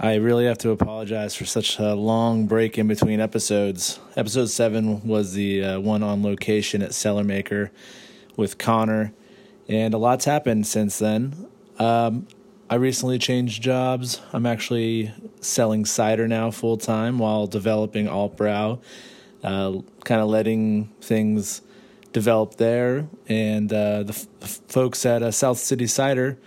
I 0.00 0.14
really 0.14 0.44
have 0.44 0.58
to 0.58 0.70
apologize 0.70 1.34
for 1.34 1.44
such 1.44 1.80
a 1.80 1.92
long 1.94 2.46
break 2.46 2.78
in 2.78 2.86
between 2.86 3.18
episodes. 3.18 3.98
Episode 4.14 4.46
7 4.46 5.04
was 5.04 5.32
the 5.32 5.64
uh, 5.64 5.80
one 5.80 6.04
on 6.04 6.22
location 6.22 6.82
at 6.82 6.94
Cellar 6.94 7.24
Maker 7.24 7.72
with 8.36 8.58
Connor, 8.58 9.12
and 9.66 9.92
a 9.92 9.98
lot's 9.98 10.24
happened 10.24 10.68
since 10.68 11.00
then. 11.00 11.48
Um, 11.80 12.28
I 12.70 12.76
recently 12.76 13.18
changed 13.18 13.60
jobs. 13.60 14.20
I'm 14.32 14.46
actually 14.46 15.12
selling 15.40 15.84
cider 15.84 16.28
now 16.28 16.52
full 16.52 16.76
time 16.76 17.18
while 17.18 17.48
developing 17.48 18.06
Alt 18.06 18.36
Brow, 18.36 18.78
uh, 19.42 19.78
kind 20.04 20.20
of 20.20 20.28
letting 20.28 20.90
things 21.00 21.60
develop 22.12 22.54
there. 22.54 23.08
And 23.28 23.72
uh, 23.72 24.04
the, 24.04 24.12
f- 24.12 24.28
the 24.38 24.46
folks 24.46 25.04
at 25.04 25.24
uh, 25.24 25.32
South 25.32 25.58
City 25.58 25.88
Cider 25.88 26.38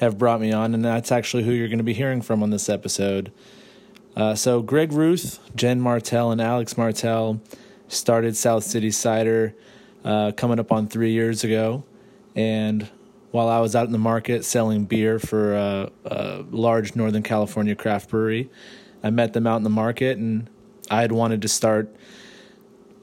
have 0.00 0.18
brought 0.18 0.40
me 0.40 0.52
on, 0.52 0.74
and 0.74 0.84
that's 0.84 1.12
actually 1.12 1.44
who 1.44 1.52
you're 1.52 1.68
going 1.68 1.78
to 1.78 1.84
be 1.84 1.94
hearing 1.94 2.22
from 2.22 2.42
on 2.42 2.50
this 2.50 2.68
episode. 2.68 3.30
Uh, 4.16 4.34
so, 4.34 4.62
Greg 4.62 4.92
Ruth, 4.92 5.38
Jen 5.54 5.80
Martell, 5.80 6.32
and 6.32 6.40
Alex 6.40 6.76
Martell 6.76 7.40
started 7.86 8.36
South 8.36 8.64
City 8.64 8.90
Cider 8.90 9.54
uh, 10.04 10.32
coming 10.36 10.58
up 10.58 10.72
on 10.72 10.88
three 10.88 11.12
years 11.12 11.44
ago. 11.44 11.84
And 12.34 12.88
while 13.30 13.48
I 13.48 13.60
was 13.60 13.76
out 13.76 13.86
in 13.86 13.92
the 13.92 13.98
market 13.98 14.44
selling 14.44 14.86
beer 14.86 15.18
for 15.18 15.54
a, 15.54 15.90
a 16.04 16.44
large 16.50 16.96
Northern 16.96 17.22
California 17.22 17.76
craft 17.76 18.10
brewery, 18.10 18.50
I 19.02 19.10
met 19.10 19.34
them 19.34 19.46
out 19.46 19.56
in 19.56 19.64
the 19.64 19.70
market, 19.70 20.18
and 20.18 20.48
I 20.90 21.02
had 21.02 21.12
wanted 21.12 21.42
to 21.42 21.48
start 21.48 21.94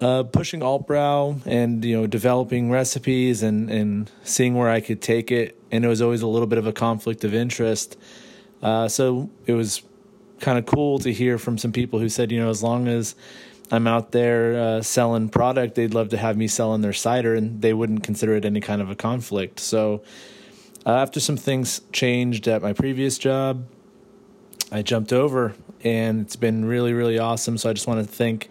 uh, 0.02 0.24
pushing 0.24 0.62
alt 0.62 0.86
brow 0.86 1.38
and 1.46 1.84
you 1.84 1.96
know 1.96 2.08
developing 2.08 2.70
recipes 2.70 3.42
and 3.42 3.70
and 3.70 4.12
seeing 4.24 4.56
where 4.56 4.70
I 4.70 4.82
could 4.82 5.02
take 5.02 5.32
it. 5.32 5.57
And 5.72 5.84
it 5.84 5.88
was 5.88 6.02
always 6.02 6.22
a 6.22 6.28
little 6.28 6.48
bit 6.48 6.58
of 6.58 6.68
a 6.68 6.74
conflict 6.74 7.24
of 7.24 7.34
interest. 7.34 7.98
Uh, 8.62 8.88
so 8.88 9.30
it 9.46 9.54
was 9.54 9.84
kind 10.40 10.58
of 10.58 10.66
cool 10.66 11.00
to 11.00 11.12
hear 11.12 11.38
from 11.38 11.58
some 11.58 11.72
people 11.72 12.00
who 12.00 12.10
said, 12.10 12.32
you 12.32 12.40
know, 12.40 12.50
as 12.50 12.64
long 12.64 12.88
as 12.88 13.16
I'm 13.72 13.88
out 13.88 14.12
there 14.12 14.60
uh, 14.60 14.82
selling 14.82 15.30
product, 15.30 15.76
they'd 15.76 15.94
love 15.94 16.10
to 16.10 16.18
have 16.18 16.38
me 16.38 16.48
selling 16.48 16.82
their 16.82 16.94
cider, 16.94 17.36
and 17.36 17.62
they 17.62 17.74
wouldn't 17.74 18.04
consider 18.04 18.36
it 18.36 18.46
any 18.46 18.62
kind 18.62 18.82
of 18.82 18.90
a 18.90 18.96
conflict. 18.96 19.60
So 19.60 20.04
uh, 20.86 20.96
after 20.96 21.20
some 21.20 21.38
things 21.38 21.82
changed 21.92 22.48
at 22.48 22.62
my 22.62 22.74
previous 22.74 23.18
job, 23.18 23.66
I 24.72 24.82
jumped 24.82 25.12
over, 25.12 25.54
and 25.84 26.22
it's 26.22 26.36
been 26.36 26.66
really, 26.66 26.94
really 26.94 27.20
awesome. 27.20 27.58
So 27.58 27.70
I 27.70 27.74
just 27.74 27.88
want 27.88 28.00
to 28.00 28.16
thank 28.16 28.50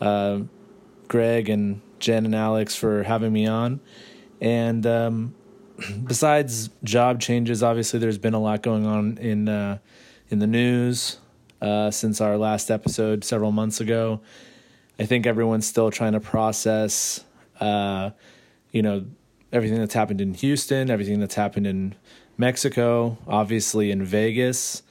uh, 0.00 0.40
Greg 1.08 1.48
and 1.48 1.80
Jen 1.98 2.24
and 2.24 2.34
Alex 2.34 2.76
for 2.76 3.02
having 3.02 3.32
me 3.32 3.46
on. 3.46 3.80
And 4.40 4.86
um, 4.86 5.34
besides 6.04 6.70
job 6.82 7.20
changes, 7.20 7.62
obviously 7.62 7.98
there's 7.98 8.18
been 8.18 8.34
a 8.34 8.40
lot 8.40 8.62
going 8.62 8.86
on 8.86 9.18
in 9.18 9.48
uh, 9.48 9.78
in 10.28 10.38
the 10.38 10.46
news 10.46 11.18
uh, 11.60 11.90
since 11.90 12.20
our 12.20 12.36
last 12.36 12.70
episode 12.70 13.24
several 13.24 13.52
months 13.52 13.80
ago. 13.80 14.20
I 14.98 15.06
think 15.06 15.26
everyone's 15.26 15.66
still 15.66 15.90
trying 15.90 16.12
to 16.12 16.20
process, 16.20 17.24
uh, 17.60 18.10
you 18.70 18.82
know, 18.82 19.06
everything 19.52 19.78
that's 19.78 19.94
happened 19.94 20.20
in 20.20 20.34
Houston, 20.34 20.90
everything 20.90 21.20
that's 21.20 21.34
happened 21.34 21.66
in 21.66 21.94
Mexico, 22.36 23.18
obviously 23.26 23.90
in 23.90 24.04
Vegas. 24.04 24.82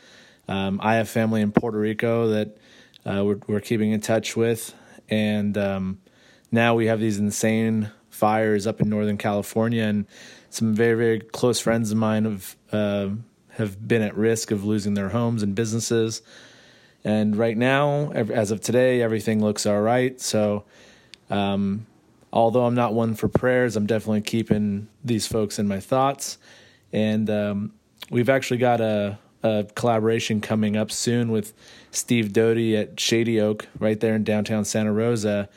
Um, 0.48 0.80
I 0.84 0.96
have 0.96 1.08
family 1.08 1.42
in 1.42 1.52
Puerto 1.52 1.78
Rico 1.78 2.28
that 2.28 2.58
uh, 3.06 3.24
we're, 3.24 3.40
we're 3.48 3.60
keeping 3.60 3.92
in 3.92 4.02
touch 4.02 4.36
with, 4.36 4.74
and 5.10 5.58
um, 5.58 6.00
now 6.52 6.76
we 6.76 6.88
have 6.88 7.00
these 7.00 7.18
insane 7.18 7.92
fires 8.10 8.68
up 8.68 8.82
in 8.82 8.90
Northern 8.90 9.18
California, 9.18 9.84
and 9.84 10.06
some 10.54 10.74
very 10.74 10.96
very 10.96 11.20
close 11.20 11.60
friends 11.60 11.92
of 11.92 11.98
mine 11.98 12.26
have 12.26 12.56
uh, 12.72 13.10
have 13.58 13.88
been 13.88 14.02
at 14.02 14.16
risk 14.16 14.52
of 14.52 14.64
losing 14.64 14.94
their 14.94 15.10
homes 15.10 15.44
and 15.44 15.56
businesses. 15.56 16.22
And 17.04 17.36
right 17.36 17.58
now, 17.58 18.12
as 18.12 18.52
of 18.52 18.62
today, 18.62 19.02
everything 19.02 19.44
looks 19.44 19.66
all 19.66 19.82
right. 19.82 20.20
So, 20.22 20.64
um, 21.30 21.86
although 22.32 22.66
I'm 22.66 22.76
not 22.76 22.94
one 22.94 23.14
for 23.14 23.28
prayers, 23.28 23.76
I'm 23.76 23.86
definitely 23.86 24.22
keeping 24.22 24.88
these 25.04 25.28
folks 25.28 25.60
in 25.60 25.68
my 25.68 25.80
thoughts. 25.80 26.38
And 26.94 27.30
um, 27.30 27.74
we've 28.10 28.30
actually 28.30 28.58
got 28.58 28.80
a, 28.80 29.20
a, 29.44 29.66
collaboration 29.76 30.40
coming 30.40 30.78
up 30.78 30.92
soon 30.92 31.30
with 31.30 31.54
Steve 31.92 32.32
Doty 32.32 32.78
at 32.78 33.00
Shady 33.00 33.40
Oak, 33.40 33.68
right 33.78 34.00
there 34.00 34.16
in 34.16 34.24
downtown 34.24 34.64
Santa 34.64 34.94
Rosa 34.94 35.50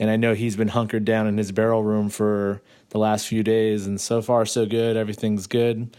and 0.00 0.10
I 0.10 0.16
know 0.16 0.34
he's 0.34 0.56
been 0.56 0.68
hunkered 0.68 1.04
down 1.04 1.26
in 1.26 1.36
his 1.36 1.52
barrel 1.52 1.84
room 1.84 2.08
for 2.08 2.62
the 2.88 2.98
last 2.98 3.28
few 3.28 3.42
days, 3.42 3.86
and 3.86 4.00
so 4.00 4.22
far 4.22 4.46
so 4.46 4.64
good. 4.64 4.96
Everything's 4.96 5.46
good. 5.46 5.94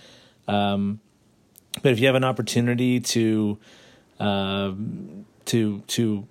Um, 0.47 0.99
but 1.83 1.91
if 1.91 1.99
you 1.99 2.07
have 2.07 2.15
an 2.15 2.23
opportunity 2.23 2.99
to 2.99 3.59
uh, 4.19 4.73
to 5.45 5.81
to 5.81 6.27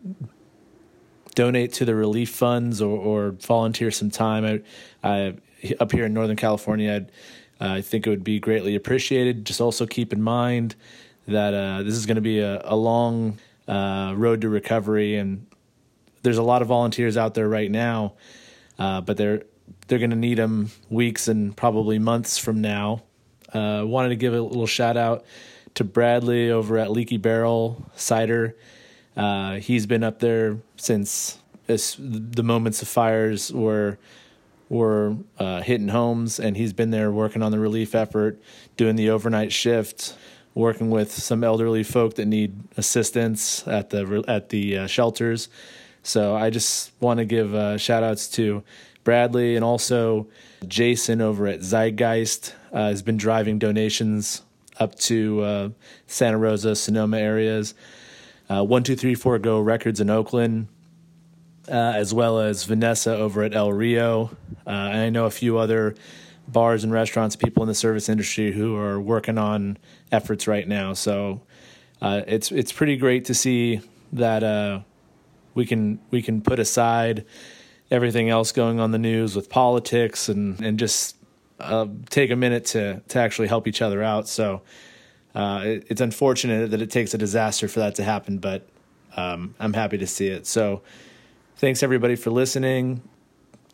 donate 1.37 1.73
to 1.75 1.85
the 1.85 1.95
relief 1.95 2.31
funds 2.31 2.83
or, 2.83 2.99
or 2.99 3.31
volunteer 3.31 3.93
some 3.93 4.11
time, 4.11 4.45
I, 4.45 5.09
I, 5.09 5.37
up 5.79 5.93
here 5.93 6.05
in 6.05 6.13
Northern 6.13 6.37
California, 6.37 7.07
uh, 7.61 7.69
I 7.69 7.83
think 7.83 8.05
it 8.05 8.11
would 8.11 8.25
be 8.25 8.41
greatly 8.41 8.75
appreciated. 8.75 9.45
Just 9.45 9.61
also 9.61 9.87
keep 9.87 10.13
in 10.13 10.21
mind 10.21 10.75
that 11.29 11.55
uh, 11.55 11.85
this 11.85 11.95
is 11.95 12.05
going 12.05 12.17
to 12.17 12.21
be 12.21 12.41
a, 12.41 12.61
a 12.65 12.75
long 12.75 13.39
uh, 13.69 14.13
road 14.17 14.41
to 14.41 14.49
recovery, 14.49 15.17
and 15.17 15.47
there's 16.23 16.39
a 16.39 16.43
lot 16.43 16.63
of 16.63 16.69
volunteers 16.69 17.17
out 17.17 17.35
there 17.35 17.49
right 17.49 17.71
now, 17.71 18.15
uh, 18.79 19.01
but 19.01 19.17
they're 19.17 19.45
they're 19.89 19.99
going 19.99 20.11
to 20.11 20.17
need 20.17 20.39
them 20.39 20.71
weeks 20.89 21.29
and 21.29 21.57
probably 21.57 21.99
months 21.99 22.39
from 22.39 22.61
now. 22.61 23.03
Uh, 23.53 23.83
wanted 23.85 24.11
to 24.11 24.17
give 24.17 24.35
a 24.35 24.41
little 24.41 24.67
shout 24.67 24.97
out 24.97 25.25
to 25.75 25.85
Bradley 25.85 26.51
over 26.51 26.79
at 26.79 26.91
Leaky 26.91 27.17
Barrel 27.17 27.85
Cider. 27.97 28.57
Uh, 29.17 29.55
he's 29.57 29.87
been 29.87 30.05
up 30.05 30.21
there 30.21 30.59
since 30.77 31.39
the 31.67 32.43
moments 32.43 32.83
of 32.83 32.89
fires 32.89 33.53
were 33.53 33.99
were 34.69 35.17
uh, 35.39 35.61
hitting 35.63 35.89
homes, 35.89 36.39
and 36.39 36.57
he's 36.57 36.73
been 36.73 36.91
there 36.91 37.11
working 37.11 37.43
on 37.43 37.51
the 37.51 37.59
relief 37.59 37.95
effort, 37.95 38.41
doing 38.77 38.95
the 38.95 39.11
overnight 39.11 39.53
shift, 39.53 40.15
working 40.55 40.91
with 40.91 41.11
some 41.11 41.43
elderly 41.43 41.83
folk 41.83 42.15
that 42.15 42.27
need 42.27 42.55
assistance 42.77 43.67
at 43.67 43.91
the 43.91 44.25
at 44.29 44.51
the 44.51 44.79
uh, 44.79 44.87
shelters. 44.87 45.49
So 46.03 46.35
I 46.35 46.51
just 46.51 46.93
want 47.01 47.19
to 47.19 47.25
give 47.25 47.55
uh, 47.55 47.79
shout 47.79 48.03
outs 48.03 48.29
to 48.31 48.63
Bradley 49.05 49.57
and 49.57 49.65
also 49.65 50.27
Jason 50.67 51.21
over 51.21 51.47
at 51.47 51.61
Zeitgeist 51.61 52.55
uh, 52.73 52.89
has 52.89 53.03
been 53.03 53.17
driving 53.17 53.59
donations 53.59 54.43
up 54.79 54.95
to 54.97 55.43
uh, 55.43 55.69
Santa 56.07 56.39
Rosa, 56.39 56.75
Sonoma 56.75 57.19
areas. 57.19 57.75
Uh, 58.49 58.65
one 58.65 58.83
two 58.83 58.97
three 58.97 59.15
four 59.15 59.39
Go 59.39 59.61
Records 59.61 60.01
in 60.01 60.11
Oakland, 60.11 60.67
uh, 61.69 61.73
as 61.73 62.13
well 62.13 62.41
as 62.41 62.65
Vanessa 62.65 63.15
over 63.15 63.43
at 63.45 63.55
El 63.55 63.73
Rio, 63.73 64.37
uh, 64.67 64.71
and 64.71 64.99
I 64.99 65.11
know 65.11 65.27
a 65.27 65.31
few 65.31 65.59
other 65.59 65.95
bars 66.49 66.83
and 66.83 66.93
restaurants, 66.93 67.37
people 67.37 67.63
in 67.63 67.69
the 67.69 67.75
service 67.75 68.09
industry 68.09 68.51
who 68.51 68.75
are 68.75 69.01
working 69.01 69.39
on 69.39 69.79
efforts 70.11 70.49
right 70.49 70.67
now. 70.67 70.95
So 70.95 71.43
uh, 72.03 72.23
it's 72.27 72.51
it's 72.51 72.73
pretty 72.73 72.97
great 72.97 73.27
to 73.27 73.35
see 73.35 73.83
that 74.13 74.83
we 75.61 75.67
can 75.67 76.01
we 76.11 76.23
can 76.23 76.41
put 76.41 76.59
aside 76.59 77.27
everything 77.91 78.31
else 78.31 78.51
going 78.51 78.81
on 78.81 78.93
the 78.93 78.99
news 78.99 79.37
with 79.37 79.51
politics 79.51 80.29
and 80.31 80.59
and 80.61 80.79
just 80.79 81.17
uh, 81.61 81.87
take 82.09 82.31
a 82.31 82.37
minute 82.37 82.65
to 82.65 83.03
to 83.09 83.19
actually 83.19 83.49
help 83.49 83.69
each 83.69 83.83
other 83.83 84.03
out. 84.03 84.27
So 84.27 84.63
uh, 85.35 85.61
it, 85.65 85.87
it's 85.89 86.01
unfortunate 86.01 86.71
that 86.71 86.81
it 86.81 86.91
takes 86.91 87.13
a 87.13 87.19
disaster 87.19 87.69
for 87.69 87.81
that 87.81 87.95
to 87.97 88.03
happen, 88.03 88.39
but 88.39 88.67
um, 89.17 89.55
I'm 89.61 89.75
happy 89.75 89.99
to 89.99 90.07
see 90.07 90.29
it. 90.29 90.47
So 90.47 90.81
thanks 91.57 91.83
everybody 91.83 92.17
for 92.17 92.31
listening. 92.31 93.03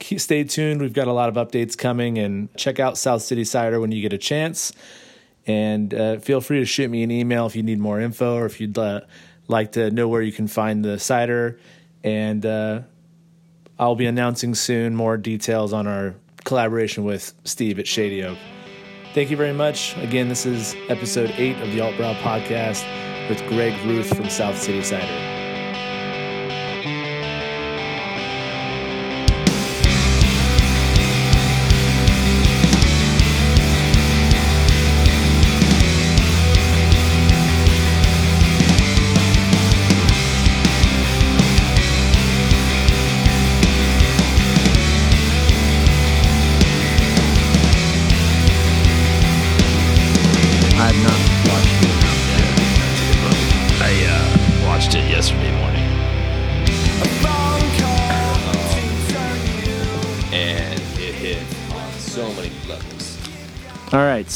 Stay 0.01 0.43
tuned. 0.45 0.83
We've 0.83 0.93
got 0.93 1.07
a 1.07 1.13
lot 1.13 1.29
of 1.29 1.37
updates 1.37 1.79
coming, 1.79 2.19
and 2.19 2.55
check 2.57 2.81
out 2.81 2.99
South 2.99 3.23
City 3.23 3.45
Cider 3.45 3.81
when 3.81 3.93
you 3.93 4.03
get 4.03 4.13
a 4.13 4.19
chance. 4.19 4.73
And 5.47 5.95
uh, 5.95 6.19
feel 6.19 6.41
free 6.41 6.59
to 6.59 6.67
shoot 6.67 6.91
me 6.91 7.05
an 7.05 7.13
email 7.13 7.47
if 7.47 7.55
you 7.55 7.63
need 7.63 7.79
more 7.79 8.01
info 8.01 8.35
or 8.35 8.47
if 8.47 8.61
you'd 8.61 8.77
uh, 8.77 9.03
like 9.49 9.73
to 9.73 9.91
know 9.91 10.09
where 10.09 10.23
you 10.23 10.33
can 10.33 10.49
find 10.49 10.85
the 10.85 10.99
cider. 10.99 11.59
And 12.07 12.47
uh, 12.47 12.83
I'll 13.79 13.97
be 13.97 14.07
announcing 14.07 14.55
soon 14.55 14.95
more 14.95 15.17
details 15.17 15.73
on 15.73 15.87
our 15.87 16.15
collaboration 16.45 17.05
with 17.05 17.35
Steve 17.45 17.79
at 17.79 17.87
Shady 17.87 18.23
Oak. 18.23 18.39
Thank 19.13 19.31
you 19.31 19.37
very 19.37 19.53
much. 19.53 19.97
Again, 19.97 20.29
this 20.29 20.47
is 20.47 20.75
episode 20.89 21.31
eight 21.37 21.57
of 21.59 21.73
the 21.73 21.81
Alt 21.81 21.97
Brow 21.97 22.15
podcast 22.15 22.85
with 23.29 23.45
Greg 23.49 23.75
Ruth 23.85 24.15
from 24.15 24.31
South 24.31 24.57
City 24.57 24.83
Cider. 24.83 25.46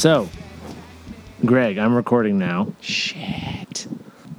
So 0.01 0.27
Greg, 1.45 1.77
I'm 1.77 1.93
recording 1.93 2.39
now. 2.39 2.73
Shit. 2.81 3.85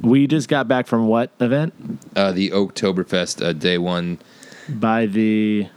We 0.01 0.27
just 0.27 0.49
got 0.49 0.67
back 0.67 0.89
from 0.89 1.07
what 1.07 1.31
event? 1.39 1.73
Uh, 2.17 2.33
the 2.33 2.51
Oktoberfest 2.51 3.45
uh, 3.45 3.53
day 3.53 3.79
one. 3.79 4.19
By 4.69 5.07
the 5.07 5.69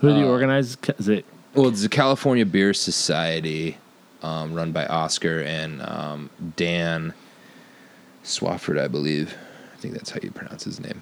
who 0.00 0.12
do 0.12 0.18
you 0.18 0.26
Uh, 0.26 0.30
organize? 0.30 0.76
Is 0.98 1.08
it 1.08 1.24
Well, 1.54 1.68
it's 1.68 1.82
the 1.82 1.88
California 1.88 2.44
Beer 2.44 2.74
Society, 2.74 3.78
um, 4.24 4.54
run 4.54 4.72
by 4.72 4.86
Oscar 4.86 5.40
and 5.42 5.82
um, 5.82 6.30
Dan 6.56 7.14
Swafford, 8.24 8.80
I 8.80 8.88
believe. 8.88 9.36
I 9.72 9.76
think 9.80 9.94
that's 9.94 10.10
how 10.10 10.18
you 10.20 10.32
pronounce 10.32 10.64
his 10.64 10.80
name. 10.80 11.00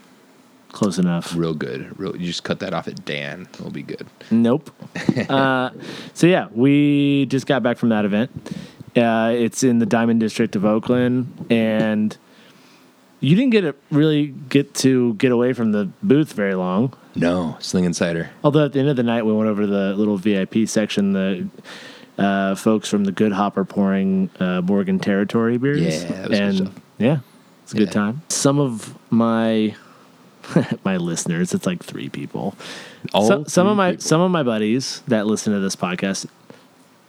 Close 0.76 0.98
enough? 0.98 1.34
Real 1.34 1.54
good. 1.54 1.98
Real. 1.98 2.14
You 2.14 2.26
just 2.26 2.44
cut 2.44 2.60
that 2.60 2.74
off 2.74 2.86
at 2.86 3.04
Dan. 3.04 3.48
It'll 3.54 3.70
be 3.70 3.82
good. 3.82 4.06
Nope. 4.30 4.70
uh, 5.28 5.70
so 6.12 6.26
yeah, 6.26 6.48
we 6.52 7.26
just 7.26 7.46
got 7.46 7.62
back 7.62 7.78
from 7.78 7.88
that 7.88 8.04
event. 8.04 8.30
Uh, 8.94 9.32
it's 9.34 9.62
in 9.62 9.78
the 9.78 9.86
Diamond 9.86 10.20
District 10.20 10.54
of 10.54 10.64
Oakland, 10.64 11.46
and 11.50 12.16
you 13.20 13.34
didn't 13.34 13.50
get 13.50 13.62
to 13.62 13.74
really 13.90 14.28
get 14.48 14.74
to 14.76 15.14
get 15.14 15.32
away 15.32 15.54
from 15.54 15.72
the 15.72 15.88
booth 16.02 16.34
very 16.34 16.54
long. 16.54 16.92
No, 17.14 17.56
Sling 17.58 17.84
Insider. 17.84 18.30
Although 18.44 18.66
at 18.66 18.74
the 18.74 18.80
end 18.80 18.90
of 18.90 18.96
the 18.96 19.02
night, 19.02 19.24
we 19.24 19.32
went 19.32 19.48
over 19.48 19.62
to 19.62 19.66
the 19.66 19.94
little 19.94 20.18
VIP 20.18 20.68
section. 20.68 21.12
The 21.14 21.48
uh, 22.18 22.54
folks 22.54 22.88
from 22.88 23.04
the 23.04 23.12
Good 23.12 23.32
Hopper 23.32 23.64
pouring 23.64 24.30
uh, 24.40 24.60
Morgan 24.60 24.98
Territory 24.98 25.56
beers. 25.56 26.02
Yeah, 26.02 26.10
that 26.10 26.28
was 26.28 26.38
good 26.38 26.48
and 26.48 26.56
stuff. 26.56 26.82
yeah, 26.98 27.18
it's 27.62 27.72
a 27.72 27.76
good 27.76 27.92
time. 27.92 28.22
Some 28.28 28.58
of 28.58 28.94
my 29.10 29.74
my 30.84 30.96
listeners, 30.96 31.54
it's 31.54 31.66
like 31.66 31.82
three 31.82 32.08
people. 32.08 32.54
All 33.12 33.26
some, 33.26 33.46
some 33.46 33.66
of 33.66 33.76
my 33.76 33.92
people. 33.92 34.02
some 34.02 34.20
of 34.20 34.30
my 34.30 34.42
buddies 34.42 35.02
that 35.08 35.26
listen 35.26 35.52
to 35.52 35.60
this 35.60 35.76
podcast 35.76 36.26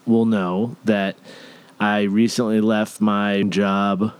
will 0.06 0.26
know 0.26 0.76
that 0.86 1.16
I 1.80 2.04
recently 2.04 2.62
left 2.62 3.02
my 3.02 3.44
job 3.44 4.14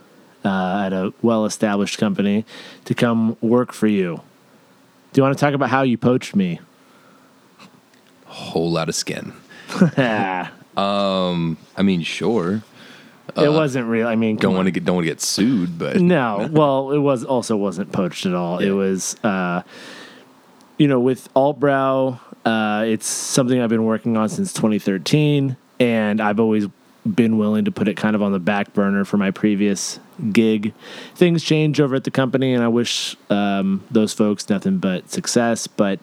uh, 0.44 0.82
at 0.86 0.92
a 0.92 1.12
well-established 1.22 1.98
company 1.98 2.44
to 2.84 2.94
come 2.94 3.36
work 3.40 3.72
for 3.72 3.86
you. 3.86 4.20
Do 5.12 5.18
you 5.18 5.22
want 5.22 5.36
to 5.36 5.40
talk 5.40 5.54
about 5.54 5.70
how 5.70 5.82
you 5.82 5.98
poached 5.98 6.36
me? 6.36 6.60
whole 8.28 8.70
lot 8.70 8.88
of 8.88 8.94
skin. 8.94 9.32
it 9.80 9.98
I 11.76 11.82
mean, 11.82 12.02
sure. 12.02 12.62
Wasn't 13.36 13.86
real. 13.86 14.06
I 14.06 14.16
mean, 14.16 14.36
Uh, 14.36 14.40
Don't 14.40 14.54
want 14.54 14.66
to 14.66 14.70
get 14.70 14.84
don't 14.84 14.96
want 14.96 15.04
to 15.06 15.10
get 15.10 15.20
sued, 15.20 15.78
but 15.78 15.96
No, 16.00 16.48
well, 16.52 16.90
it 16.92 16.98
was 16.98 17.24
also 17.24 17.56
wasn't 17.56 17.92
poached 17.92 18.26
at 18.26 18.34
all. 18.34 18.58
It 18.58 18.70
was, 18.70 19.16
uh, 19.24 19.62
you 20.78 20.88
know, 20.88 21.00
with 21.00 21.32
Altbrow, 21.34 22.18
uh, 22.44 22.84
it's 22.86 23.06
something 23.06 23.60
I've 23.60 23.68
been 23.68 23.84
working 23.84 24.16
on 24.16 24.28
since 24.28 24.52
2013, 24.52 25.56
and 25.80 26.20
I've 26.20 26.40
always 26.40 26.66
been 27.06 27.38
willing 27.38 27.64
to 27.64 27.70
put 27.70 27.88
it 27.88 27.96
kind 27.96 28.14
of 28.14 28.22
on 28.22 28.32
the 28.32 28.38
back 28.38 28.72
burner 28.74 29.04
for 29.04 29.16
my 29.16 29.30
previous 29.30 29.98
gig. 30.32 30.74
Things 31.14 31.42
change 31.42 31.80
over 31.80 31.94
at 31.94 32.04
the 32.04 32.10
company, 32.10 32.52
and 32.54 32.62
I 32.62 32.68
wish 32.68 33.16
um, 33.30 33.82
those 33.90 34.12
folks 34.12 34.48
nothing 34.48 34.78
but 34.78 35.10
success. 35.10 35.66
But 35.66 36.00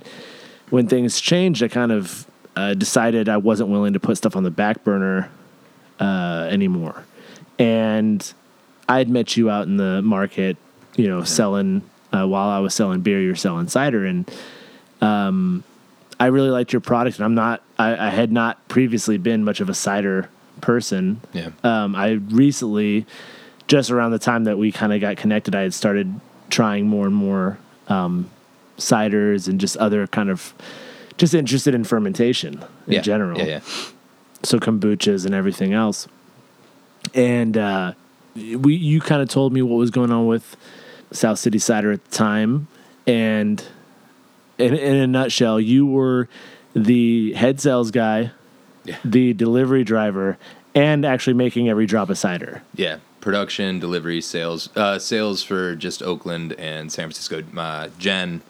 when 0.70 0.88
things 0.88 1.20
changed, 1.22 1.62
I 1.64 1.68
kind 1.68 1.92
of 1.92 2.26
uh, 2.56 2.74
decided 2.74 3.30
I 3.30 3.38
wasn't 3.38 3.70
willing 3.70 3.94
to 3.94 4.00
put 4.00 4.18
stuff 4.18 4.36
on 4.36 4.44
the 4.44 4.52
back 4.52 4.84
burner 4.84 5.30
uh, 6.00 6.48
anymore. 6.50 7.04
And 7.58 8.34
I 8.88 8.98
had 8.98 9.10
met 9.10 9.38
you 9.38 9.50
out 9.50 9.68
in 9.68 9.78
the 9.78 10.02
market, 10.02 10.58
you 10.96 11.08
know, 11.08 11.24
selling 11.24 11.82
uh, 12.16 12.28
while 12.28 12.50
I 12.50 12.60
was 12.60 12.74
selling 12.74 13.02
beer, 13.02 13.22
you're 13.22 13.36
selling 13.36 13.68
cider, 13.68 14.06
and 14.06 14.30
um, 15.02 15.64
I 16.20 16.28
really 16.28 16.50
liked 16.50 16.72
your 16.74 16.80
product. 16.80 17.18
And 17.18 17.26
I'm 17.26 17.36
not, 17.36 17.62
I, 17.78 18.08
I 18.08 18.10
had 18.10 18.32
not 18.32 18.66
previously 18.68 19.18
been 19.18 19.44
much 19.44 19.60
of 19.60 19.70
a 19.70 19.74
cider 19.74 20.30
person. 20.62 21.22
yeah. 21.34 21.50
Um, 21.64 21.96
I 21.96 22.12
recently, 22.12 23.06
just 23.68 23.92
around 23.92 24.12
the 24.12 24.20
time 24.20 24.46
that 24.46 24.58
we 24.58 24.72
kind 24.72 24.94
of 24.94 25.02
got 25.02 25.18
connected, 25.18 25.56
I 25.56 25.62
had 25.62 25.74
started 25.74 26.20
trying 26.50 26.88
more 26.88 27.06
and 27.06 27.16
more 27.16 27.58
um, 27.88 28.30
ciders 28.78 29.48
and 29.48 29.60
just 29.60 29.76
other 29.78 30.08
kind 30.08 30.30
of, 30.30 30.54
just 31.18 31.34
interested 31.34 31.76
in 31.76 31.84
fermentation 31.84 32.64
in 32.88 32.94
yeah. 32.94 33.02
general 33.02 33.38
Yeah, 33.38 33.46
yeah. 33.46 33.60
so 34.44 34.60
kombuchas 34.60 35.26
and 35.26 35.34
everything 35.34 35.74
else. 35.74 36.08
And 37.14 37.58
uh, 37.58 37.94
we, 38.36 38.76
you 38.76 39.00
kind 39.00 39.22
of 39.22 39.30
told 39.30 39.54
me 39.54 39.62
what 39.62 39.76
was 39.78 39.92
going 39.92 40.12
on 40.12 40.28
with 40.28 40.58
South 41.12 41.40
City 41.40 41.60
Cider 41.60 41.92
at 41.92 42.04
the 42.04 42.12
time, 42.12 42.68
and 43.08 43.64
in, 44.58 44.74
in 44.74 44.96
a 44.96 45.08
nutshell, 45.08 45.60
you 45.60 45.86
were 45.86 46.28
the 46.76 47.34
head 47.34 47.62
sales 47.62 47.92
guy, 47.92 48.32
Yeah. 48.84 48.98
the 49.06 49.34
delivery 49.34 49.84
driver, 49.84 50.38
and 50.74 51.06
actually 51.06 51.36
making 51.36 51.70
every 51.70 51.86
drop 51.86 52.10
of 52.10 52.18
cider. 52.18 52.64
Yeah, 52.76 52.98
production, 53.22 53.80
delivery, 53.80 54.20
sales, 54.20 54.70
uh, 54.76 55.00
sales 55.00 55.42
for 55.44 55.76
just 55.76 56.04
Oakland 56.04 56.54
and 56.54 56.92
San 56.92 57.06
Francisco. 57.06 57.44
Uh, 57.56 57.90
Jen 57.98 58.42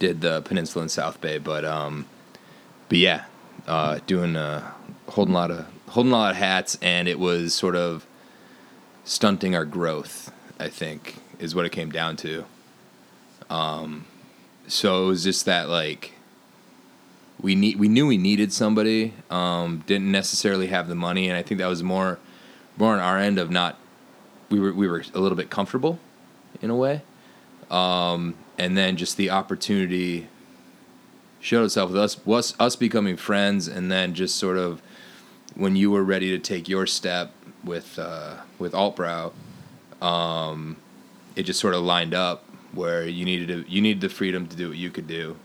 did 0.00 0.20
the 0.20 0.40
Peninsula 0.42 0.82
and 0.82 0.90
South 0.90 1.20
Bay, 1.20 1.38
but 1.38 1.64
um, 1.64 2.06
but 2.88 2.98
yeah, 2.98 3.24
uh, 3.68 4.00
doing 4.06 4.34
uh, 4.34 4.68
holding 5.08 5.34
a 5.34 5.38
lot 5.38 5.50
of 5.52 5.66
holding 5.90 6.12
a 6.12 6.16
lot 6.16 6.30
of 6.32 6.36
hats, 6.36 6.76
and 6.82 7.06
it 7.08 7.18
was 7.18 7.54
sort 7.54 7.76
of 7.76 8.06
stunting 9.04 9.54
our 9.54 9.64
growth. 9.64 10.32
I 10.58 10.68
think 10.68 11.16
is 11.38 11.54
what 11.54 11.64
it 11.64 11.70
came 11.70 11.90
down 11.90 12.16
to. 12.16 12.44
Um, 13.48 14.04
so 14.68 15.04
it 15.04 15.06
was 15.06 15.24
just 15.24 15.46
that 15.46 15.68
like 15.68 16.12
we 17.40 17.54
need 17.54 17.78
we 17.78 17.88
knew 17.88 18.06
we 18.06 18.18
needed 18.18 18.52
somebody 18.52 19.14
um, 19.30 19.82
didn't 19.86 20.10
necessarily 20.10 20.68
have 20.68 20.88
the 20.88 20.94
money 20.94 21.28
and 21.28 21.36
i 21.36 21.42
think 21.42 21.58
that 21.58 21.66
was 21.66 21.82
more 21.82 22.18
more 22.76 22.92
on 22.92 23.00
our 23.00 23.18
end 23.18 23.38
of 23.38 23.50
not 23.50 23.78
we 24.48 24.60
were 24.60 24.72
we 24.72 24.86
were 24.86 25.02
a 25.14 25.18
little 25.18 25.36
bit 25.36 25.50
comfortable 25.50 25.98
in 26.62 26.70
a 26.70 26.76
way 26.76 27.02
um, 27.70 28.34
and 28.58 28.76
then 28.76 28.96
just 28.96 29.16
the 29.16 29.30
opportunity 29.30 30.28
showed 31.40 31.64
itself 31.64 31.90
with 31.90 31.98
us 31.98 32.24
was 32.26 32.54
us 32.60 32.76
becoming 32.76 33.16
friends 33.16 33.66
and 33.66 33.90
then 33.90 34.14
just 34.14 34.36
sort 34.36 34.58
of 34.58 34.82
when 35.54 35.76
you 35.76 35.90
were 35.90 36.04
ready 36.04 36.30
to 36.30 36.38
take 36.38 36.68
your 36.68 36.86
step 36.86 37.32
with 37.64 37.98
uh, 37.98 38.36
with 38.58 38.72
altbrow 38.72 39.32
um, 40.00 40.76
it 41.36 41.42
just 41.44 41.60
sort 41.60 41.74
of 41.74 41.82
lined 41.82 42.14
up 42.14 42.44
where 42.72 43.04
you 43.06 43.24
needed 43.24 43.48
to, 43.48 43.70
you 43.70 43.80
needed 43.80 44.00
the 44.00 44.08
freedom 44.08 44.46
to 44.46 44.56
do 44.56 44.68
what 44.68 44.78
you 44.78 44.90
could 44.90 45.06
do 45.06 45.36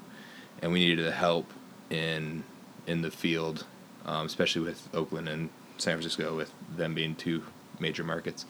and 0.61 0.71
we 0.71 0.79
needed 0.79 1.05
the 1.05 1.11
help 1.11 1.51
in 1.89 2.43
in 2.87 3.01
the 3.01 3.11
field, 3.11 3.65
um, 4.05 4.25
especially 4.25 4.61
with 4.61 4.89
Oakland 4.93 5.27
and 5.27 5.49
San 5.77 5.95
Francisco, 5.95 6.35
with 6.35 6.51
them 6.75 6.93
being 6.93 7.15
two 7.15 7.43
major 7.79 8.03
markets. 8.03 8.45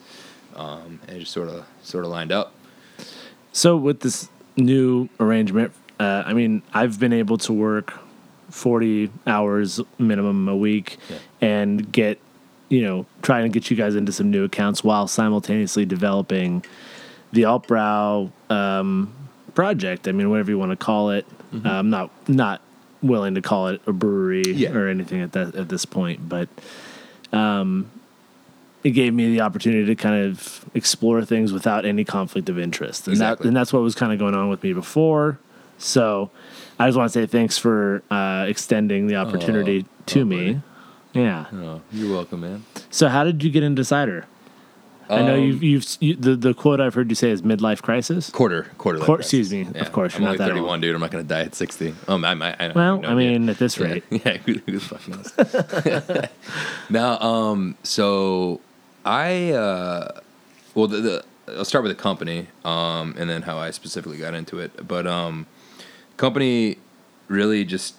Um, 0.56 1.00
and 1.08 1.18
it 1.18 1.20
just 1.22 1.32
sort 1.32 1.50
of 1.50 1.66
sort 1.82 2.06
of 2.06 2.12
lined 2.12 2.32
up. 2.32 2.54
So 3.52 3.78
with 3.78 4.02
this 4.02 4.30
new 4.58 5.10
arrangement, 5.20 5.74
uh, 6.00 6.24
I 6.26 6.34
mean, 6.34 6.62
I've 6.74 7.00
been 7.00 7.14
able 7.14 7.38
to 7.40 7.54
work 7.54 7.94
forty 8.56 9.10
hours 9.28 9.82
minimum 10.00 10.48
a 10.48 10.56
week 10.56 10.98
Yeah. 11.10 11.18
and 11.42 11.92
get, 11.92 12.20
you 12.70 12.82
know, 12.84 13.06
trying 13.22 13.44
to 13.44 13.50
get 13.50 13.70
you 13.70 13.76
guys 13.76 13.96
into 13.96 14.12
some 14.14 14.32
new 14.32 14.46
accounts 14.46 14.84
while 14.84 15.08
simultaneously 15.08 15.86
developing 15.86 16.64
the 17.34 17.42
Altbrow 17.44 18.32
um, 18.50 19.12
project. 19.54 20.08
I 20.08 20.14
mean, 20.14 20.30
whatever 20.30 20.52
you 20.52 20.58
want 20.58 20.72
to 20.72 20.78
call 20.78 21.12
it. 21.12 21.26
Uh, 21.54 21.70
I'm 21.70 21.90
not 21.90 22.10
not 22.30 22.62
willing 23.02 23.36
to 23.36 23.42
call 23.42 23.68
it 23.68 23.82
a 23.88 23.94
brewery 23.94 24.44
Yeah. 24.46 24.72
or 24.74 24.88
anything 24.88 25.22
at 25.22 25.34
that 25.34 25.56
at 25.56 25.70
this 25.70 25.86
point, 25.86 26.28
but 26.28 26.48
um, 27.34 27.90
it 28.84 28.92
gave 28.92 29.14
me 29.14 29.30
the 29.32 29.42
opportunity 29.42 29.86
to 29.86 29.96
kind 29.96 30.26
of 30.26 30.66
explore 30.74 31.24
things 31.26 31.52
without 31.54 31.86
any 31.86 32.04
conflict 32.06 32.50
of 32.50 32.58
interest, 32.60 33.08
and 33.08 33.14
Exactly. 33.14 33.44
that 33.44 33.48
and 33.50 33.58
that's 33.58 33.72
what 33.74 33.82
was 33.84 33.96
kind 33.96 34.12
of 34.14 34.20
going 34.20 34.34
on 34.36 34.50
with 34.50 34.64
me 34.64 34.74
before. 34.74 35.40
So, 35.78 36.32
I 36.80 36.88
just 36.88 36.98
want 36.98 37.12
to 37.12 37.20
say 37.20 37.26
thanks 37.26 37.58
for 37.58 38.02
uh, 38.12 38.46
extending 38.48 39.08
the 39.08 39.16
opportunity 39.16 39.86
to 40.08 40.22
oh, 40.22 40.26
me. 40.26 40.62
Yeah. 41.14 41.46
Oh, 41.54 41.82
you're 41.92 42.14
welcome, 42.14 42.42
man. 42.42 42.66
So, 42.90 43.08
how 43.08 43.24
did 43.24 43.44
you 43.44 43.50
get 43.50 43.64
into 43.64 43.84
cider? 43.84 44.26
I 45.08 45.22
know 45.22 45.36
Um, 45.36 45.42
you've, 45.44 45.64
you've 45.64 45.86
you, 46.00 46.16
the 46.16 46.36
the 46.36 46.54
quote 46.56 46.82
I've 46.82 46.96
heard 46.96 47.10
you 47.12 47.16
say 47.16 47.30
is 47.30 47.44
midlife 47.44 47.84
crisis. 47.84 48.32
quarter 48.32 48.64
quarter. 48.80 48.98
life 48.98 49.06
Quar- 49.06 49.18
crisis. 49.18 49.34
excuse 49.52 49.52
me, 49.74 49.80
of 49.80 49.92
course, 49.92 50.16
I'm 50.16 50.24
you're 50.24 50.32
not 50.32 50.40
that 50.40 50.48
31, 50.48 50.68
old. 50.70 50.82
dude. 50.82 50.96
I'm 50.96 51.02
not 51.02 51.12
gonna 51.12 51.24
die 51.24 51.42
at 51.42 51.54
60. 51.54 51.94
Um, 52.08 52.26
I 52.26 52.34
might. 52.34 52.60
I, 52.60 52.72
Well, 52.72 53.06
I 53.06 53.14
mean, 53.14 53.48
at 53.50 53.60
this 53.60 53.78
Yeah, 53.80 53.86
rate, 53.86 54.04
yeah, 54.10 54.38
who, 54.46 54.54
who 54.66 54.72
the 54.72 54.80
fuck 54.80 55.08
knows? 55.08 56.30
now, 56.90 57.20
um, 57.20 57.78
so 57.84 58.62
I, 59.06 59.52
uh, 59.52 60.20
well, 60.74 60.88
the, 60.88 60.98
the 61.02 61.26
I'll 61.56 61.66
start 61.66 61.84
with 61.84 61.96
the 61.96 62.02
company, 62.02 62.48
um, 62.64 63.14
and 63.16 63.30
then 63.30 63.44
how 63.44 63.60
I 63.60 63.70
specifically 63.70 64.18
got 64.18 64.34
into 64.34 64.58
it. 64.60 64.88
But 64.88 65.06
um, 65.06 65.46
company 66.18 66.78
really 67.28 67.66
just 67.66 67.96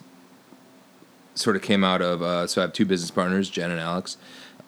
sort 1.34 1.56
of 1.56 1.62
came 1.62 1.84
out 1.84 2.02
of. 2.02 2.22
Uh, 2.22 2.46
so 2.46 2.60
I 2.60 2.64
have 2.64 2.72
two 2.72 2.86
business 2.86 3.10
partners, 3.10 3.50
Jen 3.50 3.70
and 3.70 3.80
Alex. 3.80 4.16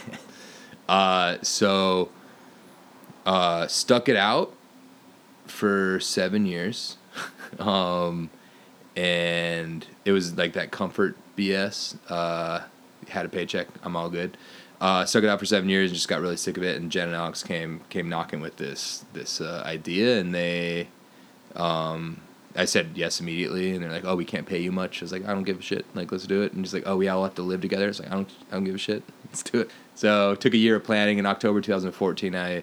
uh, 0.88 1.38
so, 1.42 2.10
uh, 3.26 3.66
stuck 3.66 4.08
it 4.08 4.16
out 4.16 4.52
for 5.46 5.98
seven 5.98 6.46
years, 6.46 6.96
um, 7.58 8.30
and 8.94 9.84
it 10.04 10.12
was 10.12 10.38
like 10.38 10.52
that 10.52 10.70
comfort 10.70 11.16
BS. 11.36 11.96
Uh, 12.08 12.60
had 13.08 13.26
a 13.26 13.28
paycheck, 13.28 13.66
I'm 13.82 13.96
all 13.96 14.08
good 14.08 14.36
uh, 14.84 15.06
stuck 15.06 15.24
it 15.24 15.30
out 15.30 15.38
for 15.38 15.46
seven 15.46 15.70
years 15.70 15.90
and 15.90 15.94
just 15.94 16.08
got 16.08 16.20
really 16.20 16.36
sick 16.36 16.58
of 16.58 16.62
it. 16.62 16.76
And 16.76 16.92
Jen 16.92 17.08
and 17.08 17.16
Alex 17.16 17.42
came 17.42 17.80
came 17.88 18.10
knocking 18.10 18.40
with 18.40 18.58
this 18.58 19.06
this 19.14 19.40
uh, 19.40 19.62
idea, 19.64 20.20
and 20.20 20.34
they, 20.34 20.88
um, 21.56 22.20
I 22.54 22.66
said 22.66 22.90
yes 22.94 23.18
immediately, 23.18 23.70
and 23.70 23.82
they're 23.82 23.90
like, 23.90 24.04
"Oh, 24.04 24.14
we 24.14 24.26
can't 24.26 24.46
pay 24.46 24.58
you 24.58 24.70
much." 24.70 25.00
I 25.00 25.04
was 25.04 25.12
like, 25.12 25.26
"I 25.26 25.32
don't 25.32 25.44
give 25.44 25.58
a 25.58 25.62
shit. 25.62 25.86
Like, 25.94 26.12
let's 26.12 26.26
do 26.26 26.42
it." 26.42 26.52
And 26.52 26.62
just 26.62 26.74
like, 26.74 26.82
"Oh, 26.84 26.98
we 26.98 27.08
all 27.08 27.24
have 27.24 27.34
to 27.36 27.42
live 27.42 27.62
together." 27.62 27.88
It's 27.88 27.98
like, 27.98 28.10
"I 28.10 28.14
don't, 28.14 28.30
I 28.50 28.56
don't 28.56 28.64
give 28.64 28.74
a 28.74 28.78
shit. 28.78 29.02
Let's 29.24 29.42
do 29.42 29.60
it." 29.60 29.70
So 29.94 30.34
took 30.34 30.52
a 30.52 30.58
year 30.58 30.76
of 30.76 30.84
planning. 30.84 31.16
In 31.16 31.24
October 31.24 31.62
2014, 31.62 32.36
I 32.36 32.62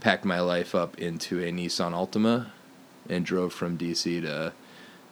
packed 0.00 0.24
my 0.24 0.40
life 0.40 0.74
up 0.74 0.98
into 0.98 1.38
a 1.38 1.52
Nissan 1.52 1.92
Altima 1.92 2.48
and 3.08 3.24
drove 3.24 3.52
from 3.52 3.78
DC 3.78 4.22
to 4.22 4.52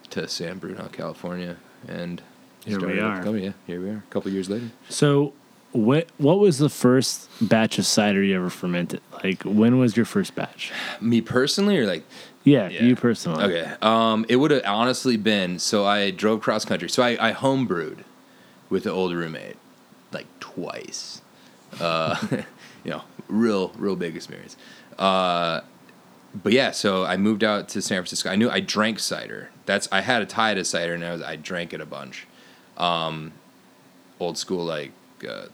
to 0.09 0.27
San 0.27 0.57
Bruno, 0.57 0.89
California, 0.91 1.55
and 1.87 2.21
here 2.65 2.85
we 2.85 2.99
are. 2.99 3.25
Yeah, 3.37 3.53
here 3.65 3.79
we 3.79 3.89
are. 3.91 4.03
A 4.05 4.11
couple 4.11 4.29
years 4.29 4.49
later. 4.49 4.71
So 4.89 5.31
what 5.71 6.07
what 6.17 6.39
was 6.39 6.57
the 6.57 6.69
first 6.69 7.29
batch 7.41 7.77
of 7.77 7.85
cider 7.85 8.23
you 8.23 8.35
ever 8.35 8.49
fermented? 8.49 9.01
Like 9.23 9.43
when 9.43 9.77
was 9.77 9.95
your 9.95 10.05
first 10.05 10.35
batch? 10.35 10.71
Me 10.99 11.21
personally, 11.21 11.77
or 11.77 11.85
like 11.85 12.03
yeah, 12.43 12.69
yeah. 12.69 12.83
you 12.83 12.95
personally. 12.95 13.43
Okay. 13.43 13.71
Um, 13.81 14.25
it 14.29 14.37
would 14.37 14.51
have 14.51 14.63
honestly 14.65 15.17
been 15.17 15.59
so 15.59 15.85
I 15.85 16.11
drove 16.11 16.41
cross 16.41 16.65
country. 16.65 16.89
So 16.89 17.03
I, 17.03 17.29
I 17.29 17.31
home 17.31 17.67
brewed 17.67 18.03
with 18.69 18.83
the 18.83 18.91
old 18.91 19.13
roommate 19.13 19.57
like 20.11 20.27
twice. 20.39 21.21
Uh, 21.79 22.15
you 22.83 22.91
know, 22.91 23.03
real 23.27 23.69
real 23.77 23.95
big 23.95 24.15
experience. 24.15 24.57
Uh, 24.97 25.61
but 26.43 26.53
yeah, 26.53 26.71
so 26.71 27.05
I 27.05 27.17
moved 27.17 27.43
out 27.43 27.69
to 27.69 27.81
San 27.81 27.97
Francisco. 27.97 28.29
I 28.29 28.35
knew 28.35 28.49
I 28.49 28.59
drank 28.59 28.99
cider. 28.99 29.49
That's 29.65 29.87
I 29.91 30.01
had 30.01 30.21
a 30.21 30.25
tie 30.25 30.53
to 30.53 30.63
cider, 30.63 30.93
and 30.93 31.03
I 31.03 31.11
was 31.11 31.21
I 31.21 31.35
drank 31.35 31.73
it 31.73 31.81
a 31.81 31.85
bunch. 31.85 32.27
Um, 32.77 33.33
old 34.19 34.37
school 34.37 34.63
like 34.63 34.91
uh, 35.27 35.47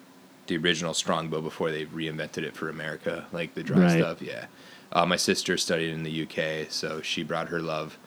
the 0.48 0.58
original 0.58 0.94
Strongbow 0.94 1.42
before 1.42 1.72
they 1.72 1.86
reinvented 1.86 2.44
it 2.44 2.56
for 2.56 2.70
America, 2.70 3.26
like 3.32 3.54
the 3.54 3.64
dry 3.64 3.80
right. 3.80 4.00
stuff. 4.00 4.22
Yeah. 4.22 4.46
Uh, 4.92 5.06
my 5.06 5.16
sister 5.16 5.58
studied 5.58 5.94
in 5.94 6.04
the 6.04 6.24
UK, 6.24 6.72
so 6.72 7.02
she 7.02 7.24
brought 7.24 7.50
her 7.50 7.60
love 7.60 7.98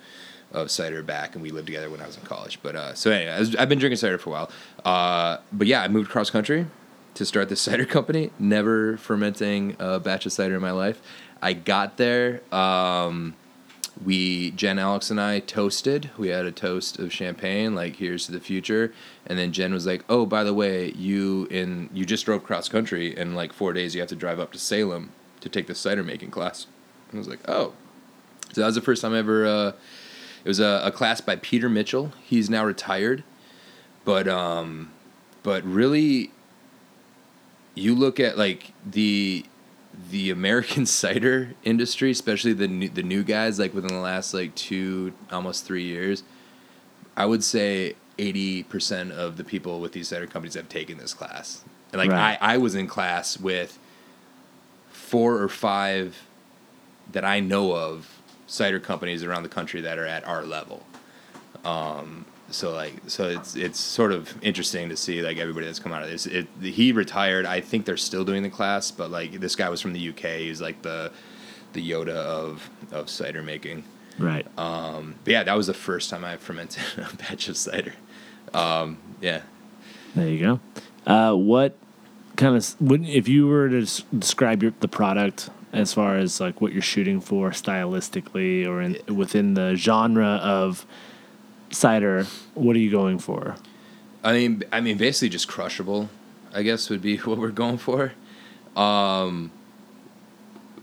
of 0.52 0.70
cider 0.70 1.02
back, 1.02 1.34
and 1.34 1.42
we 1.42 1.50
lived 1.50 1.66
together 1.66 1.90
when 1.90 2.00
I 2.00 2.06
was 2.06 2.16
in 2.16 2.22
college. 2.22 2.60
But 2.62 2.76
uh, 2.76 2.94
so 2.94 3.10
anyway, 3.10 3.32
I 3.32 3.60
have 3.60 3.68
been 3.68 3.78
drinking 3.78 3.98
cider 3.98 4.18
for 4.18 4.30
a 4.30 4.32
while. 4.32 4.50
Uh, 4.84 5.38
but 5.52 5.66
yeah, 5.66 5.82
I 5.82 5.88
moved 5.88 6.10
cross 6.10 6.30
country 6.30 6.66
to 7.14 7.26
start 7.26 7.48
this 7.48 7.60
cider 7.68 7.84
company. 7.84 8.30
Never 8.38 8.96
fermenting 8.96 9.76
a 9.78 10.00
batch 10.00 10.26
of 10.26 10.32
cider 10.32 10.54
in 10.54 10.62
my 10.62 10.70
life. 10.70 11.00
I 11.42 11.52
got 11.52 11.96
there. 11.96 12.42
Um, 12.52 13.34
we 14.04 14.52
Jen, 14.52 14.78
Alex, 14.78 15.10
and 15.10 15.20
I 15.20 15.40
toasted. 15.40 16.10
We 16.16 16.28
had 16.28 16.44
a 16.44 16.52
toast 16.52 16.98
of 16.98 17.12
champagne, 17.12 17.74
like 17.74 17.96
"Here's 17.96 18.26
to 18.26 18.32
the 18.32 18.40
future." 18.40 18.92
And 19.26 19.38
then 19.38 19.52
Jen 19.52 19.72
was 19.72 19.86
like, 19.86 20.04
"Oh, 20.08 20.26
by 20.26 20.44
the 20.44 20.54
way, 20.54 20.92
you 20.92 21.46
in 21.50 21.90
you 21.92 22.04
just 22.04 22.24
drove 22.24 22.44
cross 22.44 22.68
country, 22.68 23.16
and 23.16 23.34
like 23.34 23.52
four 23.52 23.72
days 23.72 23.94
you 23.94 24.00
have 24.00 24.08
to 24.10 24.16
drive 24.16 24.38
up 24.38 24.52
to 24.52 24.58
Salem 24.58 25.12
to 25.40 25.48
take 25.48 25.66
the 25.66 25.74
cider 25.74 26.02
making 26.02 26.30
class." 26.30 26.66
And 27.10 27.18
I 27.18 27.18
was 27.18 27.28
like, 27.28 27.48
"Oh." 27.48 27.72
So 28.52 28.60
that 28.62 28.66
was 28.66 28.74
the 28.76 28.80
first 28.80 29.02
time 29.02 29.14
I 29.14 29.18
ever. 29.18 29.46
Uh, 29.46 29.72
it 30.44 30.48
was 30.48 30.60
a, 30.60 30.80
a 30.84 30.92
class 30.92 31.20
by 31.20 31.36
Peter 31.36 31.68
Mitchell. 31.68 32.12
He's 32.22 32.48
now 32.48 32.64
retired, 32.64 33.24
but 34.04 34.28
um, 34.28 34.92
but 35.42 35.64
really, 35.64 36.30
you 37.74 37.94
look 37.94 38.20
at 38.20 38.38
like 38.38 38.72
the 38.86 39.44
the 40.10 40.30
American 40.30 40.86
cider 41.00 41.54
industry, 41.64 42.10
especially 42.10 42.52
the 42.52 42.68
new, 42.68 42.88
the 42.88 43.02
new 43.02 43.22
guys, 43.22 43.58
like 43.58 43.74
within 43.74 43.92
the 43.92 44.00
last 44.00 44.34
like 44.34 44.54
two 44.54 45.12
almost 45.30 45.64
three 45.64 45.84
years, 45.84 46.22
I 47.16 47.26
would 47.26 47.44
say 47.44 47.96
eighty 48.18 48.62
percent 48.62 49.12
of 49.12 49.36
the 49.36 49.44
people 49.44 49.80
with 49.80 49.92
these 49.92 50.08
cider 50.08 50.26
companies 50.26 50.54
have 50.54 50.68
taken 50.68 50.98
this 50.98 51.14
class. 51.14 51.64
And 51.92 52.00
like 52.00 52.10
right. 52.10 52.38
I, 52.40 52.54
I 52.54 52.58
was 52.58 52.74
in 52.74 52.86
class 52.86 53.38
with 53.38 53.78
four 54.90 55.40
or 55.40 55.48
five 55.48 56.26
that 57.12 57.24
I 57.24 57.40
know 57.40 57.74
of 57.74 58.20
cider 58.46 58.80
companies 58.80 59.22
around 59.22 59.42
the 59.42 59.48
country 59.48 59.80
that 59.80 59.98
are 59.98 60.06
at 60.06 60.26
our 60.26 60.44
level. 60.44 60.84
Um, 61.64 62.26
so 62.50 62.72
like 62.72 62.94
so 63.06 63.28
it's 63.28 63.56
it's 63.56 63.78
sort 63.78 64.12
of 64.12 64.34
interesting 64.42 64.88
to 64.88 64.96
see 64.96 65.22
like 65.22 65.36
everybody 65.36 65.66
that's 65.66 65.78
come 65.78 65.92
out 65.92 66.02
of 66.02 66.10
this. 66.10 66.26
It 66.26 66.46
he 66.60 66.92
retired. 66.92 67.46
I 67.46 67.60
think 67.60 67.84
they're 67.84 67.96
still 67.96 68.24
doing 68.24 68.42
the 68.42 68.50
class, 68.50 68.90
but 68.90 69.10
like 69.10 69.32
this 69.32 69.54
guy 69.54 69.68
was 69.68 69.80
from 69.80 69.92
the 69.92 70.08
UK. 70.08 70.40
He's 70.40 70.60
like 70.60 70.82
the 70.82 71.12
the 71.74 71.90
Yoda 71.90 72.16
of 72.16 72.70
of 72.90 73.10
cider 73.10 73.42
making. 73.42 73.84
Right. 74.18 74.46
Um. 74.58 75.16
But 75.24 75.32
yeah, 75.32 75.42
that 75.44 75.56
was 75.56 75.66
the 75.66 75.74
first 75.74 76.10
time 76.10 76.24
I 76.24 76.36
fermented 76.36 76.82
a 76.96 77.16
batch 77.16 77.48
of 77.48 77.56
cider. 77.56 77.94
Um. 78.54 78.98
Yeah. 79.20 79.42
There 80.14 80.28
you 80.28 80.38
go. 80.40 80.60
Uh, 81.06 81.34
what 81.34 81.76
kind 82.36 82.56
of 82.56 82.80
wouldn't 82.80 83.08
if 83.08 83.28
you 83.28 83.46
were 83.46 83.68
to 83.68 83.86
describe 84.16 84.62
your, 84.62 84.72
the 84.80 84.88
product 84.88 85.50
as 85.72 85.92
far 85.92 86.16
as 86.16 86.40
like 86.40 86.60
what 86.60 86.72
you're 86.72 86.80
shooting 86.80 87.20
for 87.20 87.50
stylistically 87.50 88.66
or 88.66 88.80
in, 88.80 88.96
within 89.14 89.54
the 89.54 89.74
genre 89.74 90.40
of 90.42 90.86
cider, 91.70 92.24
what 92.54 92.76
are 92.76 92.80
you 92.80 92.90
going 92.90 93.18
for? 93.18 93.56
I 94.24 94.32
mean, 94.32 94.64
I 94.72 94.80
mean, 94.80 94.96
basically 94.96 95.28
just 95.28 95.48
crushable. 95.48 96.10
I 96.52 96.62
guess 96.62 96.90
would 96.90 97.02
be 97.02 97.16
what 97.18 97.38
we're 97.38 97.50
going 97.50 97.78
for. 97.78 98.12
Um, 98.76 99.50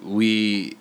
we, 0.04 0.77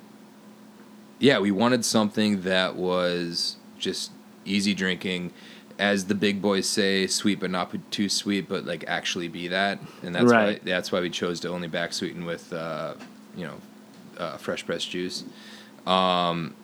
yeah, 1.18 1.38
we 1.38 1.50
wanted 1.50 1.84
something 1.84 2.42
that 2.42 2.76
was 2.76 3.56
just 3.78 4.10
easy 4.44 4.74
drinking, 4.74 5.32
as 5.78 6.06
the 6.06 6.14
big 6.14 6.42
boys 6.42 6.68
say, 6.68 7.06
sweet 7.06 7.40
but 7.40 7.50
not 7.50 7.74
too 7.90 8.08
sweet, 8.08 8.48
but 8.48 8.64
like 8.64 8.84
actually 8.86 9.28
be 9.28 9.48
that, 9.48 9.78
and 10.02 10.14
that's 10.14 10.30
right. 10.30 10.62
why 10.62 10.70
that's 10.70 10.92
why 10.92 11.00
we 11.00 11.10
chose 11.10 11.40
to 11.40 11.48
only 11.48 11.68
back 11.68 11.92
sweeten 11.92 12.24
with, 12.24 12.52
uh, 12.52 12.94
you 13.36 13.44
know, 13.44 13.56
uh, 14.18 14.36
fresh 14.36 14.64
pressed 14.64 14.90
juice. 14.90 15.24
Um, 15.86 16.54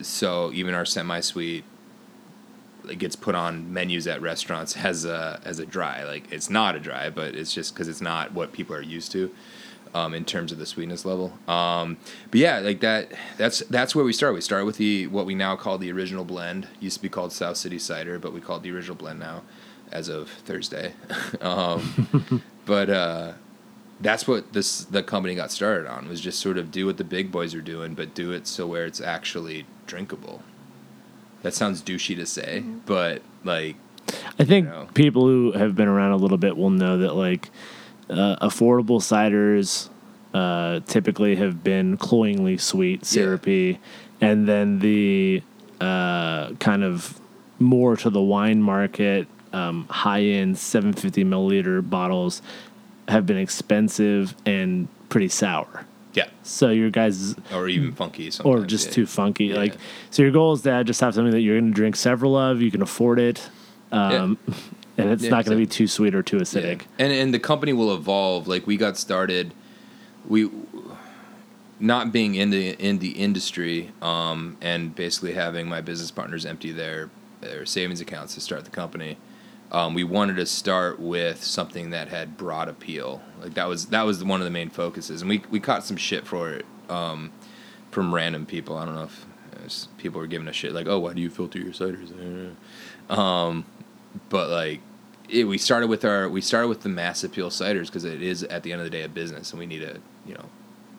so 0.00 0.52
even 0.52 0.74
our 0.74 0.84
semi 0.84 1.20
sweet 1.20 1.64
it 2.88 2.98
gets 2.98 3.16
put 3.16 3.34
on 3.34 3.72
menus 3.72 4.06
at 4.06 4.20
restaurants 4.22 4.76
as 4.84 5.04
a 5.04 5.40
as 5.44 5.58
a 5.58 5.66
dry. 5.66 6.04
Like 6.04 6.32
it's 6.32 6.50
not 6.50 6.76
a 6.76 6.80
dry, 6.80 7.10
but 7.10 7.34
it's 7.34 7.52
just 7.52 7.74
because 7.74 7.88
it's 7.88 8.00
not 8.00 8.32
what 8.32 8.52
people 8.52 8.74
are 8.76 8.82
used 8.82 9.12
to. 9.12 9.30
um, 9.94 10.14
in 10.14 10.24
terms 10.24 10.52
of 10.52 10.58
the 10.58 10.66
sweetness 10.66 11.04
level. 11.04 11.32
Um, 11.48 11.96
but 12.30 12.40
yeah, 12.40 12.58
like 12.58 12.80
that. 12.80 13.12
That's 13.36 13.60
that's 13.60 13.94
where 13.94 14.04
we 14.04 14.12
start. 14.12 14.34
We 14.34 14.40
start 14.40 14.66
with 14.66 14.76
the 14.76 15.06
what 15.06 15.26
we 15.26 15.34
now 15.34 15.56
call 15.56 15.78
the 15.78 15.90
original 15.92 16.24
blend. 16.24 16.68
Used 16.80 16.96
to 16.96 17.02
be 17.02 17.08
called 17.08 17.32
South 17.32 17.56
City 17.56 17.78
Cider, 17.78 18.18
but 18.18 18.32
we 18.32 18.40
call 18.40 18.56
it 18.56 18.62
the 18.62 18.70
original 18.70 18.96
blend 18.96 19.18
now, 19.20 19.42
as 19.90 20.08
of 20.08 20.28
Thursday. 20.30 20.92
um, 21.40 22.42
but 22.66 22.90
uh, 22.90 23.32
that's 24.00 24.28
what 24.28 24.52
this 24.52 24.84
the 24.84 25.02
company 25.02 25.34
got 25.34 25.50
started 25.50 25.88
on 25.90 26.08
was 26.08 26.20
just 26.20 26.38
sort 26.40 26.58
of 26.58 26.70
do 26.70 26.86
what 26.86 26.96
the 26.96 27.04
big 27.04 27.32
boys 27.32 27.54
are 27.54 27.62
doing, 27.62 27.94
but 27.94 28.14
do 28.14 28.32
it 28.32 28.46
so 28.46 28.66
where 28.66 28.84
it's 28.86 29.00
actually 29.00 29.66
drinkable. 29.86 30.42
That 31.42 31.54
sounds 31.54 31.82
douchey 31.82 32.16
to 32.16 32.26
say, 32.26 32.64
but 32.86 33.22
like 33.44 33.76
I 34.38 34.44
think 34.44 34.66
You 34.66 34.72
know. 34.72 34.88
people 34.94 35.26
who 35.26 35.52
have 35.52 35.76
been 35.76 35.88
around 35.88 36.12
a 36.12 36.16
little 36.16 36.38
bit 36.38 36.56
will 36.56 36.70
know 36.70 36.98
that 36.98 37.14
like 37.14 37.48
uh, 38.10 38.36
affordable 38.46 39.00
ciders 39.00 39.88
uh, 40.34 40.80
typically 40.86 41.36
have 41.36 41.62
been 41.62 41.96
cloyingly 41.96 42.58
sweet, 42.58 43.04
syrupy, 43.04 43.78
and 44.20 44.48
then 44.48 44.80
the 44.80 45.42
uh, 45.80 46.52
kind 46.54 46.82
of 46.84 47.20
more 47.58 47.96
to 47.96 48.10
the 48.10 48.20
wine 48.20 48.62
market, 48.62 49.26
um, 49.52 49.86
high 49.88 50.22
end 50.22 50.58
750 50.58 51.24
milliliter 51.24 51.88
bottles 51.88 52.42
have 53.08 53.26
been 53.26 53.38
expensive 53.38 54.34
and 54.44 54.88
pretty 55.08 55.28
sour. 55.28 55.86
Yeah, 56.18 56.28
So 56.42 56.70
your 56.70 56.90
guys 56.90 57.34
or 57.52 57.68
even 57.68 57.92
funky 57.92 58.30
sometimes. 58.30 58.62
or 58.64 58.66
just 58.66 58.86
yeah. 58.88 58.92
too 58.92 59.06
funky. 59.06 59.46
Yeah. 59.46 59.56
Like, 59.56 59.76
so 60.10 60.22
your 60.22 60.32
goal 60.32 60.52
is 60.52 60.62
to 60.62 60.84
just 60.84 61.00
have 61.00 61.14
something 61.14 61.32
that 61.32 61.40
you're 61.40 61.58
going 61.60 61.72
to 61.72 61.76
drink 61.76 61.96
several 61.96 62.36
of. 62.36 62.60
You 62.60 62.70
can 62.70 62.82
afford 62.82 63.18
it, 63.20 63.48
um, 63.92 64.38
and 64.98 65.10
it's 65.10 65.22
Yeah, 65.22 65.30
not 65.30 65.44
going 65.44 65.56
to 65.56 65.62
be 65.62 65.66
too 65.66 65.86
sweet 65.86 66.14
or 66.14 66.22
too 66.22 66.36
Yeah. 66.38 66.42
acidic. 66.42 66.82
And 66.98 67.12
and 67.12 67.32
the 67.32 67.38
company 67.38 67.72
will 67.72 67.94
evolve. 67.94 68.48
Like 68.48 68.66
we 68.66 68.76
got 68.76 68.96
started, 68.96 69.52
we 70.28 70.50
not 71.80 72.10
being 72.12 72.34
in 72.34 72.50
the 72.50 72.70
in 72.72 72.98
the 72.98 73.10
industry, 73.12 73.92
um, 74.02 74.56
and 74.60 74.94
basically 74.94 75.34
having 75.34 75.68
my 75.68 75.80
business 75.80 76.10
partners 76.10 76.44
empty 76.44 76.72
their 76.72 77.10
their 77.40 77.64
savings 77.66 78.00
accounts 78.00 78.34
to 78.34 78.40
start 78.40 78.64
the 78.64 78.70
company. 78.70 79.16
Um, 79.70 79.92
we 79.94 80.04
wanted 80.04 80.36
to 80.36 80.46
start 80.46 80.98
with 80.98 81.44
something 81.44 81.90
that 81.90 82.08
had 82.08 82.36
broad 82.36 82.68
appeal. 82.68 83.22
Like 83.40 83.54
that 83.54 83.68
was 83.68 83.86
that 83.86 84.02
was 84.02 84.22
one 84.24 84.40
of 84.40 84.44
the 84.44 84.50
main 84.50 84.70
focuses, 84.70 85.20
and 85.22 85.28
we 85.28 85.42
we 85.50 85.60
caught 85.60 85.84
some 85.84 85.96
shit 85.96 86.26
for 86.26 86.50
it 86.50 86.66
um, 86.88 87.32
from 87.90 88.14
random 88.14 88.46
people. 88.46 88.76
I 88.76 88.84
don't 88.84 88.94
know 88.94 89.04
if 89.04 89.26
was, 89.62 89.88
people 89.98 90.20
were 90.20 90.26
giving 90.26 90.48
us 90.48 90.56
shit 90.56 90.72
like, 90.72 90.86
"Oh, 90.86 90.98
why 90.98 91.12
do 91.12 91.20
you 91.20 91.30
filter 91.30 91.58
your 91.58 91.72
ciders?" 91.72 92.54
Um, 93.08 93.64
but 94.28 94.50
like 94.50 94.80
it, 95.30 95.44
we 95.44 95.56
started 95.56 95.88
with 95.88 96.04
our 96.04 96.28
we 96.28 96.42
started 96.42 96.68
with 96.68 96.82
the 96.82 96.90
mass 96.90 97.24
appeal 97.24 97.48
ciders 97.48 97.86
because 97.86 98.04
it 98.04 98.22
is 98.22 98.42
at 98.44 98.62
the 98.64 98.72
end 98.72 98.82
of 98.82 98.84
the 98.84 98.90
day 98.90 99.02
a 99.02 99.08
business 99.08 99.50
and 99.50 99.58
we 99.58 99.64
need 99.64 99.80
to 99.80 99.98
you 100.26 100.34
know 100.34 100.44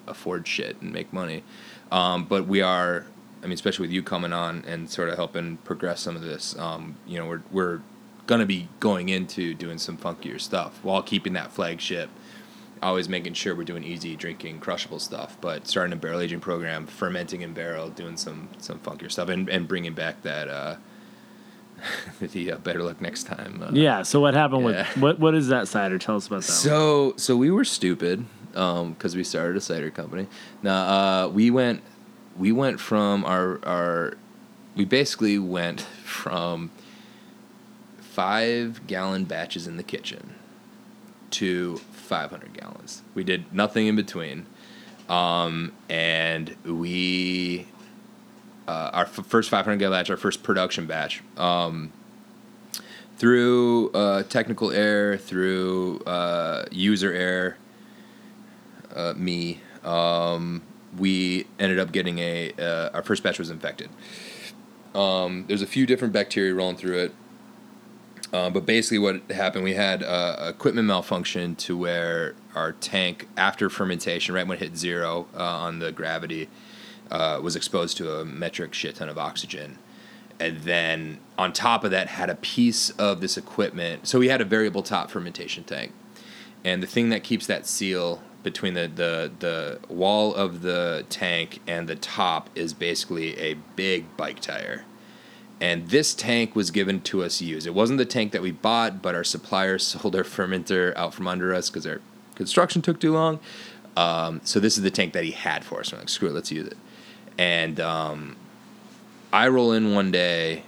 afford 0.07 0.47
shit 0.47 0.81
and 0.81 0.91
make 0.91 1.13
money 1.13 1.43
um, 1.91 2.25
but 2.25 2.47
we 2.47 2.63
are 2.63 3.05
i 3.43 3.45
mean 3.45 3.53
especially 3.53 3.83
with 3.83 3.91
you 3.91 4.01
coming 4.01 4.33
on 4.33 4.63
and 4.65 4.89
sort 4.89 5.09
of 5.09 5.17
helping 5.17 5.57
progress 5.57 6.01
some 6.01 6.15
of 6.15 6.23
this 6.23 6.57
um, 6.57 6.95
you 7.05 7.19
know 7.19 7.27
we're 7.27 7.43
we're 7.51 7.81
gonna 8.29 8.45
be 8.45 8.69
going 8.79 9.09
into 9.09 9.55
doing 9.55 9.79
some 9.79 9.97
funkier 9.97 10.39
stuff 10.39 10.79
while 10.83 11.01
keeping 11.01 11.33
that 11.33 11.51
flagship 11.51 12.09
always 12.83 13.09
making 13.09 13.33
sure 13.33 13.55
we're 13.55 13.63
doing 13.63 13.83
easy 13.83 14.15
drinking 14.15 14.59
crushable 14.59 14.99
stuff 14.99 15.35
but 15.41 15.67
starting 15.67 15.91
a 15.93 15.95
barrel 15.95 16.19
aging 16.19 16.39
program 16.39 16.85
fermenting 16.85 17.41
in 17.41 17.53
barrel 17.53 17.89
doing 17.89 18.15
some 18.15 18.47
some 18.59 18.77
funkier 18.79 19.11
stuff 19.11 19.29
and, 19.29 19.49
and 19.49 19.67
bringing 19.67 19.93
back 19.93 20.21
that 20.21 20.47
uh 20.47 20.75
the 22.19 22.51
uh, 22.51 22.57
better 22.57 22.83
luck 22.83 23.01
next 23.01 23.23
time 23.23 23.63
uh, 23.63 23.71
Yeah. 23.71 24.03
So 24.03 24.19
what 24.19 24.33
happened 24.33 24.61
Yeah. 24.61 24.67
with 24.67 24.97
what? 24.97 25.19
What 25.19 25.33
is 25.33 25.47
that 25.47 25.67
cider? 25.67 25.97
Tell 25.97 26.17
us 26.17 26.27
about 26.27 26.41
that. 26.43 26.49
one. 26.51 26.57
so 26.59 27.13
so 27.15 27.35
we 27.37 27.49
were 27.51 27.63
stupid 27.63 28.25
because 28.51 29.15
we 29.15 29.23
started 29.23 29.55
a 29.55 29.61
cider 29.61 29.89
company. 29.89 30.27
Now 30.61 30.81
uh, 30.81 31.27
we 31.29 31.49
went 31.49 31.81
we 32.37 32.51
went 32.51 32.79
from 32.81 33.23
our 33.25 33.59
our 33.65 34.17
we 34.75 34.83
basically 34.85 35.39
went 35.39 35.81
from 36.03 36.69
five 38.19 38.85
gallon 38.85 39.23
batches 39.23 39.65
in 39.65 39.77
the 39.77 39.83
kitchen 39.83 40.35
to 41.29 41.77
500 41.77 42.51
gallons. 42.51 43.01
We 43.15 43.23
did 43.23 43.53
nothing 43.53 43.87
in 43.87 43.95
between, 43.95 44.45
um, 45.07 45.71
and 45.87 46.53
we 46.65 47.65
uh, 48.67 48.89
our 48.91 49.03
f- 49.05 49.25
first 49.25 49.49
500 49.49 49.77
gallon 49.77 49.97
batch, 49.97 50.09
our 50.09 50.17
first 50.17 50.43
production 50.43 50.85
batch. 50.85 51.23
Um, 51.37 51.93
through 53.15 53.91
uh, 53.91 54.23
technical 54.23 54.69
error, 54.69 55.15
through 55.15 55.99
uh, 55.99 56.65
user 56.71 57.13
error, 57.13 57.55
uh, 58.93 59.13
me, 59.15 59.61
um, 59.85 60.61
we 60.97 61.47
ended 61.57 61.79
up 61.79 61.93
getting 61.93 62.19
a 62.19 62.51
uh, 62.59 62.89
our 62.93 63.01
first 63.01 63.23
batch 63.23 63.39
was 63.39 63.49
infected. 63.49 63.89
Um, 64.93 65.45
there's 65.47 65.61
a 65.61 65.67
few 65.67 65.85
different 65.85 66.13
bacteria 66.13 66.53
rolling 66.53 66.75
through 66.75 66.97
it, 66.97 67.13
uh, 68.31 68.49
but 68.49 68.65
basically 68.65 68.99
what 68.99 69.21
happened, 69.31 69.63
we 69.63 69.73
had 69.73 70.03
uh, 70.03 70.47
equipment 70.49 70.87
malfunction 70.87 71.55
to 71.55 71.77
where 71.77 72.35
our 72.53 72.73
tank 72.73 73.27
after 73.35 73.69
fermentation, 73.69 74.35
right 74.35 74.47
when 74.47 74.57
it 74.57 74.61
hit 74.61 74.77
zero 74.77 75.27
uh, 75.35 75.43
on 75.43 75.79
the 75.79 75.91
gravity, 75.91 76.47
uh, 77.09 77.39
was 77.41 77.55
exposed 77.55 77.97
to 77.97 78.19
a 78.19 78.25
metric 78.25 78.73
shit 78.73 78.95
ton 78.95 79.09
of 79.09 79.17
oxygen. 79.17 79.79
And 80.39 80.59
then 80.59 81.19
on 81.37 81.51
top 81.53 81.83
of 81.83 81.91
that 81.91 82.07
had 82.07 82.29
a 82.29 82.35
piece 82.35 82.91
of 82.91 83.19
this 83.19 83.35
equipment 83.35 84.07
so 84.07 84.19
we 84.19 84.29
had 84.29 84.41
a 84.41 84.45
variable 84.45 84.83
top 84.83 85.09
fermentation 85.09 85.63
tank. 85.63 85.91
And 86.63 86.83
the 86.83 86.87
thing 86.87 87.09
that 87.09 87.23
keeps 87.23 87.47
that 87.47 87.65
seal 87.65 88.21
between 88.43 88.73
the, 88.73 88.89
the, 88.93 89.31
the 89.39 89.79
wall 89.93 90.33
of 90.33 90.61
the 90.61 91.05
tank 91.09 91.59
and 91.67 91.89
the 91.89 91.95
top 91.95 92.49
is 92.55 92.73
basically 92.73 93.37
a 93.37 93.55
big 93.75 94.15
bike 94.15 94.39
tire 94.39 94.85
and 95.61 95.89
this 95.89 96.13
tank 96.13 96.55
was 96.55 96.71
given 96.71 97.01
to 97.01 97.23
us 97.23 97.41
used 97.41 97.67
it 97.67 97.73
wasn't 97.73 97.97
the 97.97 98.05
tank 98.05 98.31
that 98.31 98.41
we 98.41 98.51
bought 98.51 99.01
but 99.01 99.15
our 99.15 99.23
supplier 99.23 99.77
sold 99.79 100.15
our 100.15 100.23
fermenter 100.23 100.95
out 100.95 101.13
from 101.13 101.27
under 101.27 101.53
us 101.53 101.69
because 101.69 101.85
our 101.85 102.01
construction 102.35 102.81
took 102.81 102.99
too 102.99 103.13
long 103.13 103.39
um, 103.99 104.39
so 104.45 104.61
this 104.61 104.77
is 104.77 104.83
the 104.83 104.91
tank 104.91 105.11
that 105.11 105.25
he 105.25 105.31
had 105.31 105.65
for 105.65 105.81
us. 105.81 105.91
We're 105.91 105.99
like, 105.99 106.07
screw 106.07 106.29
it, 106.29 106.33
let's 106.33 106.51
use 106.51 106.67
it. 106.67 106.77
And 107.37 107.81
um, 107.81 108.37
I 109.33 109.49
roll 109.49 109.73
in 109.73 109.93
one 109.93 110.09
day, 110.09 110.63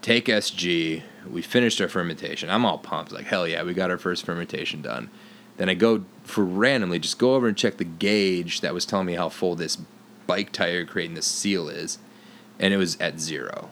take 0.00 0.26
SG. 0.26 1.02
We 1.30 1.42
finished 1.42 1.80
our 1.82 1.88
fermentation. 1.88 2.48
I'm 2.48 2.64
all 2.64 2.78
pumped, 2.78 3.12
like 3.12 3.26
hell 3.26 3.46
yeah, 3.46 3.62
we 3.62 3.74
got 3.74 3.90
our 3.90 3.98
first 3.98 4.24
fermentation 4.24 4.80
done. 4.80 5.10
Then 5.58 5.68
I 5.68 5.74
go 5.74 6.04
for 6.24 6.42
randomly 6.42 6.98
just 6.98 7.18
go 7.18 7.34
over 7.34 7.48
and 7.48 7.56
check 7.56 7.76
the 7.76 7.84
gauge 7.84 8.62
that 8.62 8.72
was 8.72 8.86
telling 8.86 9.06
me 9.06 9.14
how 9.14 9.28
full 9.28 9.54
this 9.54 9.78
bike 10.26 10.50
tire 10.50 10.86
creating 10.86 11.14
this 11.14 11.26
seal 11.26 11.68
is, 11.68 11.98
and 12.58 12.72
it 12.72 12.78
was 12.78 12.98
at 12.98 13.20
zero. 13.20 13.68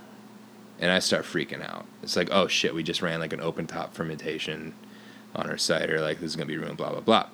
And 0.83 0.91
I 0.91 0.99
start 0.99 1.25
freaking 1.25 1.67
out. 1.67 1.87
It's 2.03 2.17
like, 2.17 2.29
oh 2.31 2.47
shit, 2.49 2.75
we 2.75 2.83
just 2.83 3.01
ran 3.01 3.21
like 3.21 3.33
an 3.33 3.41
open 3.41 3.67
top 3.67 3.95
fermentation 3.95 4.75
on 5.35 5.49
our 5.49 5.57
cider. 5.57 6.01
Like 6.01 6.21
this 6.21 6.31
is 6.31 6.37
gonna 6.37 6.47
be 6.47 6.59
ruined. 6.59 6.77
Blah 6.77 6.91
blah 6.91 7.01
blah. 7.01 7.27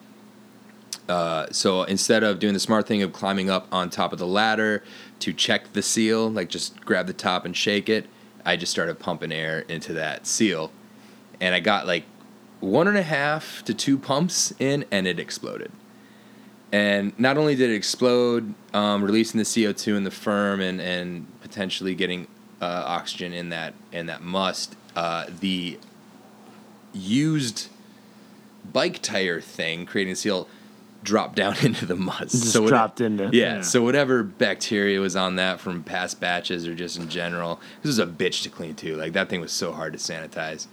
Uh, 1.08 1.46
so 1.50 1.84
instead 1.84 2.22
of 2.22 2.38
doing 2.38 2.52
the 2.52 2.60
smart 2.60 2.86
thing 2.86 3.02
of 3.02 3.12
climbing 3.12 3.48
up 3.48 3.66
on 3.72 3.88
top 3.88 4.12
of 4.12 4.18
the 4.18 4.26
ladder 4.26 4.84
to 5.20 5.32
check 5.32 5.72
the 5.72 5.82
seal, 5.82 6.30
like 6.30 6.48
just 6.48 6.80
grab 6.84 7.06
the 7.06 7.12
top 7.12 7.44
and 7.44 7.56
shake 7.56 7.88
it, 7.88 8.06
I 8.44 8.56
just 8.56 8.70
started 8.70 8.98
pumping 8.98 9.32
air 9.32 9.60
into 9.68 9.94
that 9.94 10.26
seal. 10.26 10.70
And 11.40 11.54
I 11.54 11.60
got 11.60 11.86
like 11.86 12.04
one 12.60 12.88
and 12.88 12.98
a 12.98 13.02
half 13.02 13.62
to 13.64 13.74
two 13.74 13.98
pumps 13.98 14.52
in, 14.58 14.84
and 14.90 15.06
it 15.06 15.18
exploded. 15.18 15.72
And 16.70 17.18
not 17.18 17.38
only 17.38 17.54
did 17.54 17.70
it 17.70 17.74
explode, 17.74 18.54
um, 18.74 19.02
releasing 19.02 19.38
the 19.38 19.44
CO2 19.44 19.96
in 19.96 20.04
the 20.04 20.10
firm 20.10 20.60
and, 20.60 20.80
and 20.80 21.26
potentially 21.40 21.94
getting 21.94 22.26
uh, 22.60 22.84
oxygen 22.86 23.32
in 23.32 23.48
that 23.50 23.74
in 23.92 24.06
that 24.06 24.22
must, 24.22 24.76
uh, 24.96 25.26
the 25.40 25.78
used 26.92 27.68
bike 28.72 29.00
tire 29.02 29.40
thing 29.40 29.86
creating 29.86 30.12
a 30.12 30.16
seal 30.16 30.48
dropped 31.04 31.36
down 31.36 31.54
into 31.62 31.86
the 31.86 31.94
must. 31.96 32.32
Just 32.32 32.58
what- 32.60 32.68
dropped 32.68 33.00
into- 33.00 33.24
yeah, 33.32 33.56
yeah. 33.56 33.60
So 33.62 33.82
whatever 33.82 34.22
bacteria 34.22 35.00
was 35.00 35.16
on 35.16 35.36
that 35.36 35.60
from 35.60 35.82
past 35.82 36.20
batches 36.20 36.66
or 36.66 36.74
just 36.74 36.98
in 36.98 37.08
general, 37.08 37.60
this 37.82 37.88
was 37.88 37.98
a 37.98 38.06
bitch 38.06 38.42
to 38.42 38.48
clean 38.50 38.74
too. 38.74 38.96
Like 38.96 39.12
that 39.12 39.28
thing 39.28 39.40
was 39.40 39.52
so 39.52 39.72
hard 39.72 39.92
to 39.92 39.98
sanitize, 39.98 40.66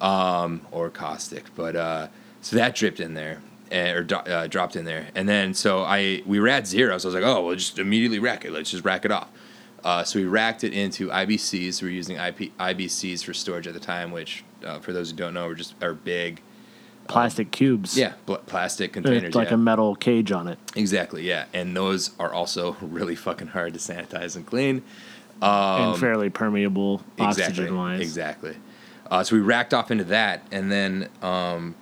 um, 0.00 0.62
or 0.70 0.88
caustic. 0.90 1.44
But 1.54 1.76
uh, 1.76 2.08
so 2.40 2.56
that 2.56 2.74
dripped 2.74 3.00
in 3.00 3.14
there. 3.14 3.40
eh, 3.70 3.90
Or 3.92 4.02
do- 4.04 4.14
uh, 4.16 4.46
dropped 4.46 4.76
in 4.76 4.84
there, 4.84 5.08
and 5.14 5.28
then 5.28 5.52
so 5.52 5.82
I 5.82 6.22
we 6.24 6.40
were 6.40 6.48
at 6.48 6.66
zero. 6.66 6.96
So 6.98 7.08
I 7.08 7.12
was 7.12 7.14
like, 7.20 7.24
"Oh, 7.24 7.44
well, 7.46 7.54
just 7.56 7.78
immediately 7.78 8.18
rack 8.18 8.44
it. 8.44 8.52
Let's 8.52 8.70
just 8.70 8.84
rack 8.84 9.04
it 9.04 9.10
off." 9.12 9.28
Uh, 9.84 10.02
so 10.02 10.18
we 10.18 10.24
racked 10.24 10.64
it 10.64 10.72
into 10.72 11.08
IBCs. 11.08 11.80
We 11.82 11.88
were 11.88 11.92
using 11.92 12.16
IP, 12.16 12.56
IBCs 12.58 13.24
for 13.24 13.32
storage 13.32 13.66
at 13.66 13.74
the 13.74 13.80
time, 13.80 14.10
which, 14.10 14.44
uh, 14.64 14.80
for 14.80 14.92
those 14.92 15.10
who 15.10 15.16
don't 15.16 15.34
know, 15.34 15.46
were 15.46 15.54
just 15.54 15.80
are 15.82 15.94
big, 15.94 16.40
Plastic 17.08 17.50
cubes. 17.52 17.96
yeah, 17.96 18.14
bl- 18.26 18.34
plastic 18.34 18.92
containers. 18.92 19.34
like 19.34 19.48
yeah. 19.48 19.54
a 19.54 19.58
metal 19.58 19.94
cage 19.94 20.32
on 20.32 20.48
it. 20.48 20.58
Exactly, 20.74 21.22
yeah. 21.22 21.44
And 21.52 21.76
those 21.76 22.10
are 22.18 22.32
also 22.32 22.76
really 22.80 23.14
fucking 23.14 23.48
hard 23.48 23.74
to 23.74 23.78
sanitize 23.78 24.36
and 24.36 24.44
clean. 24.44 24.82
Um, 25.42 25.92
and 25.92 26.00
fairly 26.00 26.30
permeable 26.30 27.02
exactly, 27.18 27.44
oxygen 27.44 27.76
wise. 27.76 28.00
Exactly. 28.00 28.56
Uh, 29.10 29.22
so 29.22 29.36
we 29.36 29.42
racked 29.42 29.72
off 29.72 29.90
into 29.90 30.04
that, 30.04 30.42
and 30.50 30.72
then, 30.72 31.08
um, 31.22 31.76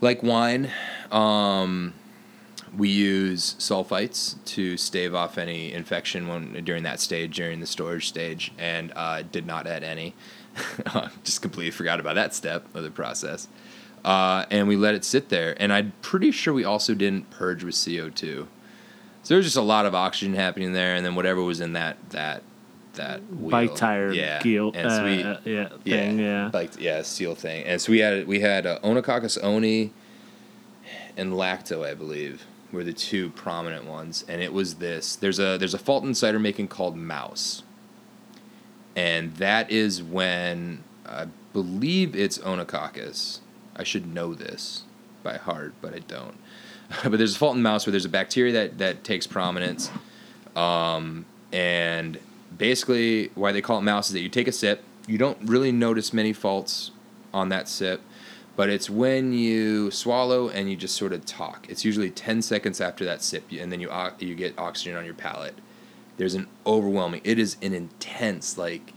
like 0.00 0.22
wine, 0.22 0.70
um, 1.10 1.94
we 2.76 2.88
use 2.88 3.54
sulfites 3.58 4.36
to 4.44 4.76
stave 4.76 5.14
off 5.14 5.38
any 5.38 5.72
infection 5.72 6.28
when 6.28 6.64
during 6.64 6.82
that 6.84 7.00
stage, 7.00 7.36
during 7.36 7.60
the 7.60 7.66
storage 7.66 8.08
stage, 8.08 8.52
and 8.58 8.92
uh, 8.96 9.22
did 9.22 9.46
not 9.46 9.66
add 9.66 9.82
any. 9.82 10.14
Just 11.24 11.42
completely 11.42 11.70
forgot 11.70 12.00
about 12.00 12.14
that 12.14 12.34
step 12.34 12.64
of 12.74 12.82
the 12.82 12.90
process. 12.90 13.48
Uh, 14.04 14.46
and 14.50 14.66
we 14.66 14.76
let 14.76 14.94
it 14.94 15.04
sit 15.04 15.28
there. 15.28 15.54
And 15.60 15.72
I'm 15.72 15.92
pretty 16.00 16.30
sure 16.30 16.54
we 16.54 16.64
also 16.64 16.94
didn't 16.94 17.30
purge 17.30 17.62
with 17.64 17.74
CO2. 17.74 18.46
So 19.22 19.34
there's 19.34 19.44
just 19.44 19.56
a 19.56 19.62
lot 19.62 19.84
of 19.84 19.94
oxygen 19.94 20.34
happening 20.34 20.72
there, 20.72 20.94
and 20.94 21.04
then 21.04 21.14
whatever 21.14 21.42
was 21.42 21.60
in 21.60 21.74
that 21.74 21.98
that 22.10 22.42
that 22.94 23.20
wheel, 23.30 23.50
Bike 23.50 23.74
tire 23.74 24.12
yeah, 24.12 24.40
geel, 24.40 24.72
and 24.74 24.90
so 24.90 25.04
we, 25.04 25.22
uh, 25.22 25.36
yeah, 25.44 25.68
thing, 25.84 26.18
yeah. 26.18 26.50
like 26.52 26.80
yeah, 26.80 27.02
steel 27.02 27.34
thing. 27.34 27.64
And 27.64 27.80
so 27.80 27.92
we 27.92 27.98
had 27.98 28.26
we 28.26 28.40
had 28.40 28.66
uh, 28.66 28.78
Oenococcus 28.80 29.38
oeni 29.42 29.90
and 31.16 31.34
Lacto, 31.34 31.86
I 31.86 31.92
believe, 31.92 32.46
were 32.72 32.84
the 32.84 32.92
two 32.92 33.30
prominent 33.30 33.84
ones. 33.84 34.24
And 34.28 34.42
it 34.42 34.52
was 34.52 34.76
this. 34.76 35.16
There's 35.16 35.38
a 35.38 35.56
there's 35.58 35.74
a 35.74 35.78
Fulton 35.78 36.14
cider 36.14 36.38
making 36.38 36.68
called 36.68 36.96
Mouse, 36.96 37.62
and 38.96 39.34
that 39.36 39.70
is 39.70 40.02
when 40.02 40.84
I 41.06 41.26
believe 41.52 42.14
it's 42.14 42.38
Oenococcus. 42.38 43.40
I 43.76 43.84
should 43.84 44.12
know 44.12 44.34
this 44.34 44.82
by 45.22 45.36
heart, 45.36 45.74
but 45.80 45.94
I 45.94 46.00
don't. 46.00 46.38
but 47.02 47.12
there's 47.18 47.36
a 47.36 47.38
Fulton 47.38 47.62
mouse 47.62 47.86
where 47.86 47.92
there's 47.92 48.04
a 48.04 48.10
bacteria 48.10 48.52
that 48.52 48.78
that 48.78 49.04
takes 49.04 49.26
prominence, 49.26 49.90
um, 50.56 51.24
and 51.52 52.18
basically 52.56 53.30
why 53.34 53.52
they 53.52 53.60
call 53.60 53.78
it 53.78 53.82
mouse 53.82 54.08
is 54.08 54.12
that 54.14 54.20
you 54.20 54.28
take 54.28 54.48
a 54.48 54.52
sip, 54.52 54.82
you 55.06 55.18
don't 55.18 55.38
really 55.44 55.72
notice 55.72 56.12
many 56.12 56.32
faults 56.32 56.90
on 57.32 57.48
that 57.50 57.68
sip, 57.68 58.00
but 58.56 58.68
it's 58.68 58.90
when 58.90 59.32
you 59.32 59.90
swallow 59.90 60.48
and 60.48 60.70
you 60.70 60.76
just 60.76 60.96
sort 60.96 61.12
of 61.12 61.24
talk. 61.24 61.66
It's 61.68 61.84
usually 61.84 62.10
ten 62.10 62.42
seconds 62.42 62.80
after 62.80 63.04
that 63.04 63.22
sip, 63.22 63.44
and 63.52 63.70
then 63.72 63.80
you 63.80 63.90
you 64.18 64.34
get 64.34 64.58
oxygen 64.58 64.96
on 64.96 65.04
your 65.04 65.14
palate. 65.14 65.54
There's 66.16 66.34
an 66.34 66.48
overwhelming. 66.66 67.22
It 67.24 67.38
is 67.38 67.56
an 67.62 67.72
intense 67.72 68.58
like 68.58 68.92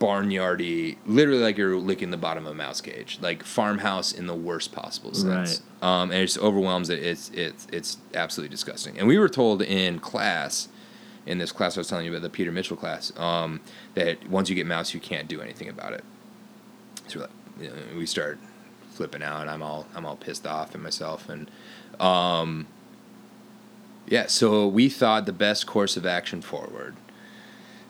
barnyardy, 0.00 0.96
literally 1.06 1.40
like 1.40 1.58
you're 1.58 1.76
licking 1.76 2.10
the 2.10 2.16
bottom 2.16 2.46
of 2.46 2.52
a 2.52 2.54
mouse 2.54 2.80
cage, 2.80 3.18
like 3.20 3.42
farmhouse 3.42 4.12
in 4.12 4.26
the 4.26 4.34
worst 4.34 4.72
possible 4.72 5.12
sense. 5.14 5.62
Um, 5.82 6.10
and 6.10 6.20
it 6.20 6.26
just 6.26 6.38
overwhelms 6.38 6.90
it. 6.90 7.00
It's 7.00 7.30
it's 7.30 7.66
it's 7.72 7.98
absolutely 8.14 8.50
disgusting. 8.50 8.98
And 8.98 9.06
we 9.06 9.18
were 9.18 9.28
told 9.28 9.62
in 9.62 9.98
class, 9.98 10.68
in 11.26 11.38
this 11.38 11.52
class 11.52 11.76
I 11.76 11.80
was 11.80 11.88
telling 11.88 12.06
you 12.06 12.12
about, 12.12 12.22
the 12.22 12.30
Peter 12.30 12.52
Mitchell 12.52 12.76
class, 12.76 13.12
um, 13.18 13.60
that 13.94 14.28
once 14.28 14.48
you 14.48 14.54
get 14.54 14.66
mouse, 14.66 14.94
you 14.94 15.00
can't 15.00 15.28
do 15.28 15.40
anything 15.40 15.68
about 15.68 15.92
it. 15.92 16.04
So 17.08 17.18
we're 17.18 17.26
like, 17.26 17.34
we 17.96 18.06
start 18.06 18.38
flipping 18.92 19.22
out. 19.22 19.42
And 19.42 19.50
I'm 19.50 19.62
all 19.62 19.86
I'm 19.94 20.04
all 20.04 20.16
pissed 20.16 20.46
off 20.46 20.74
at 20.74 20.80
myself, 20.80 21.28
and 21.28 21.50
um, 22.00 22.66
yeah. 24.06 24.26
So 24.26 24.66
we 24.66 24.88
thought 24.88 25.26
the 25.26 25.32
best 25.32 25.66
course 25.66 25.96
of 25.96 26.04
action 26.04 26.42
forward 26.42 26.96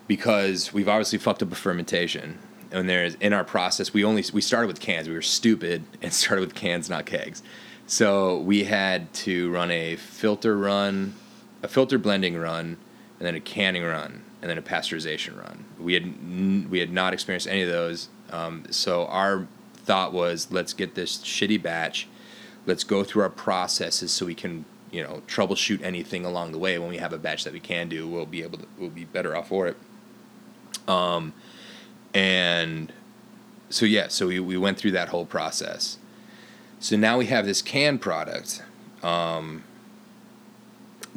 because 0.06 0.72
we've 0.72 0.88
obviously 0.88 1.18
fucked 1.18 1.42
up 1.42 1.52
a 1.52 1.54
fermentation. 1.54 2.38
And 2.70 2.88
there's 2.88 3.14
in 3.16 3.32
our 3.32 3.44
process, 3.44 3.94
we 3.94 4.04
only 4.04 4.24
we 4.32 4.40
started 4.40 4.66
with 4.66 4.80
cans. 4.80 5.08
We 5.08 5.14
were 5.14 5.22
stupid 5.22 5.84
and 6.02 6.12
started 6.12 6.40
with 6.40 6.54
cans, 6.54 6.90
not 6.90 7.06
kegs. 7.06 7.42
So 7.86 8.38
we 8.40 8.64
had 8.64 9.12
to 9.14 9.50
run 9.50 9.70
a 9.70 9.96
filter 9.96 10.58
run, 10.58 11.14
a 11.62 11.68
filter 11.68 11.96
blending 11.96 12.36
run, 12.36 12.76
and 13.18 13.26
then 13.26 13.34
a 13.34 13.40
canning 13.40 13.82
run, 13.82 14.22
and 14.42 14.50
then 14.50 14.58
a 14.58 14.62
pasteurization 14.62 15.38
run. 15.38 15.64
We 15.78 15.94
had 15.94 16.70
we 16.70 16.80
had 16.80 16.92
not 16.92 17.14
experienced 17.14 17.48
any 17.48 17.62
of 17.62 17.70
those. 17.70 18.08
Um, 18.30 18.64
so 18.70 19.06
our 19.06 19.46
thought 19.88 20.12
was, 20.12 20.52
let's 20.52 20.74
get 20.74 20.94
this 20.94 21.16
shitty 21.16 21.62
batch. 21.62 22.06
Let's 22.66 22.84
go 22.84 23.02
through 23.02 23.22
our 23.22 23.30
processes 23.30 24.12
so 24.12 24.26
we 24.26 24.34
can 24.34 24.66
you 24.90 25.02
know 25.02 25.22
troubleshoot 25.26 25.82
anything 25.82 26.26
along 26.26 26.52
the 26.52 26.58
way. 26.58 26.78
When 26.78 26.90
we 26.90 26.98
have 26.98 27.14
a 27.14 27.18
batch 27.18 27.44
that 27.44 27.54
we 27.54 27.60
can 27.60 27.88
do, 27.88 28.06
we'll 28.06 28.26
be 28.26 28.42
able 28.42 28.58
to 28.58 28.66
we'll 28.78 28.90
be 28.90 29.06
better 29.06 29.34
off 29.34 29.48
for 29.48 29.66
it. 29.66 29.76
Um, 30.86 31.32
and 32.12 32.92
so 33.70 33.86
yeah, 33.86 34.08
so 34.08 34.26
we, 34.28 34.40
we 34.40 34.58
went 34.58 34.76
through 34.76 34.92
that 34.92 35.08
whole 35.08 35.24
process. 35.24 35.96
So 36.80 36.96
now 36.96 37.16
we 37.16 37.26
have 37.26 37.46
this 37.46 37.62
canned 37.62 38.02
product 38.02 38.62
um, 39.02 39.64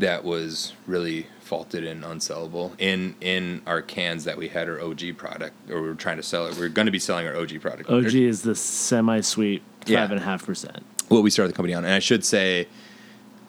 that 0.01 0.23
was 0.23 0.73
really 0.85 1.27
faulted 1.39 1.83
and 1.83 2.03
unsellable 2.03 2.71
in 2.79 3.15
in 3.21 3.61
our 3.65 3.81
cans 3.81 4.23
that 4.25 4.37
we 4.37 4.47
had 4.49 4.69
our 4.69 4.79
OG 4.81 5.17
product 5.17 5.53
or 5.69 5.81
we 5.81 5.87
were 5.87 5.95
trying 5.95 6.17
to 6.17 6.23
sell 6.23 6.45
it. 6.47 6.55
We 6.55 6.63
are 6.65 6.69
going 6.69 6.85
to 6.85 6.91
be 6.91 6.99
selling 6.99 7.25
our 7.27 7.35
OG 7.35 7.61
product. 7.61 7.89
OG 7.89 8.13
is 8.13 8.41
the 8.43 8.55
semi-sweet 8.55 9.61
Yeah. 9.85 10.01
five 10.01 10.11
and 10.11 10.19
a 10.19 10.23
half 10.23 10.45
percent. 10.45 10.83
Well, 11.09 11.21
we 11.23 11.29
started 11.29 11.51
the 11.53 11.55
company 11.55 11.73
on, 11.73 11.83
and 11.83 11.93
I 11.93 11.99
should 11.99 12.23
say, 12.23 12.67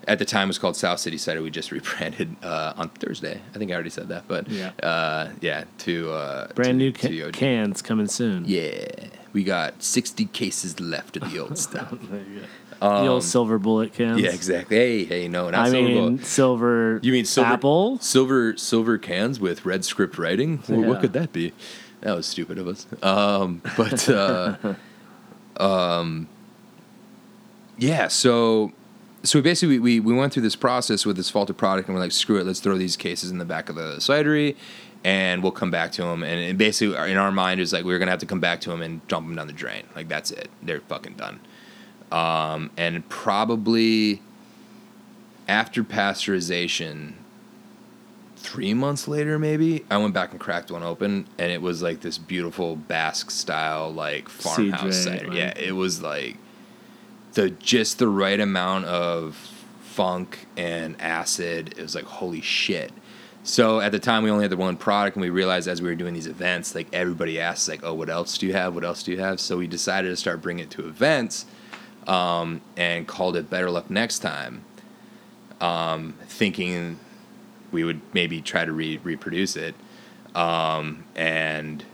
at 0.08 0.18
the 0.18 0.24
time 0.24 0.46
it 0.46 0.48
was 0.48 0.58
called 0.58 0.74
South 0.76 0.98
City 0.98 1.16
Cider. 1.16 1.42
We 1.42 1.50
just 1.50 1.70
rebranded 1.76 2.34
uh, 2.42 2.72
on 2.76 2.88
Thursday. 2.90 3.40
I 3.54 3.58
think 3.58 3.70
I 3.70 3.74
already 3.74 3.90
said 3.90 4.08
that, 4.08 4.24
but 4.26 4.48
Yeah. 4.48 4.70
uh, 4.82 5.30
yeah, 5.40 5.64
to 5.78 6.10
uh, 6.10 6.48
Brand 6.54 6.80
to- 6.80 6.84
new 6.84 6.92
ca- 6.92 7.22
OG. 7.28 7.32
cans 7.34 7.82
coming 7.82 8.08
soon. 8.08 8.44
Yeah, 8.46 8.86
we 9.32 9.44
got 9.44 9.82
sixty 9.82 10.24
cases 10.26 10.80
left 10.80 11.16
of 11.16 11.30
the 11.30 11.38
old 11.38 11.56
stuff. 11.68 11.94
Go. 12.82 13.02
the 13.02 13.08
old 13.08 13.24
silver 13.24 13.58
bullet 13.58 13.92
cans. 13.94 14.18
Um, 14.18 14.24
Yeah, 14.24 14.30
exactly. 14.32 14.76
Hey, 14.76 15.04
hey, 15.04 15.28
no, 15.28 15.50
not 15.50 15.66
I 15.66 15.70
silver. 15.70 15.88
mean, 15.88 16.16
bullet. 16.16 16.26
silver. 16.26 17.00
you 17.02 17.12
mean 17.12 17.24
silver 17.24 17.52
apple? 17.52 17.98
Silver, 17.98 18.56
silver 18.56 18.98
cans 18.98 19.38
with 19.40 19.64
red 19.64 19.84
script 19.84 20.18
writing. 20.18 20.62
Well, 20.68 20.80
Yeah. 20.80 20.86
What 20.88 21.00
could 21.00 21.12
that 21.14 21.32
be? 21.32 21.52
That 22.00 22.16
was 22.16 22.26
stupid 22.26 22.58
of 22.58 22.66
us. 22.66 22.86
Um, 23.02 23.62
but 23.76 24.08
uh, 24.08 24.56
um, 25.56 26.28
yeah, 27.78 28.08
so 28.08 28.72
so 29.22 29.40
basically 29.40 29.78
we, 29.78 30.00
we 30.00 30.12
went 30.12 30.32
through 30.32 30.42
this 30.42 30.56
process 30.56 31.06
with 31.06 31.16
this 31.16 31.30
faulted 31.30 31.56
product 31.56 31.88
and 31.88 31.94
we're 31.94 32.02
like, 32.02 32.10
screw 32.12 32.38
it, 32.40 32.44
let's 32.46 32.58
throw 32.58 32.76
these 32.76 32.96
cases 32.96 33.30
in 33.30 33.38
the 33.38 33.44
back 33.44 33.68
of 33.68 33.76
the 33.76 33.96
cidery 33.98 34.56
and 35.04 35.42
we'll 35.42 35.52
come 35.52 35.70
back 35.70 35.92
to 35.92 36.02
them. 36.02 36.22
And, 36.24 36.40
and 36.40 36.58
basically, 36.58 36.96
in 37.10 37.16
our 37.16 37.30
mind, 37.32 37.60
is 37.60 37.72
like 37.72 37.84
we 37.84 37.94
are 37.94 37.98
gonna 37.98 38.10
have 38.10 38.20
to 38.20 38.26
come 38.26 38.40
back 38.40 38.60
to 38.62 38.70
them 38.70 38.82
and 38.82 39.06
dump 39.08 39.26
them 39.26 39.36
down 39.36 39.46
the 39.46 39.52
drain. 39.52 39.84
Like 39.94 40.08
that's 40.08 40.30
it. 40.32 40.48
They're 40.62 40.80
fucking 40.80 41.14
done. 41.14 41.40
Um, 42.12 42.70
and 42.76 43.08
probably 43.08 44.20
after 45.48 45.82
pasteurization, 45.82 47.14
three 48.36 48.74
months 48.74 49.08
later, 49.08 49.38
maybe 49.38 49.84
I 49.90 49.96
went 49.96 50.12
back 50.12 50.32
and 50.32 50.40
cracked 50.40 50.70
one 50.70 50.82
open, 50.82 51.26
and 51.38 51.50
it 51.50 51.62
was 51.62 51.82
like 51.82 52.00
this 52.00 52.18
beautiful 52.18 52.76
Basque 52.76 53.30
style, 53.30 53.90
like 53.90 54.28
farmhouse 54.28 54.82
CJ, 54.82 54.92
cider. 54.92 55.32
Yeah, 55.32 55.54
it 55.56 55.72
was 55.72 56.02
like 56.02 56.36
the 57.32 57.50
just 57.50 57.98
the 57.98 58.08
right 58.08 58.38
amount 58.38 58.84
of 58.84 59.34
funk 59.80 60.46
and 60.56 61.00
acid. 61.00 61.74
It 61.78 61.82
was 61.82 61.94
like 61.94 62.04
holy 62.04 62.42
shit. 62.42 62.92
So 63.44 63.80
at 63.80 63.90
the 63.90 63.98
time 63.98 64.22
we 64.22 64.30
only 64.30 64.44
had 64.44 64.52
the 64.52 64.56
one 64.56 64.76
product, 64.76 65.16
and 65.16 65.22
we 65.22 65.30
realized 65.30 65.66
as 65.66 65.80
we 65.80 65.88
were 65.88 65.96
doing 65.96 66.14
these 66.14 66.28
events, 66.28 66.74
like 66.74 66.88
everybody 66.92 67.40
asked, 67.40 67.68
like, 67.68 67.82
"Oh, 67.82 67.94
what 67.94 68.08
else 68.08 68.36
do 68.38 68.46
you 68.46 68.52
have? 68.52 68.74
What 68.74 68.84
else 68.84 69.02
do 69.02 69.12
you 69.12 69.18
have?" 69.18 69.40
So 69.40 69.56
we 69.56 69.66
decided 69.66 70.08
to 70.08 70.16
start 70.16 70.42
bringing 70.42 70.64
it 70.64 70.70
to 70.72 70.86
events, 70.86 71.46
um, 72.06 72.60
and 72.76 73.06
called 73.06 73.36
it 73.36 73.48
Better 73.50 73.70
Luck 73.70 73.90
Next 73.90 74.20
Time, 74.20 74.64
um, 75.60 76.14
thinking 76.26 76.98
we 77.70 77.84
would 77.84 78.00
maybe 78.12 78.40
try 78.40 78.64
to 78.64 78.72
re- 78.72 78.98
reproduce 79.02 79.56
it, 79.56 79.74
um, 80.34 81.04
and 81.14 81.84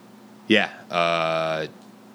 yeah, 0.47 0.71
uh, 0.91 1.67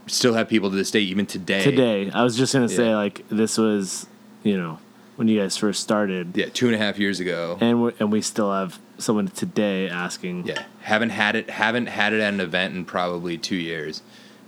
still 0.08 0.34
have 0.34 0.50
people 0.50 0.70
to 0.70 0.76
this 0.76 0.92
day, 0.92 1.00
even 1.02 1.26
today. 1.26 1.64
Today, 1.64 2.12
I 2.12 2.24
was 2.24 2.36
just 2.36 2.54
gonna 2.54 2.70
say 2.70 2.96
like 2.96 3.24
this 3.30 3.58
was, 3.58 4.08
you 4.44 4.58
know, 4.58 4.80
when 5.16 5.28
you 5.28 5.40
guys 5.40 5.56
first 5.56 5.82
started, 5.82 6.36
Yeah, 6.36 6.48
two 6.48 6.66
and 6.68 6.76
a 6.76 6.78
half 6.80 6.98
years 6.98 7.20
ago. 7.20 7.58
and 7.62 7.84
we 7.84 7.92
and 8.00 8.12
we 8.12 8.22
still 8.22 8.52
have 8.52 8.80
someone 8.98 9.28
today 9.28 9.88
asking. 9.90 10.48
Yeah, 10.48 10.64
haven't 10.82 11.10
had 11.12 11.36
it. 11.36 11.50
Haven't 11.52 11.88
had 11.88 12.14
it 12.14 12.20
at 12.22 12.34
an 12.34 12.40
event 12.42 12.76
in 12.76 12.84
probably 12.86 13.38
two 13.38 13.56
years, 13.56 14.02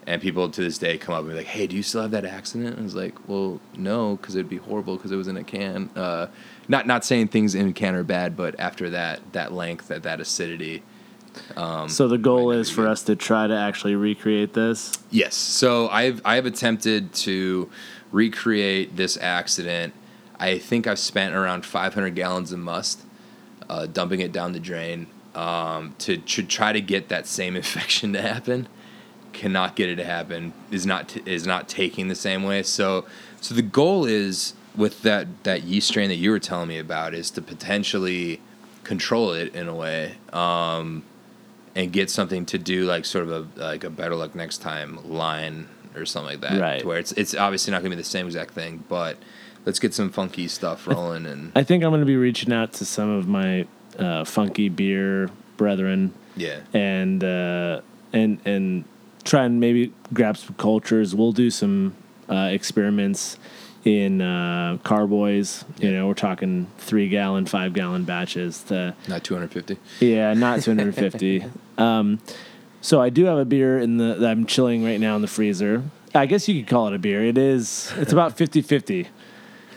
and 0.07 0.21
people 0.21 0.49
to 0.49 0.61
this 0.61 0.77
day 0.77 0.97
come 0.97 1.15
up 1.15 1.21
and 1.21 1.29
be 1.29 1.35
like, 1.35 1.47
"Hey, 1.47 1.67
do 1.67 1.75
you 1.75 1.83
still 1.83 2.01
have 2.01 2.11
that 2.11 2.25
accident?" 2.25 2.71
And 2.71 2.79
I 2.79 2.83
was 2.83 2.95
like, 2.95 3.27
"Well, 3.27 3.59
no, 3.75 4.17
because 4.17 4.35
it'd 4.35 4.49
be 4.49 4.57
horrible 4.57 4.97
because 4.97 5.11
it 5.11 5.15
was 5.15 5.27
in 5.27 5.37
a 5.37 5.43
can." 5.43 5.89
Uh, 5.95 6.27
not 6.67 6.87
not 6.87 7.03
saying 7.05 7.29
things 7.29 7.55
in 7.55 7.67
a 7.69 7.73
can 7.73 7.95
are 7.95 8.03
bad, 8.03 8.35
but 8.37 8.59
after 8.59 8.89
that 8.91 9.19
that 9.33 9.51
length, 9.53 9.87
that 9.87 10.03
that 10.03 10.19
acidity. 10.19 10.83
Um, 11.57 11.89
So 11.89 12.07
the 12.07 12.17
goal 12.17 12.51
is 12.51 12.69
for 12.69 12.87
us 12.87 13.03
to 13.03 13.15
try 13.15 13.47
to 13.47 13.55
actually 13.55 13.95
recreate 13.95 14.53
this. 14.53 14.93
Yes. 15.11 15.35
So 15.35 15.89
I've 15.89 16.21
I've 16.23 16.45
attempted 16.45 17.13
to 17.13 17.69
recreate 18.11 18.95
this 18.95 19.17
accident. 19.17 19.93
I 20.39 20.57
think 20.57 20.87
I've 20.87 20.99
spent 20.99 21.33
around 21.33 21.65
500 21.65 22.13
gallons 22.15 22.51
of 22.51 22.59
must, 22.59 23.01
uh, 23.69 23.85
dumping 23.85 24.19
it 24.19 24.31
down 24.31 24.53
the 24.53 24.59
drain 24.59 25.07
um, 25.33 25.95
to, 25.99 26.17
to 26.17 26.43
try 26.43 26.73
to 26.73 26.81
get 26.81 27.09
that 27.09 27.27
same 27.27 27.55
infection 27.61 28.13
to 28.13 28.21
happen. 28.21 28.67
Cannot 29.35 29.75
get 29.75 29.89
it 29.89 29.97
to 29.97 30.05
happen. 30.05 30.53
Is 30.71 30.85
not 30.85 31.09
t- 31.09 31.21
is 31.25 31.45
not 31.45 31.67
taking 31.67 32.07
the 32.07 32.15
same 32.15 32.43
way. 32.43 32.63
So 32.63 33.05
so 33.41 33.53
the 33.53 33.61
goal 33.61 34.05
is 34.05 34.53
with 34.75 35.01
that 35.01 35.43
that 35.43 35.63
yeast 35.63 35.89
strain 35.89 36.09
that 36.09 36.15
you 36.15 36.31
were 36.31 36.39
telling 36.39 36.69
me 36.69 36.79
about 36.79 37.13
is 37.13 37.29
to 37.31 37.41
potentially 37.41 38.39
control 38.83 39.31
it 39.31 39.53
in 39.53 39.67
a 39.67 39.75
way. 39.75 40.15
Um, 40.31 41.03
and 41.75 41.91
get 41.91 42.09
something 42.09 42.45
to 42.45 42.57
do 42.57 42.85
like 42.85 43.03
sort 43.03 43.27
of 43.27 43.31
a 43.31 43.61
like 43.61 43.83
a 43.83 43.89
better 43.89 44.15
luck 44.15 44.33
next 44.33 44.59
time 44.59 44.97
line 45.09 45.67
or 45.95 46.05
something 46.05 46.39
like 46.39 46.49
that. 46.49 46.61
Right. 46.61 46.79
To 46.79 46.87
where 46.87 46.97
it's 46.97 47.11
it's 47.11 47.35
obviously 47.35 47.71
not 47.71 47.79
gonna 47.79 47.89
be 47.89 48.01
the 48.01 48.03
same 48.03 48.25
exact 48.25 48.53
thing, 48.53 48.85
but 48.87 49.17
let's 49.65 49.79
get 49.79 49.93
some 49.93 50.09
funky 50.09 50.47
stuff 50.47 50.87
rolling 50.87 51.25
and 51.25 51.51
I 51.55 51.63
think 51.63 51.83
I'm 51.83 51.89
going 51.89 52.01
to 52.01 52.05
be 52.05 52.15
reaching 52.15 52.53
out 52.53 52.73
to 52.73 52.85
some 52.85 53.09
of 53.09 53.27
my 53.27 53.65
uh, 53.97 54.23
funky 54.23 54.69
beer 54.69 55.29
brethren 55.57 56.13
yeah. 56.35 56.59
and 56.73 57.23
uh, 57.23 57.81
and 58.13 58.39
and 58.45 58.85
try 59.25 59.43
and 59.43 59.59
maybe 59.59 59.91
grab 60.13 60.37
some 60.37 60.55
cultures. 60.55 61.13
We'll 61.13 61.33
do 61.33 61.49
some 61.49 61.95
uh, 62.29 62.49
experiments 62.51 63.37
in 63.83 64.21
uh, 64.21 64.77
carboys. 64.83 65.65
You 65.79 65.91
know, 65.91 66.07
we're 66.07 66.13
talking 66.13 66.67
three 66.77 67.09
gallon, 67.09 67.45
five 67.45 67.73
gallon 67.73 68.05
batches. 68.05 68.63
To 68.63 68.95
Not 69.09 69.23
250. 69.23 69.77
yeah, 69.99 70.33
not 70.33 70.61
250. 70.61 71.43
um, 71.77 72.19
so 72.81 73.01
I 73.01 73.09
do 73.09 73.25
have 73.25 73.37
a 73.37 73.45
beer 73.45 73.79
in 73.79 73.97
the 73.97 74.13
that 74.15 74.29
I'm 74.29 74.45
chilling 74.45 74.83
right 74.85 74.99
now 74.99 75.15
in 75.15 75.21
the 75.21 75.27
freezer. 75.27 75.83
I 76.13 76.27
guess 76.27 76.47
you 76.47 76.61
could 76.63 76.69
call 76.69 76.87
it 76.87 76.93
a 76.93 76.99
beer. 76.99 77.25
It 77.25 77.37
is. 77.37 77.91
It's 77.97 78.13
about 78.13 78.37
50-50. 78.37 79.07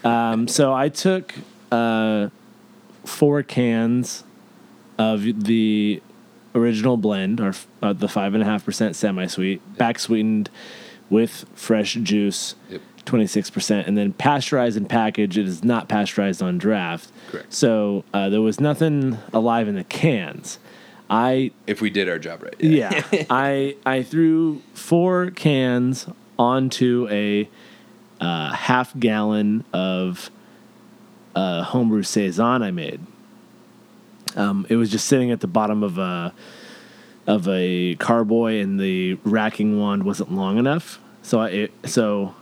Um, 0.05 0.47
so 0.47 0.73
I 0.73 0.89
took 0.89 1.35
uh, 1.73 2.29
four 3.05 3.43
cans 3.43 4.23
of 4.99 5.23
the 5.23 6.01
original 6.59 6.97
blend, 6.97 7.41
or 7.41 7.55
uh, 7.83 7.93
the 7.93 8.09
five 8.09 8.35
and 8.35 8.43
a 8.43 8.47
half 8.47 8.65
percent 8.65 8.97
semi-sweet, 8.97 9.79
back 9.79 9.99
sweetened 9.99 10.51
with 11.11 11.47
fresh 11.55 11.95
juice, 11.95 12.55
twenty 13.05 13.27
six 13.27 13.51
percent, 13.51 13.87
and 13.87 13.97
then 13.97 14.13
pasteurized 14.13 14.77
and 14.77 14.89
packaged. 14.89 15.39
It 15.39 15.47
is 15.47 15.65
not 15.65 15.89
pasteurized 15.89 16.43
on 16.43 16.59
draft. 16.59 17.11
Correct. 17.31 17.53
So 17.53 18.05
uh, 18.13 18.29
there 18.29 18.43
was 18.43 18.61
nothing 18.61 19.19
alive 19.33 19.69
in 19.69 19.75
the 19.75 19.85
cans. 19.85 20.59
I 21.11 21.53
If 21.67 21.81
we 21.81 21.91
did 21.91 22.09
our 22.09 22.19
job 22.19 22.43
right. 22.43 22.55
yeah, 22.61 23.03
I 23.31 23.77
I 23.87 24.03
threw 24.03 24.63
four 24.75 25.31
cans 25.31 26.07
onto 26.39 27.09
a 27.11 27.49
uh, 28.21 28.53
half 28.53 28.99
gallon 28.99 29.65
of 29.73 30.31
uh, 31.35 31.63
homebrew 31.63 32.03
saison 32.03 32.63
I 32.63 32.71
made. 32.71 33.01
Um, 34.39 34.67
it 34.69 34.77
was 34.77 34.91
just 34.91 35.07
sitting 35.07 35.31
at 35.31 35.41
the 35.41 35.47
bottom 35.47 35.83
of 35.83 35.99
a 35.99 36.33
of 37.27 37.47
a 37.47 37.95
carboy, 37.97 38.63
and 38.63 38.81
the 38.81 39.15
racking 39.25 39.79
wand 39.79 40.05
wasn't 40.05 40.33
long 40.33 40.57
enough. 40.57 40.99
So 41.23 41.41
I 41.41 41.49
it, 41.49 41.73
so 41.85 42.35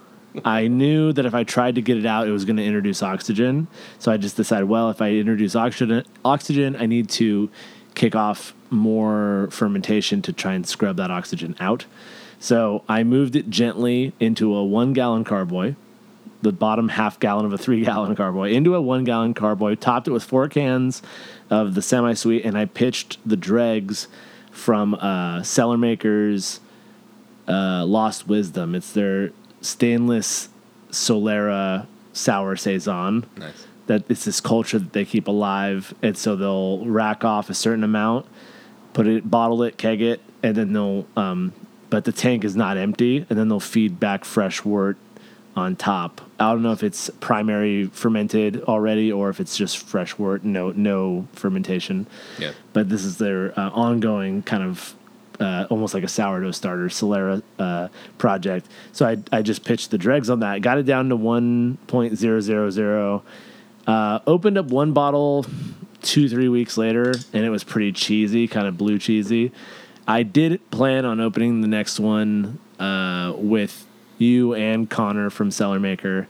I 0.44 0.68
knew 0.68 1.12
that 1.12 1.26
if 1.26 1.34
I 1.34 1.44
tried 1.44 1.74
to 1.76 1.82
get 1.82 1.96
it 1.96 2.06
out, 2.06 2.28
it 2.28 2.30
was 2.30 2.44
going 2.44 2.56
to 2.56 2.64
introduce 2.64 3.02
oxygen. 3.02 3.66
So 3.98 4.12
I 4.12 4.16
just 4.16 4.36
decided, 4.36 4.68
well, 4.68 4.90
if 4.90 5.00
I 5.00 5.12
introduce 5.12 5.56
oxygen, 5.56 6.04
oxygen, 6.24 6.76
I 6.76 6.86
need 6.86 7.08
to 7.10 7.50
kick 7.94 8.14
off 8.14 8.54
more 8.70 9.48
fermentation 9.50 10.20
to 10.22 10.32
try 10.32 10.52
and 10.52 10.66
scrub 10.66 10.96
that 10.96 11.10
oxygen 11.10 11.56
out. 11.58 11.86
So 12.38 12.84
I 12.88 13.02
moved 13.04 13.34
it 13.34 13.48
gently 13.48 14.12
into 14.20 14.54
a 14.54 14.62
one 14.62 14.92
gallon 14.92 15.24
carboy, 15.24 15.74
the 16.42 16.52
bottom 16.52 16.90
half 16.90 17.18
gallon 17.18 17.46
of 17.46 17.52
a 17.52 17.58
three 17.58 17.82
gallon 17.82 18.14
carboy, 18.14 18.52
into 18.52 18.74
a 18.74 18.80
one 18.80 19.04
gallon 19.04 19.32
carboy, 19.32 19.76
topped 19.76 20.06
it 20.06 20.10
with 20.10 20.22
four 20.22 20.48
cans 20.48 21.00
of 21.50 21.74
the 21.74 21.82
semi 21.82 22.14
sweet, 22.14 22.44
and 22.44 22.56
I 22.56 22.64
pitched 22.64 23.18
the 23.24 23.36
dregs 23.36 24.08
from 24.50 24.94
uh, 24.94 25.42
Cellar 25.42 25.76
Makers 25.76 26.60
uh, 27.46 27.84
Lost 27.86 28.26
Wisdom. 28.26 28.74
It's 28.74 28.92
their 28.92 29.30
stainless 29.60 30.48
Solera 30.90 31.86
sour 32.12 32.56
saison 32.56 33.26
Nice. 33.36 33.66
that 33.86 34.04
it's 34.08 34.24
this 34.24 34.40
culture 34.40 34.78
that 34.78 34.92
they 34.92 35.04
keep 35.04 35.28
alive, 35.28 35.94
and 36.02 36.16
so 36.16 36.36
they'll 36.36 36.84
rack 36.86 37.24
off 37.24 37.50
a 37.50 37.54
certain 37.54 37.84
amount, 37.84 38.26
put 38.92 39.06
it, 39.06 39.30
bottle 39.30 39.62
it, 39.62 39.76
keg 39.76 40.00
it, 40.00 40.20
and 40.42 40.56
then 40.56 40.72
they'll. 40.72 41.06
Um, 41.16 41.52
but 41.88 42.04
the 42.04 42.12
tank 42.12 42.44
is 42.44 42.56
not 42.56 42.76
empty, 42.76 43.24
and 43.30 43.38
then 43.38 43.48
they'll 43.48 43.60
feed 43.60 44.00
back 44.00 44.24
fresh 44.24 44.64
wort 44.64 44.96
on 45.56 45.74
top. 45.74 46.20
I 46.38 46.52
don't 46.52 46.62
know 46.62 46.72
if 46.72 46.82
it's 46.82 47.08
primary 47.20 47.86
fermented 47.86 48.62
already 48.64 49.10
or 49.10 49.30
if 49.30 49.40
it's 49.40 49.56
just 49.56 49.78
fresh 49.78 50.18
wort, 50.18 50.44
no 50.44 50.70
no 50.72 51.26
fermentation. 51.32 52.06
Yeah. 52.38 52.52
But 52.74 52.90
this 52.90 53.04
is 53.04 53.16
their 53.16 53.58
uh, 53.58 53.70
ongoing 53.70 54.42
kind 54.42 54.62
of 54.62 54.94
uh, 55.40 55.66
almost 55.70 55.94
like 55.94 56.04
a 56.04 56.08
sourdough 56.08 56.50
starter 56.52 56.88
Solera 56.88 57.42
uh, 57.58 57.88
project. 58.18 58.68
So 58.92 59.06
I 59.06 59.16
I 59.32 59.42
just 59.42 59.64
pitched 59.64 59.90
the 59.90 59.98
dregs 59.98 60.28
on 60.28 60.40
that, 60.40 60.60
got 60.60 60.78
it 60.78 60.84
down 60.84 61.08
to 61.08 61.16
one 61.16 61.78
point 61.86 62.16
zero 62.16 62.40
zero 62.40 62.70
zero. 62.70 63.22
Uh, 63.86 64.18
opened 64.26 64.58
up 64.58 64.66
one 64.66 64.92
bottle 64.92 65.46
two 66.02 66.28
three 66.28 66.48
weeks 66.48 66.76
later, 66.76 67.14
and 67.32 67.44
it 67.44 67.50
was 67.50 67.64
pretty 67.64 67.92
cheesy, 67.92 68.46
kind 68.46 68.66
of 68.66 68.76
blue 68.76 68.98
cheesy. 68.98 69.52
I 70.06 70.22
did 70.22 70.70
plan 70.70 71.04
on 71.04 71.18
opening 71.18 71.62
the 71.62 71.68
next 71.68 71.98
one 71.98 72.58
uh, 72.78 73.32
with 73.36 73.85
you 74.18 74.54
and 74.54 74.88
Connor 74.88 75.30
from 75.30 75.50
Cellar 75.50 75.78
Maker. 75.80 76.26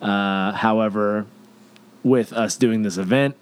Uh, 0.00 0.52
however, 0.52 1.26
with 2.02 2.32
us 2.32 2.56
doing 2.56 2.82
this 2.82 2.96
event 2.98 3.34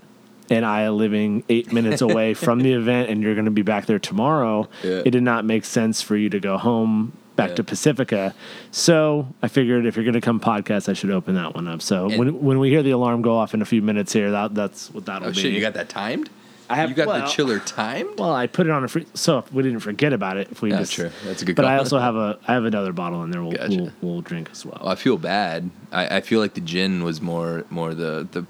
and 0.50 0.64
I 0.64 0.88
living 0.90 1.42
eight 1.48 1.72
minutes 1.72 2.02
away 2.08 2.34
from 2.34 2.60
the 2.60 2.72
event, 2.72 3.08
and 3.10 3.22
you're 3.22 3.34
going 3.34 3.46
to 3.46 3.50
be 3.50 3.62
back 3.62 3.86
there 3.86 3.98
tomorrow, 3.98 4.68
Yeah. 4.82 5.02
it 5.04 5.10
did 5.10 5.22
not 5.22 5.44
make 5.44 5.64
sense 5.64 6.02
for 6.02 6.16
you 6.16 6.28
to 6.30 6.38
go 6.40 6.58
home 6.58 7.12
back 7.36 7.50
Yeah. 7.50 7.54
to 7.56 7.64
Pacifica. 7.64 8.34
So 8.70 9.26
I 9.42 9.48
figured 9.48 9.86
if 9.86 9.96
you're 9.96 10.04
going 10.04 10.14
to 10.14 10.20
come 10.20 10.38
podcast, 10.40 10.88
I 10.88 10.92
should 10.92 11.10
open 11.10 11.34
that 11.34 11.54
one 11.54 11.66
up. 11.66 11.82
So 11.82 12.06
And- 12.10 12.18
when 12.18 12.42
when 12.44 12.58
we 12.58 12.68
hear 12.70 12.82
the 12.82 12.90
alarm 12.92 13.22
go 13.22 13.36
off 13.36 13.54
in 13.54 13.62
a 13.62 13.64
few 13.64 13.82
minutes 13.82 14.12
here, 14.12 14.30
that 14.30 14.54
that's 14.54 14.92
what 14.92 15.06
that'll 15.06 15.28
Oh 15.28 15.32
be. 15.32 15.38
shit! 15.40 15.52
You 15.52 15.60
got 15.60 15.74
that 15.74 15.88
timed? 15.88 16.30
I 16.74 16.76
have 16.78 16.90
You 16.90 16.96
got 16.96 17.06
well, 17.06 17.20
the 17.20 17.26
chiller 17.26 17.60
timed? 17.60 18.18
Well, 18.18 18.34
I 18.34 18.46
put 18.48 18.66
it 18.66 18.70
on 18.70 18.82
a 18.82 18.88
free, 18.88 19.06
so 19.14 19.38
if 19.38 19.52
we 19.52 19.62
didn't 19.62 19.80
forget 19.80 20.12
about 20.12 20.36
it. 20.36 20.48
If 20.50 20.60
we 20.60 20.70
Yeah, 20.70 20.80
just, 20.80 20.92
true. 20.92 21.10
That's 21.24 21.42
a 21.42 21.44
good 21.44 21.54
But. 21.56 21.66
I 21.66 21.78
also 21.78 21.98
have 21.98 22.16
a 22.16 22.38
I 22.48 22.54
have 22.54 22.64
another 22.64 22.92
bottle 22.92 23.22
in 23.22 23.30
there. 23.30 23.42
We'll 23.42 23.52
Gotcha. 23.52 23.76
we'll, 23.76 23.92
we'll 24.02 24.20
drink 24.20 24.48
as 24.50 24.66
well. 24.66 24.78
Oh, 24.80 24.88
I 24.88 24.96
feel 24.96 25.16
bad. 25.16 25.70
I, 25.92 26.16
I 26.16 26.20
feel 26.20 26.40
like 26.40 26.54
the 26.54 26.60
gin 26.60 27.04
was 27.04 27.20
more 27.20 27.64
more 27.70 27.94
the 27.94 28.26
the 28.32 28.46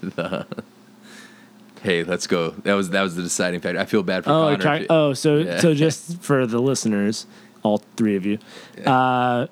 the. 0.06 0.46
Hey, 1.82 2.04
let's 2.04 2.26
go. 2.26 2.50
That 2.64 2.74
was 2.74 2.90
that 2.90 3.02
was 3.02 3.16
the 3.16 3.22
deciding 3.22 3.60
factor. 3.60 3.78
I 3.78 3.84
feel 3.86 4.02
bad 4.02 4.24
for 4.24 4.30
Oh, 4.30 4.56
try, 4.56 4.86
oh, 4.90 5.14
so 5.14 5.36
Yeah. 5.38 5.60
so 5.60 5.74
just 5.74 6.22
for 6.22 6.46
the 6.46 6.60
listeners, 6.60 7.26
all 7.62 7.78
three 7.96 8.16
of 8.16 8.26
you, 8.26 8.38
uh, 8.86 9.46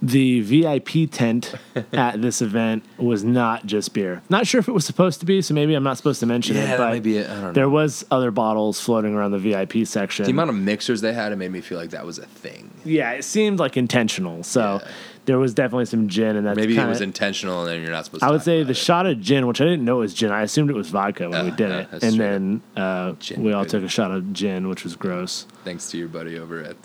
the 0.00 0.40
VIP 0.42 1.10
tent 1.10 1.54
at 1.92 2.22
this 2.22 2.40
event 2.40 2.84
was 2.98 3.24
not 3.24 3.66
just 3.66 3.92
beer. 3.94 4.22
Not 4.28 4.46
sure 4.46 4.60
if 4.60 4.68
it 4.68 4.72
was 4.72 4.84
supposed 4.84 5.20
to 5.20 5.26
be, 5.26 5.42
so 5.42 5.54
maybe 5.54 5.74
I'm 5.74 5.82
not 5.82 5.96
supposed 5.96 6.20
to 6.20 6.26
mention 6.26 6.56
Yeah, 6.56 6.74
it. 6.74 6.78
But 6.78 6.90
might 6.90 7.02
be 7.02 7.16
it. 7.18 7.28
I 7.28 7.34
don't 7.34 7.42
know. 7.42 7.52
There 7.52 7.68
was 7.68 8.04
other 8.10 8.30
bottles 8.30 8.80
floating 8.80 9.14
around 9.14 9.32
the 9.32 9.38
VIP 9.38 9.86
section. 9.86 10.24
the 10.24 10.30
amount 10.30 10.50
of 10.50 10.56
mixers 10.56 11.00
they 11.00 11.12
had, 11.12 11.32
it 11.32 11.36
made 11.36 11.50
me 11.50 11.60
feel 11.60 11.78
like 11.78 11.90
that 11.90 12.06
was 12.06 12.18
a 12.18 12.26
thing. 12.26 12.70
yeah, 12.84 13.10
it 13.12 13.24
seemed 13.24 13.58
like 13.58 13.76
intentional. 13.76 14.42
So 14.44 14.80
Yeah. 14.82 14.88
there 15.24 15.38
was 15.38 15.52
definitely 15.52 15.86
some 15.86 16.06
gin, 16.08 16.36
and 16.36 16.46
that 16.46 16.54
Maybe 16.56 16.74
kinda, 16.74 16.86
it 16.86 16.90
was 16.90 17.00
intentional, 17.00 17.62
and 17.64 17.68
then 17.68 17.82
you're 17.82 17.90
not 17.90 18.04
supposed. 18.04 18.20
to 18.22 18.26
I 18.28 18.30
would 18.30 18.42
say 18.42 18.62
the 18.62 18.70
it. 18.70 18.74
shot 18.76 19.04
of 19.06 19.20
gin, 19.20 19.46
which 19.48 19.60
I 19.60 19.64
didn't 19.64 19.84
know 19.84 19.96
was 19.96 20.14
gin. 20.14 20.30
I 20.30 20.42
assumed 20.42 20.70
it 20.70 20.76
was 20.76 20.88
vodka 20.90 21.28
when 21.28 21.44
we 21.44 21.50
Uh, 21.50 21.56
did 21.56 21.70
uh, 21.72 21.74
it, 21.74 21.88
and 21.90 22.00
straight 22.00 22.18
then 22.18 22.62
uh, 22.76 23.14
we 23.36 23.52
all 23.52 23.64
took 23.64 23.82
a 23.82 23.88
shot 23.88 24.10
of 24.12 24.32
gin, 24.32 24.68
which 24.68 24.84
was 24.84 24.94
gross. 24.96 25.46
Thanks 25.64 25.90
to 25.90 25.98
your 25.98 26.08
buddy 26.08 26.38
over 26.38 26.62
at. 26.62 26.76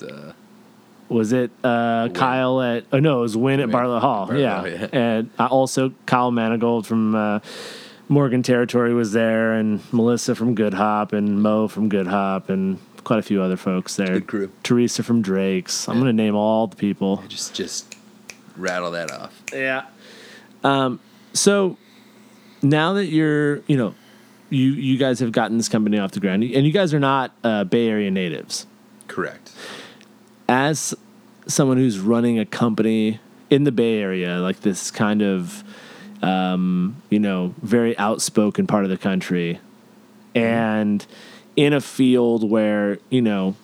Was 1.13 1.31
it 1.31 1.51
uh, 1.63 2.09
Kyle 2.09 2.61
at? 2.61 2.85
Oh 2.91 2.99
no, 2.99 3.19
it 3.19 3.21
was 3.21 3.37
Win 3.37 3.59
at. 3.59 3.69
Barlow 3.71 3.99
Hall. 3.99 4.25
Barlow 4.27 4.39
yeah. 4.41 4.65
Yeah. 4.65 4.87
and 4.91 5.29
uh, 5.39 5.45
also 5.47 5.93
Kyle 6.05 6.31
Manigold 6.31 6.85
from 6.85 7.13
uh, 7.15 7.39
Morgan 8.09 8.41
Territory 8.43 8.93
was 8.93 9.11
there, 9.13 9.53
and 9.53 9.79
Melissa 9.93 10.35
from 10.35 10.55
Good 10.55 10.73
Hop, 10.73 11.13
and 11.13 11.41
Mo 11.41 11.67
from 11.67 11.87
Good 11.89 12.07
Hop, 12.07 12.49
and 12.49 12.79
quite 13.03 13.19
a 13.19 13.23
few 13.23 13.41
other 13.41 13.57
folks 13.57 13.95
there. 13.95 14.07
Good 14.07 14.27
crew. 14.27 14.51
Teresa 14.63 15.03
from 15.03 15.21
Drake's. 15.21 15.87
I'm 15.87 15.95
Yeah. 15.95 16.01
gonna 16.01 16.13
name 16.13 16.35
all 16.35 16.67
the 16.67 16.75
people. 16.75 17.23
just 17.27 17.53
just 17.53 17.95
rattle 18.57 18.91
that 18.91 19.11
off. 19.11 19.39
Yeah. 19.53 19.83
Um, 20.63 20.99
so 21.33 21.77
now 22.61 22.93
that 22.93 23.05
you're, 23.07 23.57
you 23.67 23.77
know, 23.77 23.93
you 24.49 24.71
you 24.71 24.97
guys 24.97 25.19
have 25.19 25.31
gotten 25.31 25.57
this 25.57 25.69
company 25.69 25.99
off 25.99 26.11
the 26.11 26.19
ground, 26.19 26.43
and 26.43 26.65
you 26.65 26.71
guys 26.71 26.93
are 26.93 26.99
not 26.99 27.31
uh, 27.43 27.63
Bay 27.65 27.87
Area 27.87 28.09
natives. 28.09 28.65
Correct. 29.07 29.51
As 30.47 30.93
someone 31.47 31.77
who's 31.77 31.99
running 31.99 32.39
a 32.39 32.45
company 32.45 33.19
in 33.49 33.63
the 33.63 33.71
Bay 33.71 33.99
Area, 33.99 34.39
like 34.39 34.61
this 34.61 34.91
kind 34.91 35.21
of, 35.21 35.63
um, 36.21 37.01
you 37.09 37.19
know, 37.19 37.53
very 37.61 37.97
outspoken 37.97 38.67
part 38.67 38.83
of 38.83 38.89
the 38.89 38.97
country, 38.97 39.59
and 40.33 41.05
in 41.55 41.73
a 41.73 41.81
field 41.81 42.49
where 42.49 42.97
you 43.09 43.21
know 43.21 43.55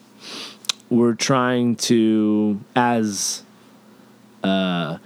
we're 0.89 1.15
trying 1.15 1.75
to 1.75 2.59
as 2.75 3.43
uh, 4.43 4.97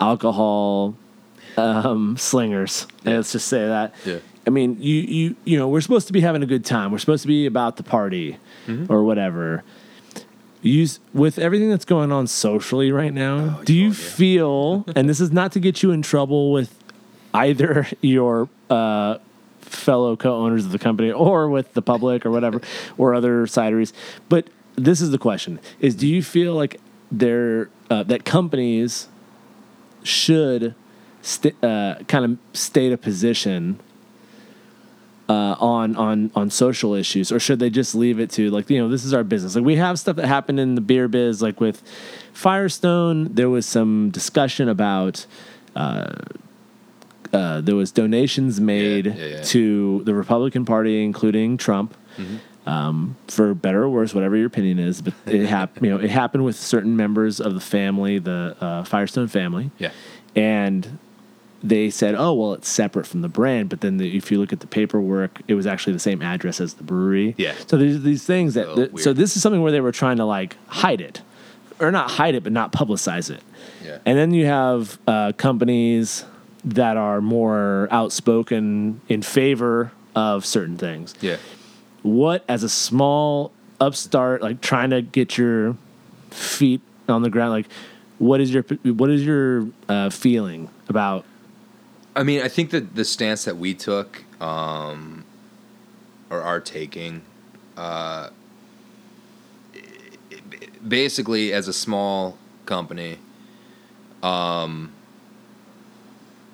alcohol 0.00 0.96
um, 1.56 2.16
slingers. 2.16 2.86
Let's 3.04 3.32
just 3.32 3.48
say 3.48 3.66
that. 3.66 3.94
Yeah. 4.04 4.18
I 4.46 4.50
mean, 4.50 4.76
you 4.80 4.94
you 4.94 5.36
you 5.44 5.58
know, 5.58 5.68
we're 5.68 5.80
supposed 5.80 6.06
to 6.06 6.12
be 6.12 6.20
having 6.20 6.42
a 6.42 6.46
good 6.46 6.64
time. 6.64 6.90
We're 6.90 6.98
supposed 6.98 7.22
to 7.22 7.28
be 7.28 7.46
about 7.46 7.76
the 7.76 7.82
party 7.82 8.38
or 8.88 9.02
whatever. 9.04 9.62
Use 10.60 10.98
with 11.14 11.38
everything 11.38 11.70
that's 11.70 11.84
going 11.84 12.10
on 12.10 12.26
socially 12.26 12.90
right 12.90 13.14
now. 13.14 13.60
do 13.64 13.72
you 13.74 13.92
feel? 13.94 14.84
and 14.96 15.08
this 15.08 15.20
is 15.20 15.30
not 15.30 15.52
to 15.52 15.60
get 15.60 15.82
you 15.82 15.92
in 15.92 16.02
trouble 16.02 16.52
with 16.52 16.74
either 17.32 17.86
your 18.00 18.48
uh, 18.70 19.18
fellow 19.60 20.16
co-owners 20.16 20.64
of 20.64 20.72
the 20.72 20.78
company 20.78 21.12
or 21.12 21.48
with 21.48 21.74
the 21.74 21.82
public 21.82 22.26
or 22.26 22.30
whatever 22.30 22.60
or 22.98 23.14
other 23.14 23.46
cideries, 23.46 23.92
but 24.28 24.48
this 24.76 25.00
is 25.00 25.10
the 25.10 25.18
question: 25.18 25.60
Is 25.80 25.94
do 25.94 26.06
you 26.06 26.22
feel 26.22 26.54
like 26.54 26.80
there 27.10 27.70
uh, 27.90 28.02
that 28.04 28.24
companies 28.24 29.08
should 30.02 30.74
st- 31.22 31.62
uh, 31.62 31.96
kind 32.06 32.24
of 32.24 32.38
state 32.56 32.92
a 32.92 32.96
position 32.98 33.80
uh, 35.28 35.56
on 35.60 35.94
on 35.96 36.30
on 36.34 36.50
social 36.50 36.94
issues, 36.94 37.30
or 37.30 37.38
should 37.38 37.58
they 37.58 37.70
just 37.70 37.94
leave 37.94 38.18
it 38.20 38.30
to 38.30 38.50
like 38.50 38.68
you 38.70 38.78
know 38.78 38.88
this 38.88 39.04
is 39.04 39.12
our 39.12 39.24
business? 39.24 39.54
Like 39.56 39.64
we 39.64 39.76
have 39.76 39.98
stuff 39.98 40.16
that 40.16 40.26
happened 40.26 40.58
in 40.60 40.74
the 40.74 40.80
beer 40.80 41.08
biz, 41.08 41.42
like 41.42 41.60
with 41.60 41.82
Firestone. 42.32 43.34
There 43.34 43.50
was 43.50 43.66
some 43.66 44.10
discussion 44.10 44.68
about. 44.68 45.26
Uh, 45.76 46.14
uh, 47.32 47.60
there 47.60 47.76
was 47.76 47.92
donations 47.92 48.58
made 48.58 49.04
yeah, 49.04 49.12
yeah. 49.26 49.42
to 49.42 50.02
the 50.04 50.14
Republican 50.14 50.64
Party, 50.64 51.04
including 51.04 51.56
Trump, 51.58 51.94
Mm-hmm. 52.16 52.68
um, 52.68 53.16
for 53.28 53.52
better 53.54 53.82
or 53.84 53.90
worse, 53.90 54.12
whatever 54.14 54.34
your 54.34 54.46
opinion 54.46 54.78
is. 54.78 55.02
But 55.02 55.12
it 55.26 55.46
happened. 55.58 55.84
You 55.86 55.92
know, 55.98 56.02
it 56.02 56.10
happened 56.10 56.44
with 56.46 56.56
certain 56.56 56.96
members 56.96 57.38
of 57.38 57.52
the 57.54 57.60
family, 57.60 58.18
the 58.18 58.56
uh, 58.60 58.84
Firestone 58.84 59.28
family, 59.28 59.70
Yeah. 59.78 59.90
and 60.34 60.98
they 61.62 61.90
said, 61.90 62.14
"Oh, 62.16 62.34
well, 62.34 62.52
it's 62.54 62.68
separate 62.68 63.06
from 63.06 63.22
the 63.22 63.28
brand." 63.28 63.68
But 63.68 63.80
then, 63.80 63.96
the, 63.96 64.16
if 64.16 64.30
you 64.30 64.38
look 64.38 64.52
at 64.52 64.60
the 64.60 64.66
paperwork, 64.66 65.40
it 65.48 65.54
was 65.54 65.66
actually 65.66 65.92
the 65.92 65.98
same 65.98 66.22
address 66.22 66.60
as 66.60 66.74
the 66.74 66.84
brewery. 66.84 67.34
Yeah. 67.36 67.54
So 67.66 67.76
there's 67.76 68.02
these 68.02 68.24
things 68.24 68.54
that. 68.54 68.66
Oh, 68.68 68.74
that- 68.76 68.98
so 69.00 69.12
this 69.12 69.36
is 69.36 69.42
something 69.42 69.62
where 69.62 69.72
they 69.72 69.80
were 69.80 69.92
trying 69.92 70.18
to 70.18 70.24
like 70.24 70.56
hide 70.68 71.00
it, 71.00 71.22
or 71.80 71.90
not 71.90 72.10
hide 72.12 72.34
it, 72.34 72.42
but 72.44 72.52
not 72.52 72.72
publicize 72.72 73.30
it. 73.30 73.42
Yeah. 73.84 73.98
And 74.06 74.16
then 74.18 74.32
you 74.32 74.46
have 74.46 74.98
uh, 75.06 75.32
companies 75.36 76.24
that 76.64 76.96
are 76.96 77.20
more 77.20 77.88
outspoken 77.90 79.00
in 79.08 79.22
favor 79.22 79.92
of 80.14 80.44
certain 80.44 80.76
things. 80.76 81.14
Yeah. 81.20 81.36
What, 82.02 82.44
as 82.48 82.62
a 82.62 82.68
small 82.68 83.52
upstart, 83.80 84.42
like 84.42 84.60
trying 84.60 84.90
to 84.90 85.02
get 85.02 85.38
your 85.38 85.76
feet 86.30 86.80
on 87.08 87.22
the 87.22 87.30
ground, 87.30 87.50
like 87.52 87.66
what 88.18 88.40
is 88.40 88.52
your 88.52 88.62
what 88.84 89.10
is 89.10 89.24
your 89.24 89.68
uh, 89.88 90.10
feeling 90.10 90.68
about? 90.88 91.24
I 92.18 92.24
mean, 92.24 92.42
I 92.42 92.48
think 92.48 92.70
that 92.70 92.96
the 92.96 93.04
stance 93.04 93.44
that 93.44 93.58
we 93.58 93.74
took, 93.74 94.24
um, 94.42 95.24
or 96.30 96.42
are 96.42 96.58
taking, 96.58 97.22
uh, 97.76 98.30
basically 100.86 101.52
as 101.52 101.68
a 101.68 101.72
small 101.72 102.36
company, 102.66 103.18
um, 104.24 104.92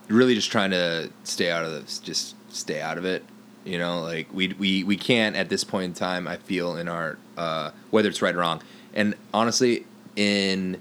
really 0.09 0.35
just 0.35 0.53
trying 0.53 0.71
to 0.73 1.09
stay 1.23 1.51
out 1.51 1.65
of 1.65 1.73
this, 1.73 1.99
just 1.99 2.37
stay 2.55 2.83
out 2.83 2.99
of 2.99 3.07
it. 3.07 3.25
You 3.65 3.79
know, 3.79 4.03
like 4.03 4.29
we 4.35 4.49
we 4.59 4.85
we 4.85 4.99
can't 4.99 5.35
at 5.35 5.49
this 5.49 5.65
point 5.65 5.85
in 5.85 5.95
time. 5.95 6.29
I 6.29 6.37
feel 6.37 6.77
in 6.77 6.89
our 6.89 7.17
uh, 7.39 7.71
whether 7.91 8.11
it's 8.11 8.21
right 8.21 8.35
or 8.35 8.41
wrong, 8.41 8.61
and 8.93 9.15
honestly, 9.33 9.87
in 10.15 10.79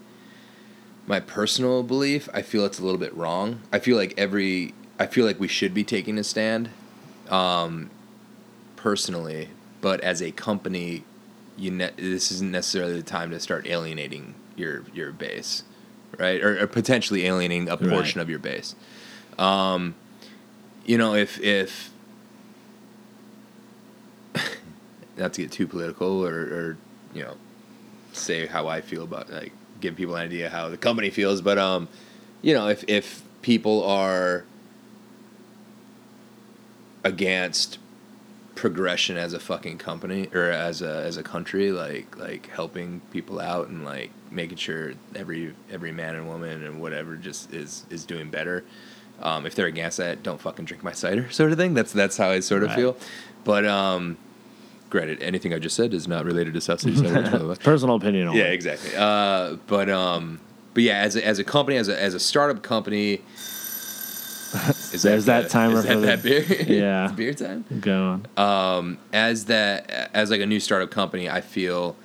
my 1.07 1.19
personal 1.19 1.83
belief, 1.83 2.29
I 2.33 2.41
feel 2.41 2.65
it's 2.65 2.79
a 2.79 2.83
little 2.83 2.99
bit 2.99 3.13
wrong. 3.15 3.61
I 3.71 3.79
feel 3.79 3.97
like 3.97 4.13
every, 4.17 4.73
I 4.99 5.05
feel 5.05 5.25
like 5.25 5.39
we 5.39 5.47
should 5.47 5.73
be 5.73 5.83
taking 5.83 6.17
a 6.17 6.23
stand, 6.23 6.69
um, 7.29 7.89
personally, 8.75 9.49
but 9.81 9.99
as 10.01 10.21
a 10.21 10.31
company, 10.31 11.03
you 11.57 11.71
ne- 11.71 11.91
this 11.97 12.31
isn't 12.31 12.51
necessarily 12.51 12.93
the 12.93 13.03
time 13.03 13.31
to 13.31 13.39
start 13.39 13.67
alienating 13.67 14.33
your 14.55 14.83
your 14.93 15.11
base, 15.11 15.63
right? 16.17 16.41
Or, 16.43 16.61
or 16.63 16.67
potentially 16.67 17.25
alienating 17.25 17.67
a 17.69 17.77
portion 17.77 18.19
Right. 18.19 18.23
of 18.23 18.29
your 18.29 18.39
base. 18.39 18.75
Um, 19.37 19.95
you 20.85 20.97
know, 20.97 21.15
if 21.15 21.39
if 21.41 21.91
not 25.17 25.33
to 25.33 25.41
get 25.43 25.51
too 25.51 25.67
political 25.67 26.25
or, 26.25 26.35
or 26.39 26.77
you 27.13 27.23
know 27.23 27.35
say 28.13 28.45
how 28.45 28.67
I 28.67 28.81
feel 28.81 29.03
about 29.03 29.29
like 29.31 29.51
give 29.83 29.95
people 29.95 30.15
an 30.15 30.23
idea 30.23 30.49
how 30.49 30.69
the 30.69 30.77
company 30.77 31.09
feels, 31.11 31.41
but 31.41 31.57
um, 31.59 31.87
you 32.41 32.53
know, 32.55 32.67
if 32.69 32.83
if 32.87 33.21
people 33.43 33.83
are 33.83 34.45
against 37.03 37.77
progression 38.55 39.17
as 39.17 39.33
a 39.33 39.39
fucking 39.39 39.77
company 39.77 40.29
or 40.33 40.49
as 40.49 40.81
a 40.81 41.03
as 41.03 41.17
a 41.17 41.23
country, 41.23 41.71
like 41.71 42.17
like 42.17 42.47
helping 42.49 43.01
people 43.11 43.39
out 43.39 43.67
and 43.67 43.83
like 43.83 44.11
making 44.31 44.57
sure 44.57 44.93
every 45.15 45.53
every 45.71 45.91
man 45.91 46.15
and 46.15 46.27
woman 46.27 46.63
and 46.63 46.81
whatever 46.81 47.15
just 47.15 47.53
is 47.53 47.85
is 47.89 48.05
doing 48.05 48.29
better. 48.29 48.63
Um, 49.21 49.45
if 49.45 49.53
they're 49.53 49.67
against 49.67 49.97
that, 49.97 50.23
don't 50.23 50.41
fucking 50.41 50.65
drink 50.65 50.83
my 50.83 50.91
cider, 50.91 51.29
sort 51.39 51.51
of 51.51 51.57
thing. 51.57 51.73
That's 51.73 51.91
that's 51.91 52.17
how 52.17 52.29
I 52.29 52.39
sort 52.39 52.63
of 52.63 52.69
Right. 52.69 52.77
feel. 52.77 52.97
But 53.43 53.65
um, 53.65 54.17
granted, 54.93 55.21
anything 55.23 55.53
I 55.53 55.59
just 55.59 55.75
said 55.75 55.91
is 55.93 56.07
not 56.07 56.23
related 56.23 56.53
to 56.53 56.61
South 56.61 56.79
City 56.79 56.95
the. 57.01 57.57
Personal 57.61 57.95
opinion. 57.95 58.27
Only. 58.29 58.39
Yeah, 58.39 58.45
exactly. 58.45 58.91
Uh, 58.95 59.57
but 59.67 59.89
um, 59.89 60.39
but 60.75 60.83
yeah, 60.83 60.99
as 60.99 61.15
a, 61.17 61.25
as 61.27 61.39
a 61.39 61.43
company, 61.43 61.77
as 61.77 61.89
a 61.89 62.01
as 62.01 62.13
a 62.13 62.19
startup 62.19 62.61
company, 62.63 63.21
is 64.93 65.01
There's 65.01 65.25
that 65.25 65.43
the- 65.45 65.49
timer 65.49 65.79
Is 65.79 65.83
that, 65.85 65.93
for 65.93 65.99
the- 65.99 66.05
that 66.05 66.23
beer? 66.23 66.43
Yeah. 66.67 67.11
Beer 67.13 67.33
time. 67.33 67.65
Go 67.81 68.21
on. 68.37 68.37
Um, 68.37 68.97
as 69.11 69.45
that 69.45 70.11
as 70.13 70.29
like 70.29 70.41
a 70.41 70.45
new 70.45 70.59
startup 70.59 70.91
company, 70.91 71.27
I 71.29 71.41
feel 71.41 71.97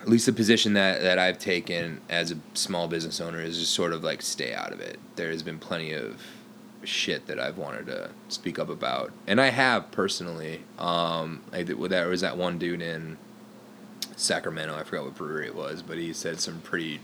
at 0.00 0.08
least 0.08 0.24
the 0.24 0.32
position 0.32 0.72
that 0.72 1.02
that 1.02 1.18
I've 1.18 1.38
taken 1.38 2.00
as 2.08 2.32
a 2.32 2.38
small 2.54 2.88
business 2.88 3.20
owner 3.20 3.40
is 3.42 3.58
just 3.58 3.74
sort 3.74 3.92
of 3.92 4.02
like 4.02 4.22
stay 4.22 4.54
out 4.54 4.72
of 4.72 4.80
it. 4.80 4.98
There 5.16 5.30
has 5.30 5.42
been 5.42 5.58
plenty 5.58 5.92
of 5.92 6.22
shit 6.84 7.26
that 7.26 7.38
I've 7.40 7.58
wanted 7.58 7.86
to 7.86 8.10
speak 8.28 8.58
up 8.58 8.68
about, 8.68 9.12
and 9.26 9.40
I 9.40 9.48
have 9.50 9.90
personally. 9.90 10.60
Um, 10.78 11.42
I 11.52 11.62
there 11.62 12.08
was 12.08 12.20
that 12.20 12.36
one 12.36 12.58
dude 12.58 12.82
in 12.82 13.16
Sacramento. 14.16 14.74
I 14.76 14.82
forgot 14.84 15.04
what 15.04 15.14
brewery 15.16 15.46
it 15.46 15.54
was, 15.54 15.82
but 15.82 15.96
he 15.98 16.12
said 16.12 16.40
some 16.40 16.60
pretty 16.60 17.00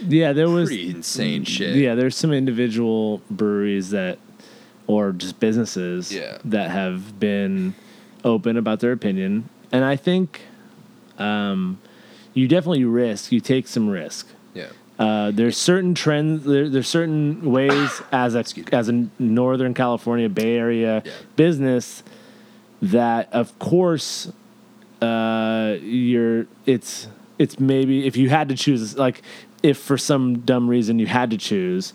Yeah, 0.00 0.32
there 0.32 0.48
was 0.48 0.68
pretty 0.68 0.90
insane 0.90 1.44
shit. 1.44 1.76
Yeah, 1.76 1.94
there's 1.94 2.16
some 2.16 2.32
individual 2.32 3.22
breweries 3.30 3.90
that, 3.90 4.18
or 4.86 5.12
just 5.12 5.40
businesses 5.40 6.12
Yeah. 6.12 6.38
that 6.44 6.70
have 6.70 7.18
been 7.20 7.74
open 8.24 8.56
about 8.56 8.80
their 8.80 8.92
opinion, 8.92 9.48
and 9.72 9.84
I 9.84 9.96
think, 9.96 10.42
um, 11.18 11.78
you 12.32 12.48
definitely 12.48 12.84
risk. 12.84 13.30
You 13.32 13.40
take 13.40 13.68
some 13.68 13.88
risk. 13.88 14.26
Yeah, 14.98 15.04
Uh, 15.04 15.30
there's 15.32 15.56
certain 15.56 15.94
trends. 15.94 16.44
There, 16.44 16.68
there's 16.68 16.88
certain 16.88 17.50
ways 17.50 18.02
as 18.12 18.34
a 18.34 18.44
as 18.72 18.88
a 18.88 19.06
Northern 19.18 19.74
California 19.74 20.28
Bay 20.28 20.56
Area 20.56 21.02
Yeah. 21.04 21.12
business 21.36 22.02
that, 22.82 23.32
of 23.32 23.58
course, 23.58 24.30
uh, 25.00 25.76
you're. 25.82 26.46
It's 26.66 27.08
it's 27.38 27.58
maybe 27.58 28.06
if 28.06 28.16
you 28.16 28.28
had 28.28 28.48
to 28.50 28.54
choose, 28.54 28.96
like 28.96 29.22
if 29.62 29.78
for 29.78 29.98
some 29.98 30.40
dumb 30.40 30.68
reason 30.68 30.98
you 30.98 31.06
had 31.06 31.30
to 31.30 31.36
choose, 31.36 31.92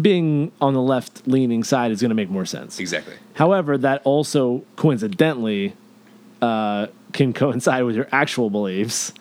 being 0.00 0.52
on 0.60 0.74
the 0.74 0.80
left 0.82 1.26
leaning 1.26 1.64
side 1.64 1.90
is 1.90 2.00
going 2.00 2.10
to 2.10 2.14
make 2.14 2.30
more 2.30 2.46
sense. 2.46 2.78
exactly. 2.78 3.14
However, 3.34 3.76
that 3.78 4.02
also 4.04 4.62
coincidentally 4.76 5.72
uh, 6.40 6.86
can 7.12 7.32
coincide 7.32 7.84
with 7.84 7.96
your 7.96 8.08
actual 8.12 8.50
beliefs, 8.50 9.12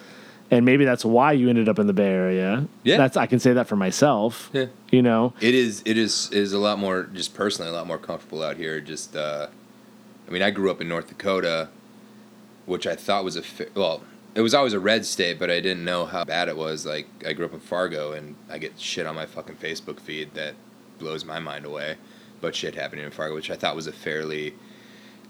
and 0.51 0.65
maybe 0.65 0.83
that's 0.85 1.05
why 1.05 1.31
you 1.31 1.49
ended 1.49 1.69
up 1.69 1.79
in 1.79 1.87
the 1.87 1.93
Bay 1.93 2.09
Area. 2.11 2.67
Yeah. 2.83 2.97
that's 2.97 3.17
I 3.17 3.25
can 3.25 3.39
say 3.39 3.53
that 3.53 3.67
for 3.67 3.75
myself. 3.77 4.49
Yeah. 4.53 4.65
You 4.91 5.01
know, 5.01 5.33
It 5.39 5.55
is. 5.55 5.81
It 5.85 5.97
is. 5.97 6.29
Is 6.31 6.51
a 6.53 6.59
lot 6.59 6.77
more. 6.77 7.03
Just 7.03 7.33
personally, 7.33 7.71
a 7.71 7.73
lot 7.73 7.87
more 7.87 7.97
comfortable 7.97 8.43
out 8.43 8.57
here. 8.57 8.79
Just. 8.81 9.15
Uh, 9.15 9.47
I 10.27 10.31
mean, 10.31 10.41
I 10.43 10.51
grew 10.51 10.69
up 10.69 10.79
in 10.81 10.87
North 10.87 11.07
Dakota, 11.07 11.69
which 12.65 12.85
I 12.85 12.95
thought 12.95 13.23
was 13.23 13.35
a 13.37 13.41
fa- 13.41 13.67
well. 13.73 14.03
It 14.33 14.39
was 14.41 14.53
always 14.53 14.71
a 14.71 14.79
red 14.79 15.05
state, 15.05 15.37
but 15.39 15.51
I 15.51 15.59
didn't 15.59 15.83
know 15.83 16.05
how 16.05 16.23
bad 16.23 16.47
it 16.47 16.55
was. 16.55 16.85
Like 16.85 17.07
I 17.25 17.33
grew 17.33 17.45
up 17.45 17.53
in 17.53 17.59
Fargo, 17.59 18.11
and 18.13 18.35
I 18.49 18.57
get 18.59 18.79
shit 18.79 19.05
on 19.05 19.15
my 19.15 19.25
fucking 19.25 19.55
Facebook 19.55 19.99
feed 19.99 20.33
that 20.35 20.53
blows 20.99 21.25
my 21.25 21.39
mind 21.39 21.65
away. 21.65 21.95
But 22.39 22.55
shit 22.55 22.75
happening 22.75 23.05
in 23.05 23.11
Fargo, 23.11 23.35
which 23.35 23.51
I 23.51 23.55
thought 23.55 23.75
was 23.75 23.87
a 23.87 23.91
fairly, 23.91 24.53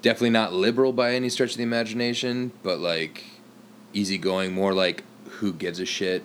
definitely 0.02 0.30
not 0.30 0.54
liberal 0.54 0.94
by 0.94 1.14
any 1.14 1.30
stretch 1.30 1.52
of 1.52 1.58
the 1.58 1.64
imagination, 1.64 2.52
but 2.64 2.80
like 2.80 3.24
easygoing, 3.94 4.54
more 4.54 4.74
like 4.74 5.04
who 5.40 5.54
gives 5.54 5.80
a 5.80 5.86
shit 5.86 6.24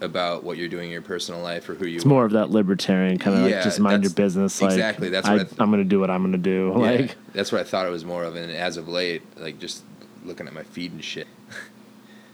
about 0.00 0.44
what 0.44 0.56
you're 0.56 0.68
doing 0.68 0.86
in 0.86 0.90
your 0.92 1.02
personal 1.02 1.40
life 1.40 1.68
or 1.68 1.74
who 1.74 1.86
you 1.86 1.96
it's 1.96 2.04
more 2.04 2.24
of 2.24 2.32
that 2.32 2.50
libertarian 2.50 3.18
kind 3.18 3.36
of 3.36 3.44
like 3.44 3.62
just 3.62 3.80
mind 3.80 4.02
your 4.02 4.12
business. 4.12 4.60
Like, 4.60 4.72
exactly, 4.72 5.08
that's 5.08 5.26
I, 5.26 5.36
what 5.36 5.60
I 5.60 5.62
I'm 5.62 5.70
going 5.70 5.82
to 5.82 5.88
do 5.88 6.00
what 6.00 6.10
I'm 6.10 6.22
going 6.22 6.32
to 6.32 6.38
do. 6.38 6.72
Yeah, 6.74 6.80
Like, 6.80 7.16
that's 7.32 7.52
what 7.52 7.60
I 7.60 7.64
thought 7.64 7.86
it 7.86 7.90
was 7.90 8.04
more 8.04 8.24
of, 8.24 8.36
and 8.36 8.50
as 8.50 8.76
of 8.76 8.88
late, 8.88 9.22
like 9.38 9.58
just 9.58 9.84
looking 10.24 10.46
at 10.46 10.52
my 10.52 10.62
feed 10.62 10.92
and 10.92 11.04
shit. 11.04 11.28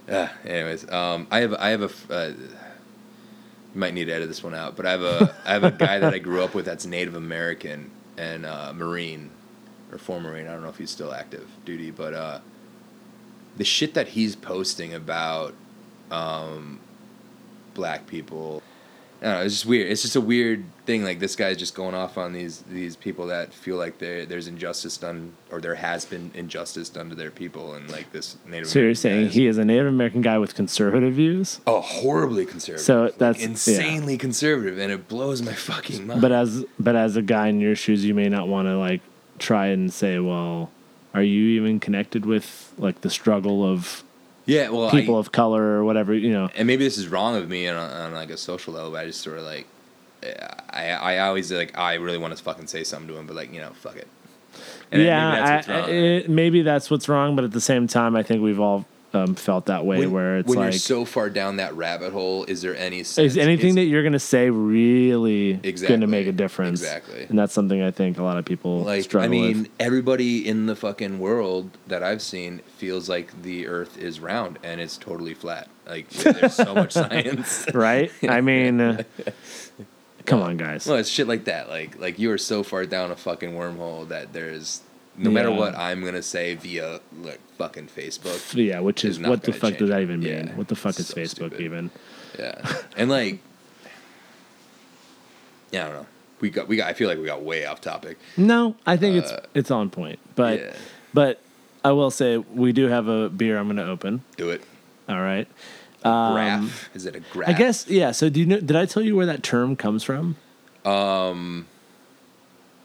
uh, 0.09 0.27
anyways, 0.45 0.89
um, 0.91 1.27
I 1.31 1.39
have 1.41 1.53
I 1.53 1.69
have 1.69 1.81
a. 1.83 2.13
uh, 2.13 2.33
you 3.73 3.79
might 3.79 3.93
need 3.93 4.05
to 4.05 4.11
edit 4.13 4.27
this 4.27 4.43
one 4.43 4.53
out, 4.53 4.75
but 4.75 4.85
I 4.85 4.91
have 4.91 5.03
a 5.03 5.35
I 5.45 5.53
have 5.53 5.63
a 5.63 5.71
guy 5.71 5.99
that 5.99 6.13
I 6.13 6.19
grew 6.19 6.43
up 6.43 6.53
with 6.53 6.65
that's 6.65 6.85
Native 6.85 7.15
American 7.15 7.91
and 8.17 8.45
uh, 8.45 8.73
Marine 8.73 9.29
or 9.91 9.97
former 9.97 10.31
Marine. 10.31 10.47
I 10.47 10.51
don't 10.51 10.63
know 10.63 10.69
if 10.69 10.77
he's 10.77 10.91
still 10.91 11.13
active 11.13 11.47
duty, 11.63 11.91
but 11.91 12.13
uh, 12.13 12.39
the 13.55 13.63
shit 13.63 13.93
that 13.93 14.09
he's 14.09 14.35
posting 14.35 14.93
about 14.93 15.53
um, 16.11 16.79
black 17.73 18.05
people 18.07 18.61
I 19.21 19.25
don't 19.25 19.33
know. 19.35 19.41
It's 19.45 19.53
just 19.53 19.65
weird. 19.67 19.91
It's 19.91 20.01
just 20.01 20.15
a 20.15 20.21
weird 20.21 20.63
thing. 20.87 21.03
Like 21.03 21.19
this 21.19 21.35
guy's 21.35 21.57
just 21.57 21.75
going 21.75 21.93
off 21.93 22.17
on 22.17 22.33
these 22.33 22.63
these 22.63 22.95
people 22.95 23.27
that 23.27 23.53
feel 23.53 23.77
like 23.77 23.99
there 23.99 24.25
there's 24.25 24.47
injustice 24.47 24.97
done 24.97 25.33
or 25.51 25.61
there 25.61 25.75
has 25.75 26.05
been 26.05 26.31
injustice 26.33 26.89
done 26.89 27.09
to 27.09 27.15
their 27.15 27.29
people, 27.29 27.75
and 27.75 27.87
like 27.91 28.11
this 28.11 28.37
Native. 28.47 28.67
So 28.67 28.79
you're 28.79 28.95
saying 28.95 29.27
is- 29.27 29.33
he 29.35 29.45
is 29.45 29.59
a 29.59 29.63
Native 29.65 29.85
American 29.85 30.21
guy 30.23 30.39
with 30.39 30.55
conservative 30.55 31.13
views, 31.13 31.59
Oh, 31.67 31.81
horribly 31.81 32.47
conservative. 32.47 32.83
So 32.83 33.03
Like, 33.03 33.17
that's- 33.19 33.43
yeah. 33.43 33.49
insanely 33.51 34.17
conservative, 34.17 34.79
and 34.79 34.91
it 34.91 35.07
blows 35.07 35.43
my 35.43 35.53
fucking 35.53 36.07
mind. 36.07 36.19
but 36.19 36.31
as 36.31 36.65
but 36.79 36.95
as 36.95 37.15
a 37.15 37.21
guy 37.21 37.47
in 37.49 37.59
your 37.59 37.75
shoes, 37.75 38.03
you 38.03 38.15
may 38.15 38.27
not 38.27 38.47
want 38.47 38.67
to 38.69 38.75
like 38.75 39.01
try 39.37 39.67
and 39.67 39.93
say, 39.93 40.17
well, 40.17 40.71
are 41.13 41.21
you 41.21 41.61
even 41.61 41.79
connected 41.79 42.25
with 42.25 42.73
like 42.79 43.01
the 43.01 43.09
struggle 43.11 43.63
of 43.63 44.03
yeah, 44.45 44.69
well, 44.69 44.89
people 44.91 45.15
I, 45.15 45.19
of 45.19 45.31
color 45.31 45.61
or 45.61 45.83
whatever? 45.83 46.13
You 46.13 46.31
know, 46.31 46.49
and 46.55 46.67
maybe 46.67 46.83
this 46.83 46.97
is 46.97 47.07
wrong 47.07 47.35
of 47.35 47.47
me 47.49 47.67
on, 47.67 47.75
on 47.77 48.13
like 48.13 48.29
a 48.29 48.37
social 48.37 48.73
level, 48.73 48.91
but 48.91 49.01
I 49.01 49.05
just 49.05 49.21
sort 49.21 49.37
of 49.37 49.43
like, 49.45 49.67
I 50.69 50.89
I 50.91 51.19
always 51.19 51.51
like 51.51 51.77
I 51.77 51.95
really 51.95 52.17
want 52.17 52.35
to 52.35 52.43
fucking 52.43 52.67
say 52.67 52.83
something 52.83 53.07
to 53.09 53.17
him, 53.17 53.27
but 53.27 53.35
like 53.35 53.53
you 53.53 53.61
know, 53.61 53.71
fuck 53.73 53.95
it. 53.97 54.07
And 54.91 55.01
yeah, 55.01 55.31
maybe 55.31 55.45
that's 55.45 55.69
I- 55.69 55.89
it- 55.89 56.29
maybe 56.29 56.61
that's 56.61 56.91
what's 56.91 57.07
wrong. 57.07 57.35
But 57.35 57.45
at 57.45 57.51
the 57.51 57.61
same 57.61 57.87
time, 57.87 58.15
I 58.15 58.23
think 58.23 58.41
we've 58.41 58.59
all 58.59 58.85
um, 59.13 59.35
felt 59.35 59.65
that 59.65 59.85
way, 59.85 59.99
when, 59.99 60.11
where 60.11 60.37
it's 60.37 60.47
when 60.47 60.59
like, 60.59 60.73
you're 60.73 60.79
so 60.79 61.05
far 61.05 61.29
down 61.29 61.57
that 61.57 61.75
rabbit 61.75 62.13
hole, 62.13 62.45
is 62.45 62.61
there 62.61 62.75
any 62.75 63.03
sense? 63.03 63.33
is 63.33 63.37
anything 63.37 63.69
is- 63.69 63.75
that 63.75 63.83
you're 63.83 64.03
going 64.03 64.13
to 64.13 64.19
say 64.19 64.49
really 64.49 65.59
exactly, 65.63 65.87
going 65.87 66.01
to 66.01 66.07
make 66.07 66.27
a 66.27 66.31
difference? 66.31 66.81
exactly. 66.81 67.25
and 67.27 67.37
that's 67.37 67.53
something 67.53 67.81
I 67.81 67.91
think 67.91 68.17
a 68.17 68.23
lot 68.23 68.37
of 68.37 68.45
people 68.45 68.83
like 68.83 69.03
struggle 69.03 69.25
I 69.25 69.29
mean, 69.29 69.63
with. 69.63 69.71
everybody 69.79 70.47
in 70.47 70.65
the 70.65 70.75
fucking 70.75 71.19
world 71.19 71.69
that 71.87 72.03
I've 72.03 72.21
seen 72.21 72.61
feels 72.77 73.09
like 73.09 73.43
the 73.43 73.67
Earth 73.67 73.97
is 73.97 74.19
round 74.19 74.59
and 74.63 74.79
it's 74.79 74.97
totally 74.97 75.33
flat. 75.33 75.69
Like 75.85 76.09
there's 76.09 76.53
so 76.55 76.73
much 76.73 76.93
science. 76.93 77.65
right? 77.73 78.11
I 78.23 78.39
mean, 78.41 78.79
uh, 78.79 79.03
come 80.25 80.41
on, 80.41 80.55
guys. 80.57 80.87
Well, 80.87 80.97
it's 80.97 81.09
shit 81.09 81.27
like 81.27 81.45
that. 81.45 81.67
Like 81.69 81.99
like 81.99 82.17
you 82.17 82.31
are 82.31 82.37
so 82.37 82.63
far 82.63 82.85
down 82.85 83.11
a 83.11 83.15
fucking 83.15 83.51
wormhole 83.51 84.07
that 84.07 84.31
there's 84.31 84.81
no 85.17 85.29
matter 85.29 85.51
what 85.51 85.75
I'm 85.75 86.03
gonna 86.03 86.21
say 86.21 86.55
via 86.55 86.99
like 87.21 87.39
fucking 87.57 87.87
Facebook. 87.87 88.53
yeah, 88.55 88.79
which 88.79 89.05
is 89.05 89.17
is 89.17 89.27
what 89.27 89.43
the 89.43 89.53
fuck 89.53 89.77
does 89.77 89.89
that 89.89 90.01
even 90.01 90.19
mean? 90.21 90.47
Yeah, 90.47 90.55
what 90.55 90.67
the 90.67 90.75
fuck 90.75 90.99
is 90.99 91.07
so 91.07 91.15
Facebook 91.15 91.51
stupid. 91.51 91.61
even? 91.61 91.91
Yeah, 92.37 92.61
and 92.97 93.09
like 93.09 93.39
yeah, 95.71 95.85
I 95.85 95.87
don't 95.87 96.01
know. 96.01 96.07
We 96.39 96.49
got 96.49 96.67
we 96.67 96.75
got. 96.77 96.87
I 96.87 96.93
feel 96.93 97.07
like 97.07 97.17
we 97.19 97.25
got 97.25 97.43
way 97.43 97.65
off 97.65 97.81
topic. 97.81 98.17
No, 98.35 98.75
I 98.85 98.97
think 98.97 99.15
it's 99.17 99.31
Uh, 99.31 99.45
it's 99.53 99.71
on 99.71 99.89
point. 99.89 100.19
But 100.35 100.59
yeah. 100.59 100.73
but 101.13 101.39
I 101.83 101.91
will 101.91 102.11
say 102.11 102.37
we 102.37 102.71
do 102.73 102.87
have 102.87 103.07
a 103.07 103.29
beer 103.29 103.57
I'm 103.57 103.67
going 103.67 103.77
to 103.77 103.85
open. 103.85 104.23
Do 104.37 104.49
it. 104.49 104.63
All 105.07 105.21
right. 105.21 105.47
graf 106.01 106.89
is 106.93 107.05
it 107.05 107.15
a 107.15 107.19
graf? 107.19 107.49
Um, 107.49 107.55
I 107.55 107.57
guess 107.57 107.87
yeah. 107.87 108.11
So 108.11 108.29
do 108.29 108.39
you 108.39 108.45
know? 108.45 108.59
Did 108.59 108.75
I 108.75 108.85
tell 108.85 109.03
you 109.03 109.15
where 109.15 109.25
that 109.27 109.43
term 109.43 109.75
comes 109.75 110.03
from? 110.03 110.35
Um. 110.83 111.67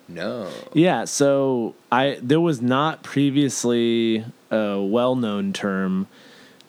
No. 0.08 0.48
Yeah. 0.72 1.04
So 1.04 1.74
I 1.90 2.18
there 2.22 2.40
was 2.40 2.60
not 2.62 3.02
previously 3.02 4.24
a 4.50 4.80
well-known 4.80 5.52
term, 5.52 6.06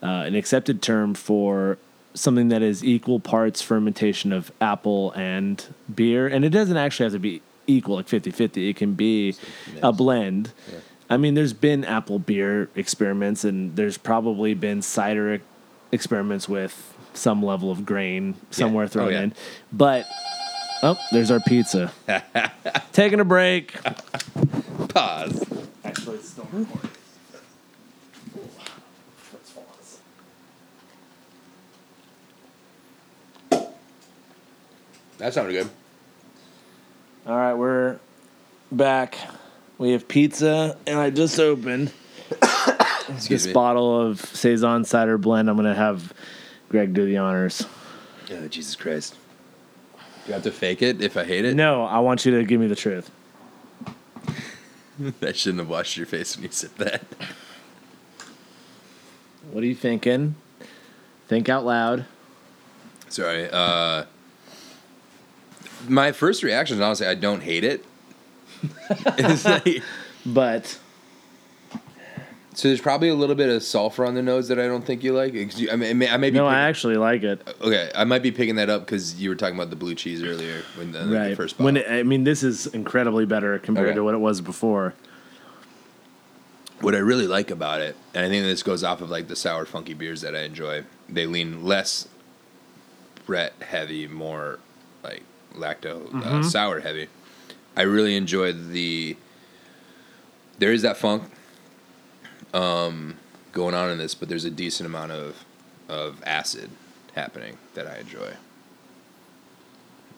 uh, 0.01 0.07
an 0.25 0.35
accepted 0.35 0.81
term 0.81 1.13
for 1.13 1.77
something 2.13 2.49
that 2.49 2.63
is 2.63 2.83
equal 2.83 3.19
parts 3.19 3.61
fermentation 3.61 4.33
of 4.33 4.51
apple 4.59 5.11
and 5.11 5.63
beer, 5.93 6.27
and 6.27 6.43
it 6.43 6.49
doesn't 6.49 6.77
actually 6.77 7.03
have 7.05 7.13
to 7.13 7.19
be 7.19 7.41
equal 7.67 7.97
like 7.97 8.07
50-50. 8.07 8.69
It 8.69 8.75
can 8.75 8.93
be 8.93 9.35
a 9.83 9.91
blend. 9.91 10.51
Yeah. 10.71 10.79
I 11.09 11.17
mean, 11.17 11.35
there's 11.35 11.53
been 11.53 11.85
apple 11.85 12.17
beer 12.17 12.69
experiments, 12.75 13.43
and 13.43 13.75
there's 13.75 13.97
probably 13.99 14.55
been 14.55 14.81
cider 14.81 15.39
experiments 15.91 16.49
with 16.49 16.93
some 17.13 17.43
level 17.43 17.69
of 17.71 17.85
grain 17.85 18.35
somewhere 18.51 18.85
Oh, 18.85 18.87
thrown 18.87 19.11
yeah. 19.11 19.21
in. 19.21 19.33
But 19.71 20.07
oh, 20.83 20.97
there's 21.11 21.31
our 21.31 21.39
pizza. 21.39 21.91
Taking 22.93 23.19
a 23.19 23.25
break. 23.25 23.73
Pause. 24.89 25.45
Actually, 25.83 26.17
it's 26.17 26.29
still 26.29 26.47
recording. 26.51 26.89
That 35.17 35.33
sounded 35.33 35.53
good. 35.53 35.69
All 37.25 37.35
right, 37.35 37.53
we're 37.55 37.99
back. 38.71 39.17
We 39.77 39.91
have 39.91 40.07
pizza, 40.07 40.77
and 40.85 40.99
I 40.99 41.09
just 41.09 41.39
opened 41.39 41.91
this 43.27 43.47
me. 43.47 43.53
bottle 43.53 43.99
of 43.99 44.19
saison 44.21 44.85
cider 44.85 45.17
blend. 45.17 45.49
I'm 45.49 45.55
gonna 45.55 45.73
have 45.73 46.13
Greg 46.69 46.93
do 46.93 47.05
the 47.05 47.17
honors. 47.17 47.65
Oh, 48.31 48.47
Jesus 48.47 48.75
Christ. 48.75 49.15
Do 50.27 50.31
you 50.31 50.33
have 50.33 50.43
to 50.43 50.51
fake 50.51 50.81
it 50.81 51.01
if 51.01 51.15
I 51.15 51.23
hate 51.23 51.45
it? 51.45 51.55
No, 51.55 51.85
I 51.85 51.99
want 51.99 52.25
you 52.25 52.37
to 52.37 52.43
give 52.43 52.59
me 52.59 52.67
the 52.67 52.75
truth. 52.75 53.09
I 55.21 55.31
shouldn't 55.31 55.59
have 55.59 55.69
washed 55.69 55.95
your 55.95 56.05
face 56.05 56.35
when 56.35 56.43
you 56.43 56.51
said 56.51 56.71
that. 56.79 57.01
What 59.51 59.63
are 59.63 59.67
you 59.67 59.73
thinking? 59.75 60.35
Think 61.29 61.47
out 61.47 61.63
loud. 61.65 62.03
Sorry. 63.07 63.47
Uh, 63.49 64.03
my 65.87 66.11
first 66.11 66.43
reaction 66.43 66.75
is 66.75 66.81
honestly, 66.81 67.07
I 67.07 67.15
don't 67.15 67.41
hate 67.43 67.63
it. 67.63 67.85
Like- 69.45 69.81
But 70.25 70.77
so 72.57 72.67
there's 72.69 72.81
probably 72.81 73.07
a 73.09 73.13
little 73.13 73.35
bit 73.35 73.49
of 73.49 73.61
sulfur 73.61 74.03
on 74.03 74.15
the 74.15 74.21
nose 74.23 74.47
that 74.47 74.57
I 74.57 74.65
don't 74.65 74.83
think 74.83 75.03
you 75.03 75.13
like. 75.13 75.31
you- 75.35 75.69
I, 75.69 75.75
may, 75.75 75.91
I 75.91 75.93
may- 75.93 76.09
I 76.09 76.17
no, 76.31 76.47
I 76.47 76.53
picking- 76.53 76.69
actually 76.69 76.97
like 76.97 77.21
it. 77.21 77.47
okay. 77.61 77.91
I 77.93 78.03
might 78.03 78.23
be 78.23 78.31
picking 78.31 78.55
that 78.55 78.67
up 78.67 78.83
because 78.83 79.21
you 79.21 79.29
were 79.29 79.35
talking 79.35 79.53
about 79.55 79.69
the 79.69 79.75
blue 79.75 79.93
cheese 79.93 80.23
earlier 80.23 80.63
when 80.75 80.91
the, 80.91 81.03
the 81.03 81.15
right. 81.15 81.37
first 81.37 81.59
when 81.59 81.77
it, 81.77 81.85
I 81.87 82.01
mean, 82.01 82.23
this 82.23 82.41
is 82.41 82.65
incredibly 82.65 83.27
better 83.27 83.59
compared 83.59 83.89
Okay. 83.89 83.95
to 83.97 84.03
what 84.03 84.15
it 84.15 84.19
was 84.19 84.41
before. 84.41 84.95
what 86.81 86.95
I 86.95 86.97
really 86.97 87.27
like 87.27 87.51
about 87.51 87.81
it, 87.81 87.95
and 88.15 88.25
I 88.25 88.29
think 88.29 88.43
this 88.43 88.63
goes 88.63 88.83
off 88.83 89.01
of 89.01 89.11
like 89.11 89.27
the 89.27 89.35
sour, 89.35 89.63
funky 89.67 89.93
beers 89.93 90.21
that 90.21 90.35
I 90.35 90.39
enjoy. 90.41 90.83
They 91.07 91.27
lean 91.27 91.63
less 91.63 92.07
Brett 93.27 93.53
heavy, 93.61 94.07
more 94.07 94.57
like 95.03 95.21
lacto 95.53 96.11
uh, 96.25 96.41
sour 96.41 96.79
heavy. 96.79 97.07
I 97.75 97.83
really 97.83 98.15
enjoy 98.15 98.51
the. 98.53 99.15
There 100.57 100.71
is 100.73 100.81
that 100.81 100.97
funk, 100.97 101.23
um, 102.53 103.17
going 103.51 103.73
on 103.73 103.89
in 103.89 103.97
this, 103.97 104.15
but 104.15 104.29
there's 104.29 104.45
a 104.45 104.51
decent 104.51 104.87
amount 104.87 105.11
of 105.11 105.43
of 105.89 106.21
acid 106.25 106.69
happening 107.15 107.57
that 107.73 107.87
I 107.87 107.97
enjoy. 107.99 108.33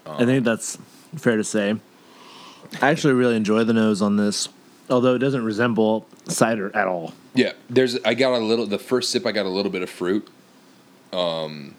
I 0.05 0.25
think 0.25 0.43
that's 0.43 0.77
fair 1.15 1.37
to 1.37 1.43
say. 1.43 1.75
I 2.81 2.89
actually 2.89 3.13
really 3.13 3.35
enjoy 3.35 3.63
the 3.63 3.73
nose 3.73 4.01
on 4.01 4.17
this, 4.17 4.49
although 4.89 5.15
it 5.15 5.19
doesn't 5.19 5.43
resemble 5.43 6.07
cider 6.27 6.75
at 6.75 6.87
all. 6.87 7.13
Yeah, 7.33 7.53
there's. 7.69 7.97
I 8.03 8.13
got 8.15 8.33
a 8.33 8.43
little. 8.43 8.65
The 8.65 8.79
first 8.79 9.11
sip, 9.11 9.25
I 9.25 9.31
got 9.31 9.45
a 9.45 9.49
little 9.49 9.71
bit 9.71 9.81
of 9.81 9.89
fruit. 9.89 10.27
Um, 11.13 11.75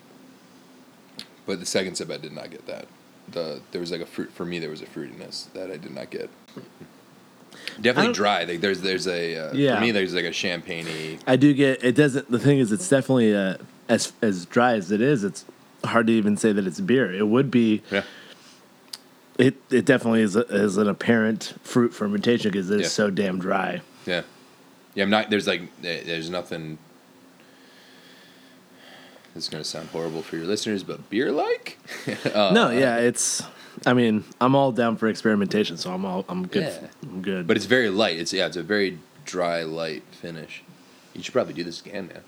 but 1.46 1.60
the 1.60 1.66
second 1.66 1.96
sip, 1.96 2.10
I 2.10 2.16
did 2.16 2.32
not 2.32 2.50
get 2.50 2.66
that. 2.66 2.86
The 3.28 3.60
there 3.72 3.80
was 3.80 3.90
like 3.90 4.00
a 4.00 4.06
fruit 4.06 4.32
for 4.32 4.44
me. 4.44 4.58
There 4.58 4.70
was 4.70 4.82
a 4.82 4.86
fruitiness 4.86 5.52
that 5.52 5.70
I 5.70 5.76
did 5.76 5.94
not 5.94 6.10
get. 6.10 6.30
Definitely 7.80 8.12
dry. 8.12 8.44
Like 8.44 8.60
there's 8.60 8.80
there's 8.82 9.06
a 9.06 9.36
uh, 9.36 9.52
Yeah. 9.52 9.76
for 9.76 9.80
me 9.80 9.90
there's 9.90 10.14
like 10.14 10.24
a 10.24 10.32
champagne 10.32 11.18
I 11.26 11.36
do 11.36 11.52
get 11.54 11.82
it. 11.84 11.94
Doesn't 11.94 12.30
the 12.30 12.38
thing 12.38 12.58
is 12.58 12.72
it's 12.72 12.88
definitely 12.88 13.34
uh, 13.34 13.56
as 13.88 14.12
as 14.22 14.44
dry 14.46 14.74
as 14.74 14.90
it 14.90 15.00
is. 15.00 15.24
It's 15.24 15.44
hard 15.84 16.06
to 16.08 16.12
even 16.12 16.36
say 16.36 16.52
that 16.52 16.66
it's 16.66 16.80
beer. 16.80 17.12
It 17.12 17.26
would 17.28 17.50
be. 17.50 17.82
Yeah. 17.90 18.02
It 19.38 19.56
it 19.70 19.86
definitely 19.86 20.20
is 20.20 20.36
a, 20.36 20.40
is 20.54 20.76
an 20.76 20.88
apparent 20.88 21.54
fruit 21.62 21.94
fermentation 21.94 22.50
because 22.50 22.70
it's 22.70 22.82
Yeah. 22.82 22.88
so 22.88 23.08
damn 23.10 23.38
dry. 23.38 23.80
Yeah, 24.04 24.22
yeah. 24.94 25.04
I'm 25.04 25.10
not. 25.10 25.30
There's 25.30 25.46
like 25.46 25.62
there's 25.80 26.28
nothing. 26.28 26.76
This 29.34 29.44
is 29.44 29.48
gonna 29.48 29.64
sound 29.64 29.88
horrible 29.90 30.22
for 30.22 30.36
your 30.36 30.46
listeners, 30.46 30.82
but 30.82 31.08
beer 31.08 31.30
like. 31.32 31.78
uh, 32.34 32.50
no, 32.52 32.70
yeah, 32.70 32.96
it's. 32.96 33.42
I 33.86 33.92
mean, 33.94 34.24
I'm 34.40 34.54
all 34.54 34.72
down 34.72 34.96
for 34.96 35.08
experimentation, 35.08 35.76
so 35.76 35.92
I'm 35.92 36.04
all 36.04 36.24
I'm 36.28 36.46
good. 36.46 36.62
Yeah. 36.82 36.88
I'm 37.02 37.22
good. 37.22 37.46
But 37.46 37.56
it's 37.56 37.66
very 37.66 37.88
light. 37.88 38.18
It's 38.18 38.32
yeah. 38.32 38.46
It's 38.46 38.56
a 38.56 38.62
very 38.62 38.98
dry, 39.24 39.62
light 39.62 40.02
finish. 40.12 40.62
You 41.14 41.22
should 41.22 41.32
probably 41.32 41.54
do 41.54 41.64
this 41.64 41.80
again, 41.80 42.08
man. 42.08 42.22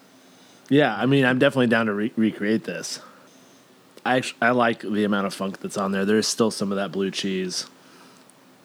Yeah, 0.68 0.94
I 0.96 1.06
mean, 1.06 1.24
I'm 1.24 1.38
definitely 1.38 1.66
down 1.66 1.86
to 1.86 1.94
re- 1.94 2.12
recreate 2.16 2.64
this. 2.64 3.00
I 4.04 4.16
actually, 4.16 4.38
I 4.42 4.50
like 4.50 4.80
the 4.80 5.04
amount 5.04 5.26
of 5.26 5.34
funk 5.34 5.60
that's 5.60 5.76
on 5.76 5.92
there. 5.92 6.04
There's 6.04 6.26
still 6.26 6.50
some 6.50 6.72
of 6.72 6.76
that 6.76 6.90
blue 6.92 7.10
cheese, 7.10 7.66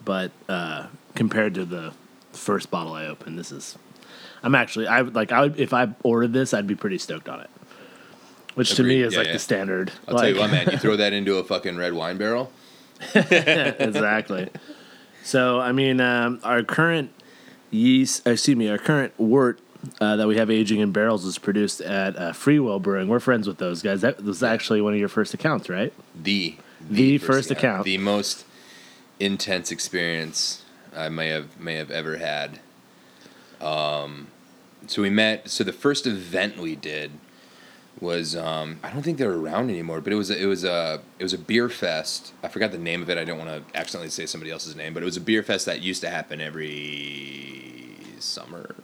but 0.06 0.32
uh, 0.50 0.88
compared 1.16 1.54
to 1.56 1.66
the 1.66 1.94
first 2.32 2.72
bottle 2.72 2.94
I 2.94 3.06
opened, 3.06 3.38
this 3.38 3.52
is. 3.52 3.78
I'm 4.44 4.56
actually 4.56 4.88
I 4.88 5.02
would 5.02 5.16
like 5.16 5.32
I 5.32 5.42
would 5.42 5.60
if 5.60 5.74
I 5.74 5.90
ordered 6.04 6.32
this, 6.34 6.54
I'd 6.54 6.68
be 6.68 6.76
pretty 6.76 6.98
stoked 7.00 7.28
on 7.28 7.42
it. 7.42 7.50
Which 8.56 8.76
to 8.76 8.84
me 8.84 9.02
Agreed. 9.02 9.08
is 9.08 9.14
Yeah, 9.14 9.20
like 9.20 9.28
yeah. 9.28 9.34
the 9.34 9.40
standard. 9.40 9.92
I'll 10.08 10.16
like, 10.16 10.22
tell 10.24 10.34
you 10.34 10.40
what, 10.40 10.52
man. 10.52 10.70
You 10.72 10.78
throw 10.80 10.96
that 10.96 11.14
into 11.14 11.38
a 11.38 11.44
fucking 11.44 11.76
red 11.78 11.94
wine 11.94 12.18
barrel. 12.18 12.52
exactly. 13.16 14.50
So 15.24 15.60
I 15.60 15.72
mean, 15.72 16.00
um, 16.02 16.40
our 16.44 16.64
current 16.64 17.12
yeast, 17.72 18.26
excuse 18.26 18.58
me, 18.58 18.70
our 18.70 18.78
current 18.78 19.18
wort 19.20 19.60
uh, 20.00 20.16
that 20.16 20.28
we 20.28 20.38
have 20.38 20.50
aging 20.50 20.80
in 20.80 20.92
barrels 20.92 21.26
is 21.26 21.38
produced 21.38 21.82
at 21.82 22.16
uh, 22.18 22.32
Freewheel 22.34 22.82
Brewing. 22.82 23.08
We're 23.08 23.20
friends 23.20 23.48
with 23.48 23.58
those 23.58 23.82
guys. 23.82 24.02
That 24.02 24.24
was 24.24 24.44
actually 24.44 24.82
one 24.82 24.94
of 24.94 25.00
your 25.00 25.10
first 25.10 25.34
accounts, 25.34 25.70
right? 25.70 25.94
The 26.16 26.58
The 26.90 27.18
first 27.18 27.52
account. 27.52 27.84
The 27.84 27.98
most 27.98 28.46
intense 29.20 29.72
experience 29.72 30.64
I 30.96 31.10
may 31.10 31.30
have 31.30 31.60
may 31.60 31.76
have 31.76 31.92
ever 31.92 32.18
had. 32.18 32.60
Um, 33.62 34.28
so 34.88 35.02
we 35.02 35.10
met. 35.10 35.50
So 35.50 35.64
the 35.64 35.74
first 35.74 36.08
event 36.08 36.58
we 36.58 36.76
did 36.76 37.12
was 38.02 38.36
um, 38.36 38.80
I 38.84 38.92
don't 38.92 39.02
think 39.02 39.18
they're 39.18 39.32
around 39.34 39.70
anymore, 39.70 40.02
but 40.02 40.14
it 40.14 40.16
was 40.16 40.30
a, 40.30 40.42
it 40.42 40.46
was 40.46 40.64
a 40.64 41.02
it 41.20 41.24
was 41.24 41.34
a 41.34 41.38
beer 41.38 41.68
fest. 41.70 42.34
I 42.44 42.48
forgot 42.48 42.72
the 42.72 42.78
name 42.78 43.02
of 43.02 43.10
it. 43.10 43.18
I 43.18 43.24
don't 43.26 43.38
want 43.40 43.50
to 43.50 43.78
accidentally 43.78 44.10
say 44.10 44.26
somebody 44.26 44.52
else's 44.52 44.76
name, 44.76 44.94
but 44.94 45.02
it 45.02 45.06
was 45.06 45.18
a 45.18 45.22
beer 45.22 45.42
fest 45.44 45.66
that 45.66 45.82
used 45.82 46.02
to 46.02 46.10
happen 46.10 46.40
every 46.42 47.96
summer. 48.20 48.76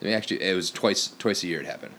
I 0.00 0.04
mean, 0.04 0.14
actually, 0.14 0.42
it 0.42 0.54
was 0.54 0.70
twice 0.70 1.12
twice 1.18 1.42
a 1.42 1.46
year 1.46 1.60
it 1.60 1.66
happened, 1.66 1.94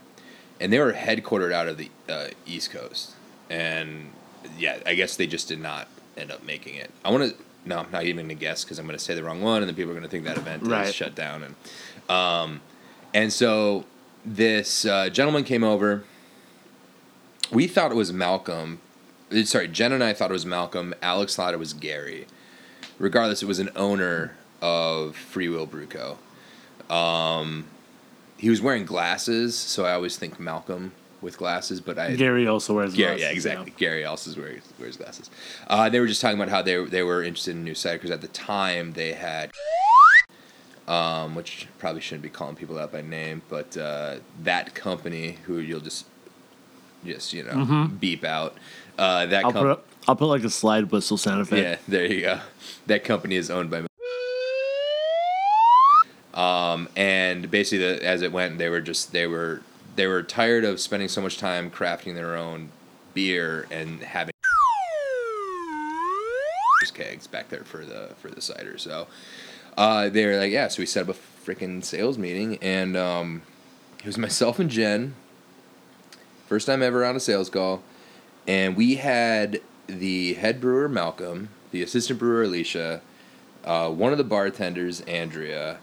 and 0.60 0.72
they 0.72 0.80
were 0.80 0.94
headquartered 0.94 1.52
out 1.52 1.68
of 1.68 1.78
the 1.78 1.90
uh, 2.10 2.28
East 2.46 2.72
Coast, 2.72 3.12
and 3.50 4.12
yeah, 4.58 4.78
I 4.86 4.96
guess 4.96 5.16
they 5.18 5.28
just 5.28 5.48
did 5.48 5.60
not 5.60 5.88
end 6.18 6.32
up 6.32 6.44
making 6.46 6.76
it. 6.76 6.92
I 7.04 7.12
want 7.12 7.32
to 7.32 7.44
no, 7.66 7.80
I'm 7.80 7.92
not 7.92 8.04
even 8.04 8.26
gonna 8.26 8.36
guess 8.36 8.64
because 8.64 8.78
I'm 8.80 8.86
gonna 8.86 9.00
say 9.00 9.16
the 9.16 9.24
wrong 9.24 9.42
one, 9.42 9.62
and 9.64 9.68
then 9.68 9.76
people 9.76 9.92
are 9.92 9.96
gonna 9.96 10.08
think 10.08 10.26
that 10.26 10.38
event 10.38 10.64
Right. 10.64 10.88
is 10.88 10.96
shut 10.96 11.16
down, 11.16 11.44
and 11.44 11.56
um, 12.10 12.62
and 13.14 13.34
so 13.34 13.86
this 14.26 14.86
uh, 14.86 15.10
gentleman 15.10 15.44
came 15.44 15.64
over. 15.64 16.04
We 17.52 17.68
thought 17.68 17.92
it 17.92 17.96
was 17.96 18.12
Malcolm. 18.12 18.80
uh, 19.32 19.44
Sorry, 19.44 19.68
Jen 19.68 19.92
and 19.92 20.04
I 20.04 20.14
thought 20.14 20.32
it 20.32 20.34
was 20.34 20.46
Malcolm. 20.46 20.94
Alex 21.02 21.36
thought 21.36 21.54
it 21.54 21.60
was 21.60 21.74
Gary. 21.74 22.26
Regardless, 22.98 23.44
it 23.44 23.46
was 23.48 23.60
an 23.60 23.70
owner 23.76 24.36
of 24.62 25.16
Freewheel 25.16 25.70
Brew 25.70 25.86
Co. 25.88 26.18
Um, 26.94 27.66
he 28.38 28.50
was 28.50 28.62
wearing 28.62 28.86
glasses, 28.86 29.56
so 29.56 29.86
I 29.86 29.94
always 29.94 30.18
think 30.18 30.40
Malcolm 30.40 30.94
with 31.22 31.38
glasses, 31.38 31.82
but 31.82 31.98
I 31.98 32.16
Gary 32.16 32.48
also 32.48 32.74
wears 32.76 32.94
Gary, 32.94 33.18
glasses, 33.18 33.22
yeah, 33.24 33.32
exactly. 33.32 33.74
Gary 33.78 34.06
also 34.06 34.40
wears 34.40 34.62
wears 34.80 34.98
glasses. 34.98 35.30
Uh, 35.68 35.90
they 35.90 36.00
were 36.00 36.08
just 36.08 36.22
talking 36.22 36.38
about 36.38 36.50
how 36.50 36.62
they 36.62 36.84
they 36.86 37.04
were 37.04 37.24
interested 37.24 37.56
in 37.56 37.64
new 37.64 37.76
site 37.76 37.94
because 37.94 38.12
at 38.12 38.22
the 38.22 38.28
time 38.30 38.94
they 38.94 39.14
had, 39.14 39.52
um, 40.88 41.36
which 41.36 41.68
probably 41.80 42.02
shouldn't 42.02 42.24
be 42.24 42.30
calling 42.30 42.56
people 42.56 42.78
out 42.78 42.92
by 42.92 43.02
name, 43.02 43.42
but 43.50 43.76
uh, 43.78 44.16
that 44.44 44.74
company 44.76 45.38
who 45.46 45.58
you'll 45.60 45.80
just 45.80 46.06
just 47.06 47.34
you 47.34 47.44
know 47.44 47.90
beep 48.00 48.24
out. 48.24 48.56
Uh, 48.98 49.26
that 49.26 49.44
Mm-hmm. 49.44 49.46
I'll 49.46 49.52
company. 49.54 49.76
put 49.76 49.86
I'll 50.08 50.16
put 50.16 50.28
like 50.28 50.44
a 50.44 50.50
slide 50.50 50.92
whistle 50.92 51.18
sound 51.18 51.42
effect. 51.42 51.62
Yeah, 51.62 51.78
there 51.88 52.06
you 52.06 52.22
go. 52.22 52.40
That 52.88 53.04
company 53.04 53.36
is 53.36 53.50
owned 53.50 53.70
by. 53.70 53.84
Um, 56.34 56.90
and 56.98 57.50
basically, 57.50 57.80
the, 57.96 58.06
as 58.06 58.22
it 58.22 58.32
went, 58.32 58.58
they 58.58 58.70
were 58.70 58.82
just 58.82 59.12
they 59.14 59.26
were 59.28 59.62
they 59.96 60.06
were 60.08 60.22
tired 60.22 60.66
of 60.66 60.80
spending 60.82 61.08
so 61.08 61.22
much 61.22 61.38
time 61.38 61.72
crafting 61.72 62.14
their 62.16 62.36
own 62.36 62.70
beer 63.14 63.66
and 63.72 64.02
having 64.02 64.32
kegs 66.94 67.26
back 67.28 67.50
there 67.50 67.64
for 67.64 67.84
the 67.86 68.10
for 68.20 68.30
the 68.30 68.42
cider. 68.42 68.78
So 68.78 69.08
uh, 69.78 70.10
they 70.10 70.26
were 70.26 70.38
like, 70.38 70.52
yeah. 70.52 70.68
So 70.68 70.82
we 70.82 70.86
set 70.86 71.08
up 71.08 71.16
a 71.16 71.20
freaking 71.46 71.84
sales 71.84 72.18
meeting, 72.18 72.58
and 72.62 72.96
um, 72.96 73.42
it 74.00 74.06
was 74.06 74.18
myself 74.18 74.60
and 74.60 74.70
Jen. 74.70 75.16
First 76.48 76.68
time 76.68 76.84
ever 76.84 77.04
on 77.04 77.16
a 77.16 77.20
sales 77.20 77.50
call, 77.50 77.82
and 78.48 78.76
we 78.76 78.96
had 78.96 79.62
the 79.88 80.36
head 80.36 80.62
brewer 80.62 80.88
Malcolm, 80.88 81.50
the 81.72 81.82
assistant 81.82 82.20
brewer 82.20 82.44
Alicia, 82.44 83.02
uh, 83.64 83.90
one 83.90 84.12
of 84.12 84.20
the 84.20 84.24
bartenders 84.24 85.02
Andrea, 85.02 85.80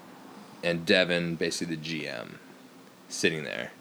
and 0.62 0.86
Devin, 0.86 1.34
basically 1.34 1.74
the 1.74 1.82
GM, 1.82 2.34
sitting 3.08 3.42
there, 3.42 3.72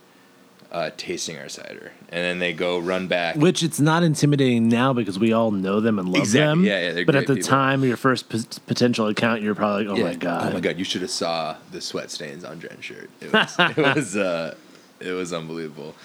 uh, 0.72 0.90
tasting 0.98 1.38
our 1.38 1.50
cider, 1.50 1.92
and 2.10 2.24
then 2.24 2.40
they 2.40 2.54
go 2.54 2.80
run 2.80 3.08
back. 3.08 3.36
Which 3.36 3.62
it's 3.64 3.80
not 3.80 4.04
intimidating 4.04 4.70
now 4.70 4.94
because 4.94 5.20
we 5.20 5.34
all 5.34 5.52
know 5.52 5.80
them 5.82 6.00
and 6.00 6.08
love 6.10 6.22
Exactly. 6.24 6.40
them. 6.48 6.64
Yeah, 6.66 6.82
yeah, 6.88 6.92
they're 6.94 7.06
but 7.06 7.16
at 7.16 7.28
the 7.28 7.36
people. 7.36 7.50
time, 7.50 7.84
your 7.84 7.98
first 7.98 8.30
p- 8.30 8.40
potential 8.68 9.08
account, 9.08 9.42
you're 9.42 9.56
probably 9.56 9.86
like, 9.86 10.00
oh 10.00 10.02
my 10.04 10.16
god, 10.16 10.52
Oh 10.52 10.54
my 10.54 10.60
god! 10.62 10.78
You 10.78 10.86
should 10.86 11.02
have 11.02 11.12
saw 11.12 11.58
the 11.72 11.82
sweat 11.82 12.10
stains 12.12 12.44
on 12.44 12.60
Jen's 12.62 12.86
shirt. 12.86 13.10
It 13.20 13.34
was 13.34 13.56
it 13.60 13.78
was 13.78 14.16
uh, 14.16 14.56
it 15.00 15.12
was 15.12 15.34
unbelievable. 15.34 15.96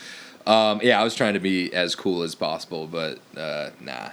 Um, 0.46 0.80
yeah, 0.82 1.00
I 1.00 1.04
was 1.04 1.14
trying 1.14 1.34
to 1.34 1.40
be 1.40 1.72
as 1.74 1.94
cool 1.94 2.22
as 2.22 2.34
possible, 2.34 2.86
but 2.86 3.18
uh, 3.36 3.70
nah. 3.80 4.10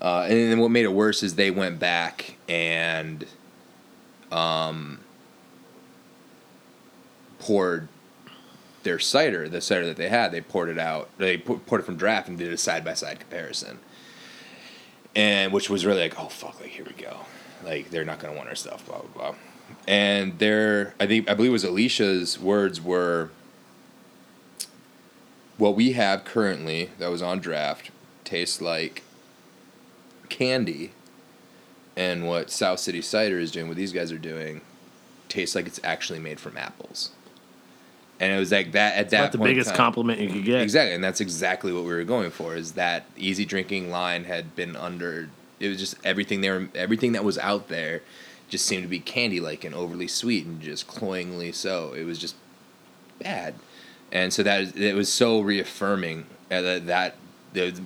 Uh, 0.00 0.26
and 0.28 0.52
then 0.52 0.60
what 0.60 0.70
made 0.70 0.84
it 0.84 0.92
worse 0.92 1.22
is 1.22 1.36
they 1.36 1.50
went 1.50 1.78
back 1.78 2.36
and 2.48 3.24
um, 4.30 5.00
poured 7.38 7.88
their 8.84 8.98
cider, 8.98 9.48
the 9.48 9.60
cider 9.60 9.86
that 9.86 9.96
they 9.96 10.08
had. 10.08 10.32
They 10.32 10.40
poured 10.40 10.68
it 10.68 10.78
out. 10.78 11.10
They 11.18 11.38
pou- 11.38 11.58
poured 11.58 11.80
it 11.80 11.84
from 11.84 11.96
draft 11.96 12.28
and 12.28 12.38
did 12.38 12.52
a 12.52 12.56
side 12.56 12.84
by 12.84 12.94
side 12.94 13.20
comparison 13.20 13.78
and 15.16 15.52
which 15.52 15.70
was 15.70 15.86
really 15.86 16.00
like, 16.02 16.18
oh 16.18 16.28
fuck, 16.28 16.60
like 16.60 16.70
here 16.70 16.84
we 16.84 16.92
go, 16.92 17.20
like 17.64 17.90
they're 17.90 18.04
not 18.04 18.18
gonna 18.18 18.36
want 18.36 18.48
our 18.48 18.54
stuff, 18.54 18.84
blah 18.86 19.00
blah 19.00 19.10
blah. 19.14 19.34
And 19.86 20.38
their, 20.38 20.94
I 21.00 21.06
think, 21.06 21.28
I 21.28 21.34
believe 21.34 21.50
it 21.50 21.52
was 21.52 21.64
Alicia's 21.64 22.38
words 22.38 22.80
were, 22.80 23.30
what 25.56 25.74
we 25.74 25.92
have 25.92 26.24
currently 26.24 26.90
that 26.98 27.10
was 27.10 27.22
on 27.22 27.38
draft 27.38 27.90
tastes 28.24 28.60
like 28.60 29.02
candy, 30.28 30.92
and 31.96 32.26
what 32.26 32.50
South 32.50 32.80
City 32.80 33.00
Cider 33.00 33.38
is 33.38 33.52
doing, 33.52 33.68
what 33.68 33.76
these 33.76 33.92
guys 33.92 34.10
are 34.10 34.18
doing, 34.18 34.62
tastes 35.28 35.54
like 35.54 35.66
it's 35.66 35.80
actually 35.84 36.18
made 36.18 36.40
from 36.40 36.56
apples. 36.56 37.10
And 38.20 38.32
it 38.32 38.38
was 38.38 38.52
like 38.52 38.72
that 38.72 38.96
at 38.96 39.10
that 39.10 39.32
the 39.32 39.38
biggest 39.38 39.70
time- 39.70 39.76
compliment 39.76 40.20
you 40.20 40.28
could 40.28 40.44
get. 40.44 40.60
Exactly, 40.62 40.94
and 40.94 41.02
that's 41.02 41.20
exactly 41.20 41.72
what 41.72 41.82
we 41.82 41.92
were 41.92 42.04
going 42.04 42.30
for. 42.30 42.54
Is 42.54 42.72
that 42.72 43.06
easy 43.16 43.44
drinking 43.44 43.90
line 43.90 44.24
had 44.24 44.54
been 44.54 44.76
under? 44.76 45.28
It 45.58 45.68
was 45.68 45.78
just 45.78 45.96
everything 46.04 46.40
there, 46.40 46.68
everything 46.74 47.12
that 47.12 47.24
was 47.24 47.38
out 47.38 47.68
there, 47.68 48.02
just 48.48 48.66
seemed 48.66 48.82
to 48.82 48.88
be 48.88 49.00
candy 49.00 49.40
like 49.40 49.64
and 49.64 49.74
overly 49.74 50.06
sweet 50.08 50.46
and 50.46 50.60
just 50.60 50.86
cloyingly 50.86 51.52
so. 51.52 51.92
It 51.92 52.04
was 52.04 52.18
just 52.18 52.36
bad, 53.20 53.54
and 54.12 54.32
so 54.32 54.42
that 54.44 54.76
it 54.76 54.94
was 54.94 55.12
so 55.12 55.40
reaffirming 55.40 56.26
uh, 56.50 56.60
that 56.60 56.86
that 56.86 57.16
the 57.52 57.80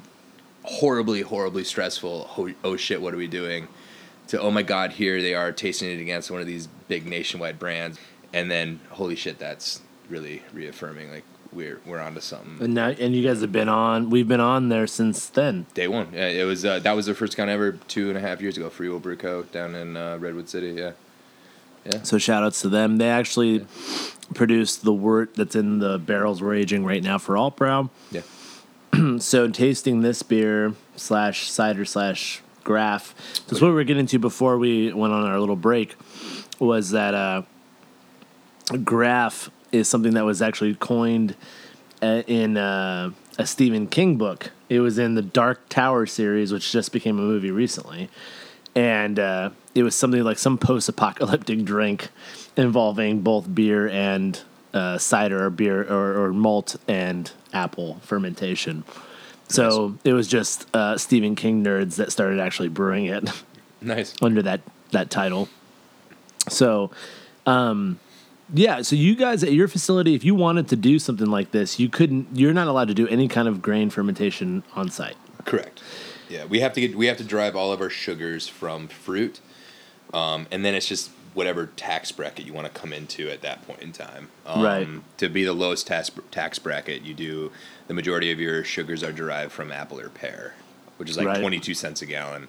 horribly, 0.65 1.23
horribly 1.23 1.65
stressful. 1.65 2.31
Oh, 2.37 2.51
oh 2.63 2.77
shit, 2.77 3.01
what 3.01 3.15
are 3.15 3.19
we 3.19 3.27
doing? 3.27 3.69
To 4.29 4.41
oh 4.41 4.51
my 4.51 4.63
god, 4.63 4.93
here 4.93 5.23
they 5.23 5.35
are 5.35 5.53
tasting 5.53 5.91
it 5.91 6.01
against 6.01 6.31
one 6.31 6.41
of 6.41 6.47
these 6.47 6.69
big 6.87 7.07
nationwide 7.07 7.59
brands, 7.59 7.99
and 8.33 8.51
then 8.51 8.81
holy 8.91 9.17
shit, 9.17 9.39
that's 9.39 9.81
really 10.09 10.43
reaffirming. 10.53 11.11
Like 11.11 11.25
we're 11.53 11.81
we're 11.87 12.01
onto 12.01 12.21
something. 12.21 12.59
And 12.61 12.75
now, 12.75 12.89
and 12.89 13.15
you 13.15 13.27
guys 13.27 13.41
have 13.41 13.53
been 13.53 13.69
on. 13.69 14.11
We've 14.11 14.29
been 14.29 14.41
on 14.41 14.69
there 14.69 14.87
since 14.87 15.29
then. 15.29 15.67
Day 15.75 15.89
one. 15.89 16.09
Yeah, 16.13 16.29
it 16.29 16.45
was 16.45 16.65
uh, 16.65 16.79
that 16.81 16.93
was 16.93 17.07
the 17.07 17.15
first 17.15 17.37
count 17.37 17.51
ever 17.51 17.73
two 17.73 18.09
and 18.09 18.19
a 18.19 18.21
half 18.21 18.41
years 18.41 18.57
ago. 18.57 18.69
Freewheel 18.71 19.01
Brew 19.01 19.17
Co. 19.17 19.45
down 19.45 19.75
in 19.75 19.97
uh, 19.97 20.19
Redwood 20.19 20.49
City. 20.49 20.73
Yeah. 20.73 20.93
Yeah. 21.85 22.03
So 22.03 22.19
shout 22.19 22.43
outs 22.43 22.61
to 22.63 22.69
them. 22.69 22.99
They 22.99 23.09
actually 23.09 23.65
produced 24.35 24.85
the 24.85 24.93
wort 24.93 25.35
that's 25.35 25.55
in 25.55 25.79
the 25.79 25.99
barrels 25.99 26.43
we're 26.43 26.55
aging 26.55 26.85
right 26.85 27.03
now 27.03 27.19
for 27.19 27.37
Alt 27.37 27.57
Brow. 27.57 27.91
Yeah. 28.11 28.23
So 29.21 29.49
tasting 29.49 30.01
this 30.01 30.23
beer 30.23 30.75
slash 30.97 31.51
cider 31.51 31.85
slash 31.85 32.43
graf. 32.65 33.15
That's 33.47 33.61
what 33.61 33.69
we 33.69 33.75
were 33.75 33.85
getting 33.85 34.07
to 34.07 34.19
before 34.19 34.59
we 34.59 34.93
went 34.93 35.13
on 35.13 35.25
our 35.25 35.39
little 35.39 35.57
break. 35.57 35.95
Was 36.59 36.91
that 36.91 37.15
uh, 37.15 37.43
graf 38.85 39.51
is 39.73 39.89
something 39.89 40.15
that 40.15 40.25
was 40.25 40.41
actually 40.43 40.75
coined 40.75 41.35
uh, 42.03 42.23
in 42.27 42.57
uh, 42.57 43.11
a 43.39 43.47
Stephen 43.47 43.87
King 43.87 44.17
book. 44.17 44.51
It 44.69 44.81
was 44.81 44.99
in 44.99 45.15
the 45.15 45.23
Dark 45.23 45.69
Tower 45.69 46.07
series, 46.07 46.53
which 46.53 46.71
just 46.73 46.93
became 46.93 47.19
a 47.19 47.23
movie 47.23 47.51
recently, 47.51 48.09
and 48.75 49.19
uh, 49.19 49.51
it 49.75 49.83
was 49.83 49.95
something 49.95 50.23
like 50.23 50.39
some 50.39 50.59
post-apocalyptic 50.59 51.65
drink 51.65 52.09
involving 52.57 53.21
both 53.23 53.53
beer 53.55 53.89
and 53.89 54.41
uh, 54.75 54.99
cider, 54.99 55.47
or 55.47 55.51
beer 55.51 55.83
or, 55.83 56.25
or 56.25 56.33
malt 56.33 56.77
and 56.87 57.33
apple 57.53 57.99
fermentation. 58.03 58.85
So 59.49 59.97
it 60.05 60.13
was 60.13 60.29
just 60.29 60.67
uh, 60.75 60.99
Stephen 60.99 61.35
King 61.35 61.65
nerds 61.65 61.97
that 61.97 62.13
started 62.13 62.39
actually 62.39 62.69
brewing 62.69 63.07
it 63.07 63.31
Nice. 63.81 64.15
under 64.23 64.43
that 64.43 64.61
that 64.91 65.11
title. 65.11 65.49
So, 66.51 66.91
um, 67.47 67.99
yeah. 68.53 68.83
So 68.83 68.97
you 68.97 69.15
guys 69.15 69.43
at 69.43 69.53
your 69.53 69.69
facility, 69.69 70.15
if 70.15 70.25
you 70.25 70.35
wanted 70.35 70.69
to 70.69 70.77
do 70.77 70.99
something 70.99 71.27
like 71.27 71.51
this, 71.51 71.79
you 71.79 71.89
couldn't. 71.89 72.29
You're 72.35 72.55
not 72.55 72.69
allowed 72.69 72.89
to 72.89 72.95
do 72.95 73.07
any 73.09 73.29
kind 73.29 73.49
of 73.49 73.61
grain 73.63 73.91
fermentation 73.91 74.63
on 74.75 74.91
site. 74.91 75.17
Correct. 75.45 75.83
Yeah, 76.29 76.45
we 76.45 76.61
have 76.61 76.73
to 76.75 76.81
get 76.81 76.97
we 76.97 77.07
have 77.07 77.17
to 77.19 77.25
drive 77.25 77.57
all 77.57 77.73
of 77.73 77.81
our 77.81 77.91
sugars 77.91 78.49
from 78.49 78.89
fruit, 78.89 79.41
um, 80.13 80.47
and 80.51 80.65
then 80.65 80.75
it's 80.75 80.87
just 80.87 81.11
whatever 81.35 81.67
tax 81.67 82.11
bracket 82.11 82.45
you 82.47 82.53
want 82.53 82.67
to 82.67 82.81
come 82.81 82.93
into 82.93 83.31
at 83.31 83.43
that 83.43 83.65
point 83.67 83.81
in 83.81 83.93
time. 83.93 84.29
Um, 84.45 84.63
Right. 84.63 84.89
To 85.19 85.29
be 85.29 85.45
the 85.45 85.53
lowest 85.53 85.87
tax 85.87 86.11
tax 86.31 86.59
bracket, 86.59 87.03
you 87.03 87.15
do 87.15 87.53
the 87.87 87.95
majority 87.95 88.33
of 88.33 88.41
your 88.41 88.65
sugars 88.65 89.03
are 89.05 89.13
derived 89.13 89.53
from 89.53 89.71
apple 89.71 90.01
or 90.01 90.09
pear, 90.09 90.55
which 90.97 91.09
is 91.09 91.17
like 91.17 91.27
Right. 91.27 91.41
twenty 91.41 91.61
two 91.61 91.75
cents 91.75 92.03
a 92.03 92.07
gallon. 92.07 92.49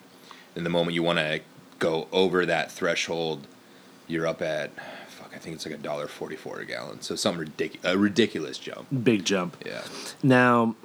And 0.56 0.66
the 0.66 0.70
moment 0.70 0.95
you 0.95 1.04
want 1.04 1.20
to 1.20 1.41
go 1.78 2.08
over 2.12 2.45
that 2.45 2.72
threshold, 2.72 3.47
you're 4.08 4.28
up 4.28 4.41
at 4.41 4.72
fuck. 5.30 5.36
I 5.36 5.39
think 5.39 5.55
it's 5.55 5.65
like 5.65 5.75
a 5.75 5.77
dollar 5.77 6.07
forty 6.07 6.36
four 6.36 6.59
a 6.59 6.65
gallon. 6.65 7.01
So 7.01 7.15
some 7.15 7.38
ridiculous 7.38 7.86
a 7.93 7.97
ridiculous 7.97 8.57
jump. 8.57 8.88
Big 9.03 9.25
jump. 9.25 9.57
Yeah. 9.65 9.82
Now, 10.23 10.75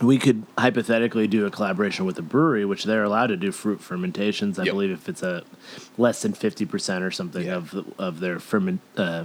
we 0.00 0.16
could 0.18 0.44
hypothetically 0.56 1.26
do 1.26 1.44
a 1.44 1.50
collaboration 1.50 2.06
with 2.06 2.18
a 2.18 2.22
brewery, 2.22 2.64
which 2.64 2.84
they're 2.84 3.02
allowed 3.02 3.28
to 3.28 3.36
do 3.36 3.50
fruit 3.50 3.80
fermentations. 3.80 4.56
I 4.58 4.62
Yep. 4.64 4.72
believe 4.72 4.90
if 4.92 5.08
it's 5.08 5.22
a 5.22 5.42
less 5.96 6.22
than 6.22 6.32
fifty 6.34 6.64
percent 6.64 7.02
or 7.02 7.10
something 7.10 7.46
Yeah. 7.46 7.56
of 7.56 7.70
the, 7.72 7.84
of 7.98 8.20
their 8.20 8.38
ferment 8.38 8.80
uh, 8.96 9.24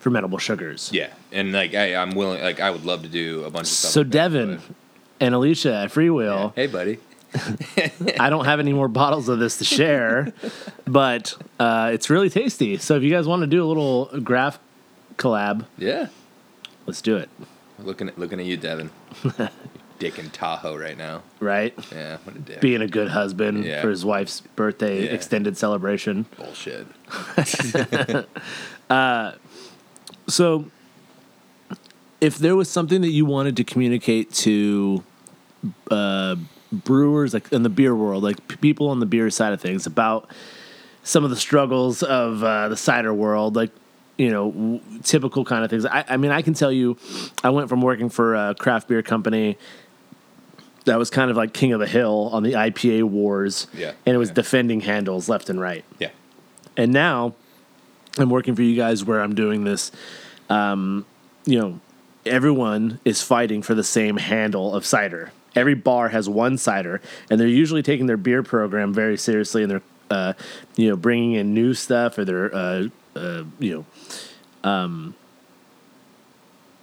fermentable 0.00 0.38
sugars. 0.38 0.90
Yeah, 0.92 1.10
and 1.32 1.52
like 1.52 1.74
I, 1.74 1.96
I'm 1.96 2.12
willing. 2.12 2.40
Like 2.42 2.60
I 2.60 2.70
would 2.70 2.84
love 2.84 3.02
to 3.02 3.08
do 3.08 3.42
a 3.44 3.50
bunch 3.50 3.64
of 3.66 3.72
stuff. 3.72 3.90
So 3.92 4.00
like 4.00 4.08
that, 4.10 4.12
Devin 4.12 4.60
and 5.20 5.34
Alicia 5.34 5.74
at 5.74 5.90
Freewheel, 5.90 6.52
Hey, 6.54 6.66
buddy. 6.68 6.98
I 8.20 8.28
don't 8.30 8.44
have 8.44 8.60
any 8.60 8.72
more 8.72 8.88
bottles 8.88 9.28
of 9.28 9.38
this 9.38 9.58
to 9.58 9.64
share, 9.64 10.32
but 10.86 11.34
uh, 11.58 11.90
it's 11.92 12.10
really 12.10 12.28
tasty. 12.30 12.76
So 12.78 12.96
if 12.96 13.02
you 13.02 13.10
guys 13.10 13.26
want 13.26 13.40
to 13.40 13.46
do 13.46 13.64
a 13.64 13.66
little 13.66 14.06
graf 14.22 14.58
collab, 15.16 15.66
Yeah. 15.78 16.08
let's 16.86 17.00
do 17.02 17.16
it. 17.16 17.28
Looking 17.78 18.08
at 18.08 18.18
looking 18.18 18.38
at 18.40 18.46
you, 18.46 18.56
Devin. 18.56 18.90
dick 19.98 20.18
in 20.18 20.30
Tahoe 20.30 20.76
right 20.76 20.96
now. 20.98 21.22
Right? 21.38 21.74
Yeah, 21.92 22.16
what 22.24 22.34
a 22.34 22.38
dick. 22.40 22.60
Being 22.60 22.82
a 22.82 22.88
good 22.88 23.08
husband 23.08 23.64
Yeah. 23.64 23.80
for 23.80 23.88
his 23.90 24.04
wife's 24.04 24.40
birthday 24.40 25.04
Yeah. 25.04 25.10
extended 25.12 25.56
celebration. 25.56 26.26
Bullshit. 26.36 26.86
So, 30.28 30.66
if 32.20 32.38
there 32.38 32.54
was 32.54 32.68
something 32.70 33.00
that 33.00 33.10
you 33.10 33.24
wanted 33.26 33.56
to 33.56 33.64
communicate 33.64 34.32
to 34.34 35.02
uh, 35.90 36.36
brewers, 36.72 37.34
like 37.34 37.52
in 37.52 37.62
the 37.62 37.68
beer 37.68 37.94
world, 37.94 38.22
like 38.22 38.48
p- 38.48 38.56
people 38.56 38.88
on 38.88 39.00
the 39.00 39.06
beer 39.06 39.30
side 39.30 39.52
of 39.52 39.60
things, 39.60 39.86
about 39.86 40.28
some 41.04 41.24
of 41.24 41.30
the 41.30 41.36
struggles 41.36 42.02
of 42.02 42.42
uh, 42.42 42.68
the 42.68 42.76
cider 42.76 43.12
world, 43.14 43.54
like 43.56 43.70
you 44.18 44.30
know, 44.30 44.50
w- 44.50 44.80
typical 45.02 45.44
kind 45.44 45.64
of 45.64 45.70
things. 45.70 45.84
I, 45.86 46.04
I 46.08 46.16
mean, 46.16 46.30
I 46.30 46.42
can 46.42 46.54
tell 46.54 46.70
you, 46.72 46.96
I 47.42 47.50
went 47.50 47.68
from 47.68 47.80
working 47.82 48.08
for 48.08 48.34
a 48.34 48.54
craft 48.54 48.86
beer 48.88 49.02
company 49.02 49.56
that 50.84 50.98
was 50.98 51.10
kind 51.10 51.30
of 51.30 51.36
like 51.36 51.52
king 51.52 51.72
of 51.72 51.80
the 51.80 51.86
hill 51.86 52.28
on 52.32 52.42
the 52.42 52.52
IPA 52.52 53.04
wars, 53.04 53.66
Yeah, 53.72 53.92
and 54.04 54.14
it 54.14 54.18
was 54.18 54.28
yeah. 54.30 54.34
defending 54.34 54.80
handles 54.80 55.28
left 55.28 55.48
and 55.48 55.60
right 55.60 55.84
Yeah. 55.98 56.10
and 56.76 56.92
now 56.92 57.34
I'm 58.18 58.28
working 58.30 58.54
for 58.54 58.62
you 58.62 58.76
guys 58.76 59.04
where 59.04 59.22
I'm 59.22 59.34
doing 59.34 59.64
this. 59.64 59.90
Um, 60.50 61.06
you 61.46 61.58
know, 61.58 61.80
everyone 62.26 63.00
is 63.04 63.22
fighting 63.22 63.62
for 63.62 63.74
the 63.74 63.84
same 63.84 64.16
handle 64.18 64.74
of 64.74 64.84
cider. 64.84 65.32
Every 65.54 65.74
bar 65.74 66.08
has 66.08 66.28
one 66.28 66.56
cider, 66.58 67.00
and 67.30 67.38
they're 67.40 67.46
usually 67.46 67.82
taking 67.82 68.06
their 68.06 68.16
beer 68.16 68.42
program 68.42 68.92
very 68.94 69.16
seriously, 69.18 69.62
and 69.62 69.70
they're 69.70 69.82
uh, 70.10 70.32
you 70.76 70.88
know 70.88 70.96
bringing 70.96 71.32
in 71.34 71.54
new 71.54 71.74
stuff, 71.74 72.16
or 72.18 72.24
they're 72.24 72.54
uh, 72.54 72.88
uh, 73.16 73.44
you 73.58 73.84
know 74.64 74.68
um, 74.70 75.14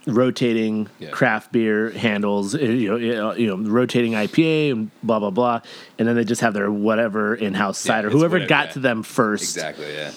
rotating 0.06 0.88
Yeah. 1.00 1.10
craft 1.10 1.52
beer 1.52 1.92
handles, 1.92 2.56
uh, 2.56 2.60
you 2.60 2.90
know, 2.90 3.34
you 3.34 3.48
know, 3.48 3.58
rotating 3.58 4.14
IPA 4.14 4.72
and 4.72 4.92
blah 5.04 5.20
blah 5.20 5.30
blah, 5.30 5.62
and 5.98 6.08
then 6.08 6.16
they 6.16 6.24
just 6.24 6.42
have 6.42 6.54
their 6.54 6.72
whatever 6.72 7.36
in-house 7.36 7.84
Yeah, 7.86 7.90
cider. 7.96 8.10
Whoever 8.10 8.36
whatever, 8.36 8.48
got 8.50 8.68
yeah. 8.68 8.72
to 8.74 8.80
them 8.80 9.04
first, 9.04 9.44
Exactly. 9.56 9.86
Yeah. 9.94 10.12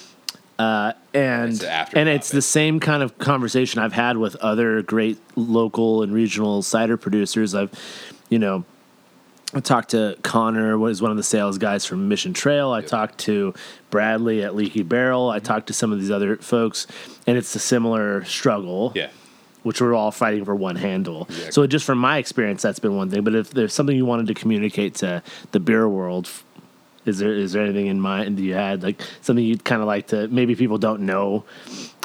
and 1.15 1.51
It's 1.53 1.61
the 1.61 1.99
and 1.99 2.09
it's 2.09 2.31
the 2.31 2.43
same 2.43 2.81
kind 2.81 3.03
of 3.03 3.19
conversation 3.19 3.81
I've 3.81 3.93
had 3.93 4.17
with 4.17 4.37
other 4.37 4.83
great 4.83 5.19
local 5.37 6.03
and 6.03 6.13
regional 6.15 6.63
cider 6.63 6.97
producers. 6.97 7.55
I've, 7.55 7.71
you 8.33 8.39
know, 8.39 8.64
I 9.53 9.61
talked 9.61 9.91
to 9.91 10.16
Connor, 10.22 10.78
was 10.78 11.03
one 11.03 11.11
of 11.11 11.18
the 11.18 11.22
sales 11.22 11.59
guys 11.59 11.85
from 11.85 12.09
Mission 12.09 12.33
Trail. 12.33 12.72
I 12.72 12.80
talked 12.80 13.18
to 13.18 13.53
Bradley 13.91 14.43
at 14.43 14.55
Leaky 14.55 14.83
Barrel. 14.83 15.28
I 15.28 15.39
talked 15.39 15.66
to 15.66 15.74
some 15.74 15.93
of 15.93 16.01
these 16.01 16.11
other 16.11 16.39
folks, 16.39 16.87
and 17.26 17.37
it's 17.37 17.55
a 17.55 17.59
similar 17.59 18.24
struggle. 18.24 18.93
Yeah. 18.95 19.11
Which 19.64 19.83
we're 19.83 19.95
all 19.95 20.11
fighting 20.11 20.47
for 20.47 20.57
one 20.57 20.76
handle. 20.76 21.26
Exactly. 21.26 21.53
So 21.53 21.66
just 21.66 21.85
from 21.85 21.99
my 21.99 22.16
experience, 22.16 22.62
that's 22.62 22.78
been 22.78 22.97
one 22.97 23.11
thing. 23.11 23.22
But 23.22 23.35
if 23.35 23.51
there's 23.51 23.74
something 23.74 23.95
you 23.95 24.07
wanted 24.07 24.26
to 24.28 24.35
communicate 24.35 24.95
to 24.97 25.22
the 25.53 25.61
beer 25.61 25.87
world, 25.87 26.28
is 27.05 27.18
there 27.18 27.33
is 27.33 27.53
there 27.53 27.62
anything 27.62 27.87
in 27.87 28.01
mind 28.01 28.39
that 28.39 28.43
you 28.43 28.55
had 28.55 28.83
like 28.83 29.01
something 29.20 29.45
you'd 29.45 29.64
kind 29.64 29.80
of 29.80 29.87
like 29.87 30.09
to 30.09 30.26
maybe 30.28 30.57
people 30.57 30.78
don't 30.78 31.03
know 31.03 31.45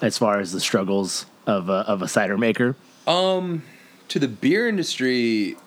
as 0.03 0.19
far 0.19 0.39
as 0.39 0.51
the 0.51 0.59
struggles 0.59 1.25
of 1.47 1.69
a, 1.69 1.79
of 1.87 2.03
a 2.03 2.07
cider 2.07 2.37
maker? 2.37 2.75
Um, 3.07 3.63
to 4.09 4.19
the 4.19 4.27
beer 4.27 4.67
industry, 4.67 5.57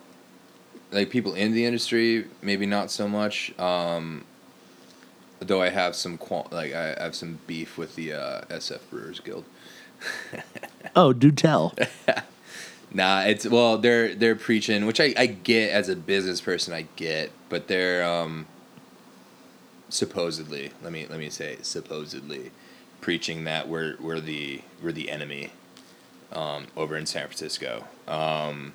like 0.91 1.09
people 1.09 1.33
in 1.33 1.53
the 1.53 1.65
industry, 1.65 2.25
maybe 2.41 2.65
not 2.65 2.91
so 2.91 3.07
much. 3.07 3.57
Um, 3.59 4.25
though 5.39 5.61
I 5.61 5.69
have 5.69 5.95
some 5.95 6.17
qual- 6.17 6.47
like 6.51 6.73
I 6.73 6.95
have 7.01 7.15
some 7.15 7.39
beef 7.47 7.77
with 7.77 7.95
the 7.95 8.13
uh, 8.13 8.41
SF 8.45 8.81
Brewers 8.89 9.19
Guild. 9.19 9.45
Oh, 10.95 11.13
do 11.13 11.31
tell. 11.31 11.73
Nah, 12.93 13.21
it's 13.21 13.47
well 13.47 13.77
they're 13.77 14.13
they're 14.13 14.35
preaching, 14.35 14.85
which 14.85 14.99
I, 14.99 15.13
I 15.17 15.25
get 15.27 15.71
as 15.71 15.87
a 15.87 15.95
business 15.95 16.41
person, 16.41 16.73
I 16.73 16.87
get, 16.97 17.31
but 17.47 17.69
they're 17.69 18.03
um 18.05 18.47
supposedly 19.87 20.71
let 20.83 20.91
me 20.91 21.07
let 21.09 21.17
me 21.19 21.29
say 21.29 21.57
supposedly 21.61 22.51
preaching 22.99 23.45
that 23.45 23.69
we're 23.69 23.95
we're 24.01 24.19
the 24.19 24.61
we're 24.83 24.91
the 24.91 25.09
enemy 25.09 25.51
um, 26.33 26.67
over 26.75 26.97
in 26.97 27.05
San 27.05 27.27
Francisco. 27.27 27.85
Um, 28.09 28.73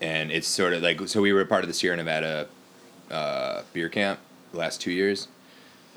and 0.00 0.30
it's 0.30 0.46
sort 0.46 0.72
of 0.72 0.82
like 0.82 1.06
so 1.08 1.20
we 1.20 1.32
were 1.32 1.44
part 1.44 1.64
of 1.64 1.68
the 1.68 1.74
Sierra 1.74 1.96
Nevada 1.96 2.48
uh, 3.10 3.62
beer 3.72 3.88
camp 3.88 4.18
the 4.52 4.58
last 4.58 4.80
two 4.80 4.90
years. 4.90 5.28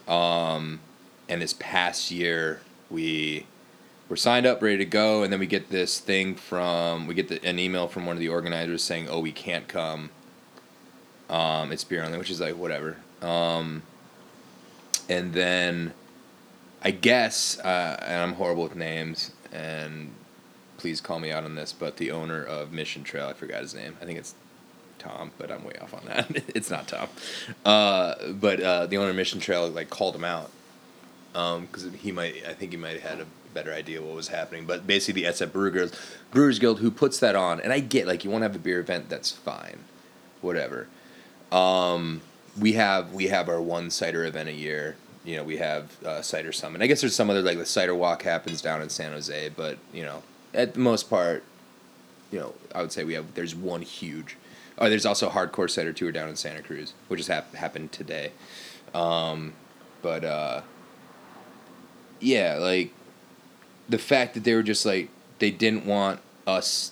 Um, 0.07 0.79
and 1.27 1.41
this 1.41 1.53
past 1.53 2.11
year 2.11 2.61
we 2.89 3.45
were 4.07 4.15
signed 4.15 4.45
up, 4.45 4.61
ready 4.61 4.77
to 4.77 4.85
go, 4.85 5.23
and 5.23 5.31
then 5.31 5.39
we 5.39 5.45
get 5.45 5.69
this 5.69 5.99
thing 5.99 6.35
from 6.35 7.07
we 7.07 7.13
get 7.13 7.29
the, 7.29 7.43
an 7.45 7.59
email 7.59 7.87
from 7.87 8.05
one 8.05 8.15
of 8.15 8.19
the 8.19 8.29
organizers 8.29 8.83
saying, 8.83 9.07
"Oh, 9.09 9.19
we 9.19 9.31
can't 9.31 9.67
come. 9.67 10.09
Um, 11.29 11.71
it's 11.71 11.83
beer 11.83 12.03
only," 12.03 12.17
which 12.17 12.31
is 12.31 12.41
like 12.41 12.55
whatever. 12.55 12.97
Um, 13.21 13.83
and 15.07 15.33
then 15.33 15.93
I 16.81 16.91
guess, 16.91 17.59
uh, 17.59 17.97
and 18.01 18.21
I'm 18.21 18.33
horrible 18.33 18.63
with 18.63 18.75
names, 18.75 19.31
and 19.51 20.13
please 20.79 21.01
call 21.01 21.19
me 21.19 21.29
out 21.31 21.43
on 21.43 21.55
this, 21.55 21.73
but 21.73 21.97
the 21.97 22.09
owner 22.09 22.43
of 22.43 22.71
Mission 22.71 23.03
Trail, 23.03 23.27
I 23.27 23.33
forgot 23.33 23.61
his 23.61 23.75
name. 23.75 23.97
I 24.01 24.05
think 24.05 24.17
it's 24.17 24.33
Tom, 24.97 25.31
but 25.37 25.51
I'm 25.51 25.63
way 25.63 25.73
off 25.81 25.93
on 25.93 26.05
that. 26.05 26.29
it's 26.55 26.69
not 26.69 26.87
Tom. 26.87 27.09
Uh, 27.65 28.15
but 28.31 28.59
uh, 28.59 28.85
the 28.87 28.97
owner 28.97 29.09
of 29.09 29.15
Mission 29.15 29.39
Trail 29.39 29.67
like 29.69 29.89
called 29.89 30.15
him 30.15 30.25
out 30.25 30.49
because 31.33 31.87
he 31.99 32.11
might. 32.11 32.45
I 32.47 32.53
think 32.53 32.71
he 32.71 32.77
might 32.77 32.99
have 32.99 33.11
had 33.11 33.19
a 33.19 33.27
better 33.53 33.73
idea 33.73 34.01
what 34.01 34.15
was 34.15 34.29
happening. 34.29 34.65
But 34.65 34.87
basically, 34.87 35.23
the 35.23 35.29
SF 35.29 35.51
Brewers 35.51 35.91
Brewers 36.31 36.59
Guild 36.59 36.79
who 36.79 36.91
puts 36.91 37.19
that 37.19 37.35
on, 37.35 37.59
and 37.59 37.73
I 37.73 37.79
get 37.79 38.07
like 38.07 38.23
you 38.23 38.29
want 38.29 38.41
to 38.41 38.47
have 38.47 38.55
a 38.55 38.59
beer 38.59 38.79
event, 38.79 39.09
that's 39.09 39.31
fine, 39.31 39.79
whatever. 40.41 40.87
Um, 41.51 42.21
we 42.59 42.73
have 42.73 43.13
we 43.13 43.27
have 43.27 43.49
our 43.49 43.61
one 43.61 43.89
cider 43.89 44.25
event 44.25 44.49
a 44.49 44.53
year. 44.53 44.95
You 45.25 45.35
know, 45.35 45.43
we 45.43 45.57
have 45.57 46.01
uh, 46.03 46.21
cider 46.21 46.51
summit. 46.51 46.81
I 46.81 46.87
guess 46.87 47.01
there's 47.01 47.15
some 47.15 47.29
other 47.29 47.41
like 47.41 47.57
the 47.57 47.65
cider 47.65 47.93
walk 47.93 48.23
happens 48.23 48.61
down 48.61 48.81
in 48.81 48.89
San 48.89 49.11
Jose, 49.11 49.49
but 49.49 49.77
you 49.93 50.03
know, 50.03 50.23
at 50.53 50.73
the 50.73 50.79
most 50.79 51.09
part, 51.09 51.43
you 52.31 52.39
know, 52.39 52.53
I 52.73 52.81
would 52.81 52.91
say 52.91 53.03
we 53.03 53.13
have 53.13 53.33
there's 53.35 53.55
one 53.55 53.81
huge. 53.81 54.37
Oh, 54.77 54.89
there's 54.89 55.05
also 55.05 55.29
hardcore 55.29 55.69
cider 55.69 55.91
tour 55.91 56.11
down 56.11 56.29
in 56.29 56.35
Santa 56.35 56.61
Cruz, 56.61 56.93
which 57.07 57.19
has 57.19 57.27
hap- 57.27 57.53
happened 57.53 57.91
today. 57.91 58.31
Um, 58.93 59.53
but 60.01 60.23
uh, 60.23 60.61
yeah, 62.19 62.57
like 62.59 62.91
the 63.87 63.97
fact 63.97 64.35
that 64.35 64.43
they 64.43 64.53
were 64.53 64.63
just 64.63 64.85
like 64.85 65.09
they 65.39 65.51
didn't 65.51 65.85
want 65.85 66.21
us. 66.47 66.91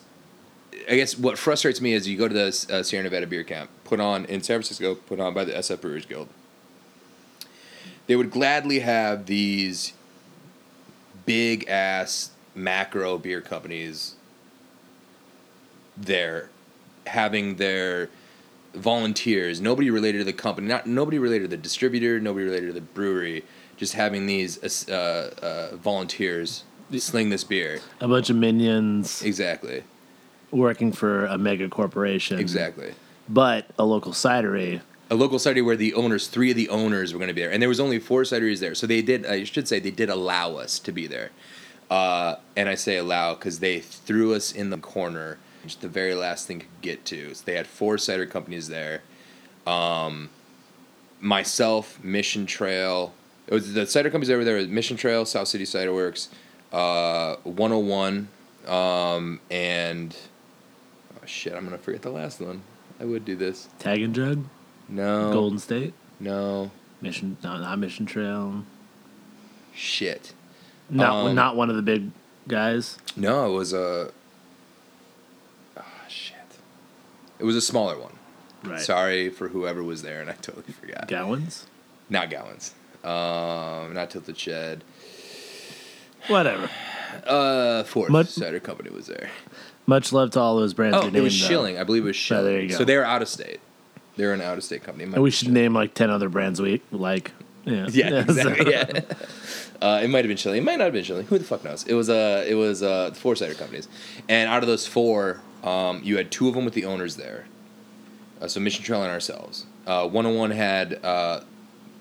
I 0.89 0.95
guess 0.95 1.17
what 1.17 1.37
frustrates 1.37 1.81
me 1.81 1.93
is 1.93 2.07
you 2.07 2.17
go 2.17 2.27
to 2.27 2.33
the 2.33 2.67
uh, 2.71 2.83
Sierra 2.83 3.03
Nevada 3.03 3.25
Beer 3.25 3.43
Camp, 3.43 3.69
put 3.83 3.99
on 3.99 4.25
in 4.25 4.43
San 4.43 4.57
Francisco, 4.57 4.95
put 4.95 5.19
on 5.19 5.33
by 5.33 5.43
the 5.43 5.53
SF 5.53 5.81
Brewers 5.81 6.05
Guild. 6.05 6.27
They 8.05 8.15
would 8.15 8.31
gladly 8.31 8.79
have 8.79 9.25
these 9.25 9.93
big 11.25 11.67
ass 11.67 12.31
macro 12.57 13.17
beer 13.17 13.41
companies 13.41 14.15
there 15.95 16.49
having 17.05 17.55
their 17.55 18.09
volunteers, 18.73 19.61
nobody 19.61 19.89
related 19.89 20.19
to 20.19 20.23
the 20.23 20.33
company, 20.33 20.67
not 20.67 20.85
nobody 20.85 21.17
related 21.19 21.49
to 21.49 21.55
the 21.55 21.61
distributor, 21.61 22.19
nobody 22.19 22.45
related 22.45 22.67
to 22.67 22.73
the 22.73 22.81
brewery, 22.81 23.43
just 23.77 23.93
having 23.93 24.25
these 24.25 24.89
uh, 24.89 25.31
uh, 25.41 25.75
volunteers 25.77 26.63
sling 26.97 27.29
this 27.29 27.43
beer. 27.43 27.79
A 27.99 28.07
bunch 28.07 28.29
of 28.29 28.35
minions 28.35 29.21
Exactly. 29.23 29.83
working 30.51 30.91
for 30.91 31.25
a 31.25 31.37
mega 31.37 31.69
corporation. 31.69 32.39
Exactly. 32.39 32.93
But 33.27 33.67
a 33.77 33.85
local 33.85 34.13
cidery. 34.13 34.81
A 35.09 35.15
local 35.15 35.37
cidery 35.37 35.65
where 35.65 35.75
the 35.75 35.93
owners, 35.93 36.27
three 36.27 36.51
of 36.51 36.57
the 36.57 36.69
owners 36.69 37.13
were 37.13 37.19
going 37.19 37.29
to 37.29 37.33
be 37.33 37.41
there, 37.41 37.51
and 37.51 37.61
there 37.61 37.69
was 37.69 37.79
only 37.79 37.99
four 37.99 38.23
cideries 38.23 38.59
there. 38.59 38.75
So 38.75 38.87
they 38.87 39.01
did. 39.01 39.25
I 39.25 39.43
should 39.45 39.67
say 39.67 39.79
they 39.79 39.91
did 39.91 40.09
allow 40.09 40.55
us 40.55 40.79
to 40.79 40.91
be 40.91 41.07
there, 41.07 41.31
uh, 41.89 42.35
and 42.55 42.67
I 42.69 42.75
say 42.75 42.97
allow 42.97 43.33
because 43.35 43.59
they 43.59 43.79
threw 43.79 44.33
us 44.33 44.51
in 44.51 44.69
the 44.69 44.77
corner, 44.77 45.37
the 45.79 45.87
very 45.87 46.15
last 46.15 46.47
thing 46.47 46.59
could 46.59 46.81
get 46.81 47.05
to. 47.05 47.33
So 47.33 47.43
they 47.45 47.55
had 47.55 47.67
four 47.67 47.97
cider 47.97 48.25
companies 48.25 48.67
there. 48.67 49.01
Um, 49.65 50.29
myself, 51.19 52.01
Mission 52.03 52.45
Trail. 52.45 53.13
It 53.47 53.53
was 53.53 53.73
the 53.73 53.85
cider 53.85 54.09
companies 54.09 54.29
over 54.29 54.43
there. 54.43 54.65
Mission 54.67 54.97
Trail, 54.97 55.25
South 55.25 55.47
City 55.47 55.65
Cider 55.65 55.93
Works, 55.93 56.29
uh, 56.71 57.35
101, 57.43 58.27
um, 58.67 59.39
and 59.49 60.15
oh 61.15 61.25
shit, 61.25 61.53
I'm 61.53 61.63
gonna 61.63 61.77
forget 61.77 62.01
the 62.01 62.09
last 62.11 62.41
one. 62.41 62.61
I 62.99 63.05
would 63.05 63.23
do 63.25 63.35
this. 63.35 63.69
Tag 63.79 64.01
and 64.01 64.13
Jug, 64.13 64.43
No. 64.89 65.31
Golden 65.31 65.59
State, 65.59 65.93
No. 66.19 66.71
Mission, 67.01 67.37
no, 67.43 67.57
not 67.57 67.79
Mission 67.79 68.05
Trail. 68.05 68.63
Shit. 69.73 70.33
Not 70.89 71.27
Um, 71.27 71.35
not 71.35 71.55
one 71.55 71.69
of 71.69 71.75
the 71.75 71.81
big 71.81 72.11
guys. 72.47 72.97
No, 73.15 73.49
it 73.49 73.53
was 73.53 73.73
a. 73.73 74.11
Ah, 75.77 75.83
shit. 76.07 76.35
It 77.39 77.43
was 77.43 77.55
a 77.55 77.61
smaller 77.61 77.97
one. 77.99 78.13
Right. 78.63 78.79
Sorry 78.81 79.29
for 79.29 79.49
whoever 79.49 79.83
was 79.83 80.01
there, 80.01 80.21
and 80.21 80.29
I 80.29 80.33
totally 80.33 80.73
forgot. 80.73 81.07
Gowans. 81.07 81.65
Not 82.09 82.29
Gowans. 82.29 82.73
Um, 83.03 83.93
not 83.93 84.09
Tilted 84.09 84.37
Shed. 84.37 84.83
Whatever. 86.27 86.69
Uh, 87.25 87.83
Fourth 87.85 88.09
Mud- 88.09 88.27
Cider 88.27 88.59
Company 88.59 88.89
was 88.89 89.07
there. 89.07 89.29
Much 89.85 90.11
love 90.11 90.29
to 90.31 90.39
all 90.41 90.57
those 90.57 90.73
brands. 90.73 90.97
Oh, 90.97 91.07
it 91.07 91.13
was 91.21 91.39
though. 91.39 91.47
Schilling. 91.47 91.79
I 91.79 91.83
believe 91.85 92.03
it 92.03 92.07
was 92.07 92.17
Oh, 92.17 92.19
Schilling. 92.19 92.45
there 92.45 92.61
you 92.61 92.69
go. 92.69 92.75
So 92.75 92.83
they're 92.83 93.05
out 93.05 93.21
of 93.21 93.29
state. 93.29 93.59
They're 94.17 94.33
an 94.33 94.41
out 94.41 94.57
of 94.57 94.63
state 94.65 94.83
company. 94.83 95.05
And 95.05 95.23
we 95.23 95.31
should 95.31 95.49
name 95.49 95.73
like 95.73 95.93
ten 95.93 96.09
other 96.09 96.27
brands 96.27 96.61
we 96.61 96.81
like. 96.91 97.31
Yeah. 97.71 97.87
Yeah, 97.91 98.25
so- 98.25 98.49
exactly. 98.49 98.71
Yeah. 98.71 99.01
Uh, 99.79 99.99
it 100.01 100.07
might 100.09 100.25
have 100.25 100.27
been 100.27 100.37
Schilling. 100.37 100.57
It 100.57 100.63
might 100.63 100.77
not 100.79 100.85
have 100.85 100.93
been 100.93 101.03
Schilling. 101.03 101.27
Who 101.27 101.37
the 101.37 101.43
fuck 101.43 101.63
knows? 101.63 101.83
It 101.85 101.93
was 101.93 102.09
uh, 102.09 102.43
it 102.47 102.55
was 102.55 102.81
uh, 102.81 103.11
four 103.13 103.35
cider 103.35 103.53
companies, 103.53 103.87
and 104.27 104.49
out 104.49 104.63
of 104.63 104.67
those 104.67 104.87
four, 104.87 105.41
um, 105.63 106.01
you 106.03 106.17
had 106.17 106.31
two 106.31 106.47
of 106.47 106.55
them 106.55 106.65
with 106.65 106.73
the 106.73 106.85
owners 106.85 107.15
there. 107.15 107.45
Uh, 108.41 108.47
so 108.47 108.59
Mission 108.59 108.83
Trail 108.83 109.03
and 109.03 109.11
ourselves. 109.11 109.67
Uh, 109.85 110.07
101 110.07 110.49
had 110.49 110.99
uh, 111.05 111.41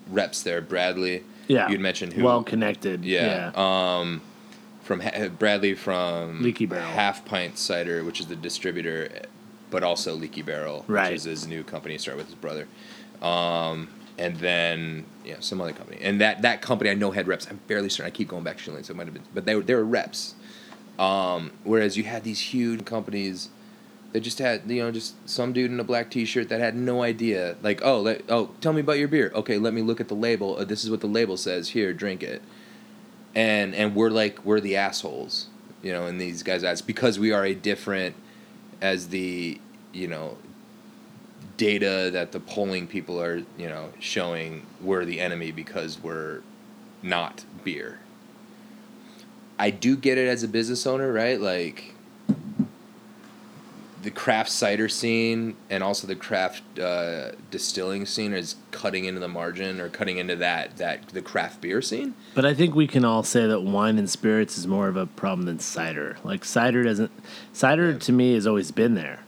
reps 0.09 0.41
there. 0.41 0.59
Bradley. 0.59 1.23
Yeah. 1.47 1.69
You'd 1.69 1.79
mentioned 1.79 2.13
who. 2.13 2.23
Well 2.23 2.41
connected. 2.41 3.05
Yeah. 3.05 3.51
Um, 3.53 4.23
from 4.81 5.01
ha- 5.01 5.27
Bradley 5.29 5.75
from 5.75 6.41
Leaky 6.41 6.65
Barrel. 6.65 6.83
Half 6.83 7.25
Pint 7.25 7.59
Cider, 7.59 8.03
which 8.03 8.19
is 8.19 8.25
the 8.25 8.35
distributor, 8.35 9.21
but 9.69 9.83
also 9.83 10.15
Leaky 10.15 10.41
Barrel, 10.41 10.83
Right. 10.87 11.11
which 11.11 11.17
is 11.17 11.23
his 11.25 11.47
new 11.47 11.63
company. 11.63 11.93
He 11.93 11.99
started 11.99 12.17
with 12.17 12.25
his 12.25 12.35
brother. 12.35 12.67
Um, 13.21 13.89
and 14.17 14.35
then 14.37 15.05
yeah, 15.27 15.37
some 15.39 15.59
other 15.59 15.73
company, 15.73 15.99
and 16.01 16.21
that 16.21 16.41
that 16.41 16.61
company 16.61 16.89
I 16.89 16.93
know 16.93 17.11
had 17.11 17.27
reps. 17.27 17.47
I'm 17.47 17.59
fairly 17.67 17.89
certain. 17.89 18.07
I 18.07 18.11
keep 18.11 18.29
going 18.29 18.43
back 18.43 18.57
to 18.57 18.63
Schilling, 18.63 18.83
so 18.83 18.91
it 18.91 18.97
might 18.97 19.07
have 19.07 19.13
been, 19.13 19.23
but 19.33 19.45
they 19.45 19.55
were 19.55 19.61
they 19.61 19.75
were 19.75 19.85
reps. 19.85 20.35
Um, 20.97 21.51
whereas 21.63 21.97
you 21.97 22.03
had 22.03 22.23
these 22.23 22.39
huge 22.39 22.85
companies 22.85 23.49
that 24.13 24.21
just 24.21 24.39
had 24.39 24.69
you 24.69 24.81
know 24.81 24.91
just 24.91 25.15
some 25.29 25.53
dude 25.53 25.69
in 25.69 25.79
a 25.79 25.83
black 25.83 26.09
T-shirt 26.09 26.49
that 26.49 26.59
had 26.59 26.75
no 26.75 27.03
idea. 27.03 27.57
Like 27.61 27.81
oh 27.83 28.01
let, 28.01 28.23
oh 28.29 28.51
tell 28.61 28.73
me 28.73 28.81
about 28.81 28.97
your 28.97 29.07
beer. 29.07 29.31
Okay, 29.35 29.57
let 29.57 29.73
me 29.73 29.81
look 29.81 29.99
at 29.99 30.07
the 30.07 30.15
label. 30.15 30.57
Uh, 30.57 30.63
this 30.63 30.83
is 30.83 30.89
what 30.89 31.01
the 31.01 31.07
label 31.07 31.37
says. 31.37 31.69
Here, 31.69 31.93
drink 31.93 32.23
it. 32.23 32.41
And 33.35 33.75
and 33.75 33.93
we're 33.95 34.09
like 34.09 34.43
we're 34.45 34.61
the 34.61 34.77
assholes, 34.77 35.47
you 35.83 35.91
know. 35.91 36.05
And 36.07 36.19
these 36.19 36.41
guys, 36.41 36.61
that's 36.61 36.81
because 36.81 37.19
we 37.19 37.31
are 37.31 37.45
a 37.45 37.53
different, 37.53 38.15
as 38.81 39.09
the 39.09 39.59
you 39.93 40.07
know 40.07 40.37
data 41.57 42.09
that 42.13 42.31
the 42.31 42.39
polling 42.39 42.87
people 42.87 43.19
are 43.21 43.37
you 43.57 43.67
know 43.67 43.91
showing 43.99 44.65
we're 44.81 45.05
the 45.05 45.19
enemy 45.19 45.51
because 45.51 46.01
we're 46.01 46.41
not 47.01 47.43
beer. 47.63 47.99
I 49.59 49.71
do 49.71 49.95
get 49.97 50.17
it 50.19 50.27
as 50.27 50.43
a 50.43 50.47
business 50.47 50.85
owner, 50.85 51.11
right? 51.11 51.39
Like 51.41 51.95
the 54.03 54.11
craft 54.11 54.51
cider 54.51 54.87
scene 54.87 55.55
and 55.71 55.83
also 55.83 56.05
the 56.07 56.15
craft 56.15 56.61
uh, 56.79 57.31
distilling 57.49 58.05
scene 58.05 58.31
is 58.33 58.55
cutting 58.69 59.05
into 59.05 59.19
the 59.19 59.27
margin 59.27 59.81
or 59.81 59.89
cutting 59.89 60.17
into 60.19 60.35
that 60.35 60.77
that 60.77 61.07
the 61.09 61.21
craft 61.21 61.59
beer 61.61 61.81
scene. 61.81 62.13
But 62.35 62.45
I 62.45 62.53
think 62.53 62.75
we 62.75 62.85
can 62.87 63.03
all 63.03 63.23
say 63.23 63.47
that 63.47 63.61
wine 63.61 63.97
and 63.97 64.07
spirits 64.09 64.57
is 64.57 64.67
more 64.67 64.87
of 64.87 64.95
a 64.95 65.07
problem 65.07 65.47
than 65.47 65.59
cider. 65.59 66.17
Like 66.23 66.45
cider 66.45 66.83
doesn't 66.83 67.11
cider 67.51 67.91
Yeah. 67.93 67.97
to 67.97 68.11
me 68.11 68.33
has 68.35 68.45
always 68.45 68.71
been 68.71 68.93
there. 68.93 69.21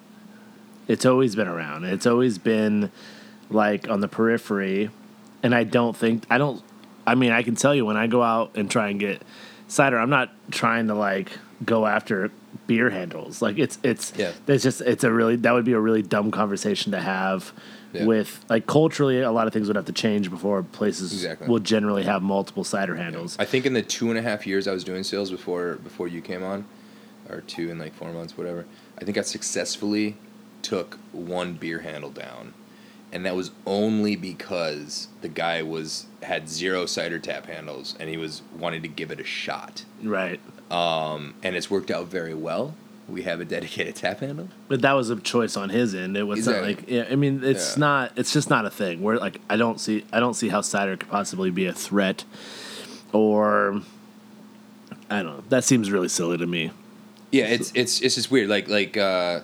It's 0.89 1.05
always 1.05 1.35
been 1.35 1.47
around. 1.47 1.85
It's 1.85 2.05
always 2.07 2.37
been 2.39 2.91
like 3.49 3.87
on 3.89 4.01
the 4.01 4.07
periphery 4.07 4.89
and 5.43 5.55
I 5.55 5.63
don't 5.63 5.95
think 5.95 6.25
I 6.29 6.37
don't 6.37 6.61
I 7.07 7.15
mean 7.15 7.31
I 7.31 7.43
can 7.43 7.55
tell 7.55 7.73
you 7.73 7.85
when 7.85 7.95
I 7.97 8.07
go 8.07 8.21
out 8.21 8.51
and 8.55 8.69
try 8.69 8.89
and 8.89 8.99
get 8.99 9.21
cider 9.67 9.97
I'm 9.97 10.09
not 10.09 10.29
trying 10.51 10.87
to 10.87 10.95
like 10.95 11.31
go 11.63 11.85
after 11.85 12.31
beer 12.67 12.89
handles. 12.89 13.41
Like 13.41 13.57
it's 13.57 13.77
it's 13.83 14.13
Yeah. 14.17 14.31
it's 14.47 14.63
just 14.63 14.81
it's 14.81 15.03
a 15.03 15.11
really 15.11 15.35
that 15.37 15.51
would 15.53 15.65
be 15.65 15.73
a 15.73 15.79
really 15.79 16.01
dumb 16.01 16.31
conversation 16.31 16.91
to 16.91 16.99
have 16.99 17.51
Yeah. 17.93 18.05
with 18.05 18.43
like 18.49 18.65
culturally 18.67 19.21
a 19.21 19.31
lot 19.31 19.45
of 19.47 19.53
things 19.53 19.67
would 19.67 19.75
have 19.75 19.85
to 19.85 19.91
change 19.93 20.29
before 20.31 20.61
places 20.63 21.11
Exactly. 21.13 21.47
will 21.47 21.59
generally 21.59 22.03
have 22.03 22.21
multiple 22.23 22.63
cider 22.63 22.95
handles. 22.95 23.35
I 23.39 23.45
think 23.45 23.65
in 23.65 23.73
the 23.73 23.81
two 23.83 24.09
and 24.09 24.17
a 24.17 24.21
half 24.23 24.45
years 24.47 24.67
I 24.67 24.73
was 24.73 24.83
doing 24.83 25.03
sales 25.03 25.29
before 25.31 25.75
before 25.83 26.07
you 26.07 26.21
came 26.21 26.43
on, 26.43 26.65
or 27.29 27.41
two 27.41 27.69
in 27.71 27.77
like 27.79 27.93
four 27.93 28.11
months, 28.11 28.35
whatever. 28.37 28.65
I 28.99 29.05
think 29.05 29.17
I 29.17 29.21
successfully 29.21 30.17
took 30.69 30.99
one 31.11 31.53
beer 31.53 31.79
handle 31.79 32.11
down, 32.11 32.53
and 33.11 33.25
that 33.25 33.35
was 33.35 33.51
only 33.65 34.15
because 34.15 35.07
the 35.21 35.27
guy 35.27 35.61
was 35.63 36.05
had 36.21 36.47
zero 36.47 36.85
cider 36.85 37.17
tap 37.17 37.45
handles 37.47 37.95
and 37.99 38.09
he 38.09 38.17
was 38.17 38.41
wanting 38.57 38.81
to 38.83 38.87
give 38.87 39.09
it 39.09 39.19
a 39.19 39.23
shot. 39.23 39.83
Right. 40.03 40.39
Um, 40.69 41.33
and 41.41 41.55
it's 41.55 41.71
worked 41.71 41.89
out 41.89 42.07
very 42.07 42.33
well. 42.35 42.75
We 43.07 43.23
have 43.23 43.39
a 43.41 43.45
dedicated 43.45 43.95
tap 43.95 44.19
handle. 44.19 44.49
But 44.67 44.81
that 44.81 44.91
was 44.93 45.09
a 45.09 45.15
choice 45.15 45.57
on 45.57 45.69
his 45.69 45.95
end. 45.95 46.15
It 46.15 46.23
was 46.23 46.45
not 46.45 46.63
Exactly. 46.63 46.75
like 46.75 47.07
yeah, 47.07 47.11
I 47.11 47.15
mean 47.15 47.43
it's 47.43 47.75
Yeah. 47.75 47.79
not 47.79 48.11
it's 48.15 48.31
just 48.31 48.49
not 48.51 48.65
a 48.65 48.69
thing 48.69 49.01
where 49.01 49.17
like 49.17 49.41
I 49.49 49.55
don't 49.57 49.79
see 49.79 50.05
I 50.13 50.19
don't 50.19 50.35
see 50.35 50.49
how 50.49 50.61
cider 50.61 50.95
could 50.97 51.09
possibly 51.09 51.49
be 51.49 51.65
a 51.65 51.73
threat 51.73 52.25
or 53.11 53.81
I 55.09 55.23
don't 55.23 55.37
know. 55.37 55.43
That 55.49 55.63
seems 55.63 55.89
really 55.89 56.09
silly 56.09 56.37
to 56.37 56.45
me. 56.45 56.69
Yeah, 57.31 57.45
it's 57.45 57.71
it's 57.73 58.01
it's 58.01 58.15
just 58.15 58.29
weird. 58.29 58.49
Like 58.49 58.67
like 58.67 58.95
uh 58.97 59.39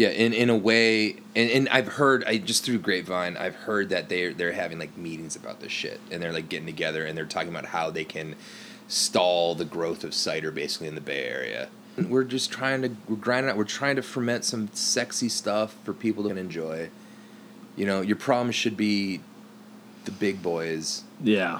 yeah, 0.00 0.08
in 0.08 0.32
in 0.32 0.48
a 0.48 0.56
way, 0.56 1.16
and, 1.36 1.50
and 1.50 1.68
I've 1.68 1.86
heard 1.88 2.24
I 2.24 2.38
just 2.38 2.64
through 2.64 2.78
grapevine, 2.78 3.36
I've 3.36 3.54
heard 3.54 3.90
that 3.90 4.08
they're 4.08 4.32
they're 4.32 4.52
having 4.52 4.78
like 4.78 4.96
meetings 4.96 5.36
about 5.36 5.60
this 5.60 5.72
shit, 5.72 6.00
and 6.10 6.22
they're 6.22 6.32
like 6.32 6.48
getting 6.48 6.64
together 6.64 7.04
and 7.04 7.18
they're 7.18 7.26
talking 7.26 7.50
about 7.50 7.66
how 7.66 7.90
they 7.90 8.04
can 8.04 8.34
stall 8.88 9.54
the 9.54 9.66
growth 9.66 10.02
of 10.02 10.14
cider 10.14 10.50
basically 10.50 10.88
in 10.88 10.94
the 10.94 11.02
Bay 11.02 11.24
Area. 11.28 11.68
We're 11.98 12.24
just 12.24 12.50
trying 12.50 12.80
to 12.80 12.90
we're 13.08 13.16
grinding 13.16 13.50
out. 13.50 13.58
We're 13.58 13.64
trying 13.64 13.96
to 13.96 14.02
ferment 14.02 14.46
some 14.46 14.70
sexy 14.72 15.28
stuff 15.28 15.76
for 15.84 15.92
people 15.92 16.24
to 16.24 16.30
enjoy. 16.34 16.88
You 17.76 17.84
know, 17.84 18.00
your 18.00 18.16
problem 18.16 18.52
should 18.52 18.78
be 18.78 19.20
the 20.06 20.12
big 20.12 20.42
boys 20.42 21.04
Yeah. 21.22 21.58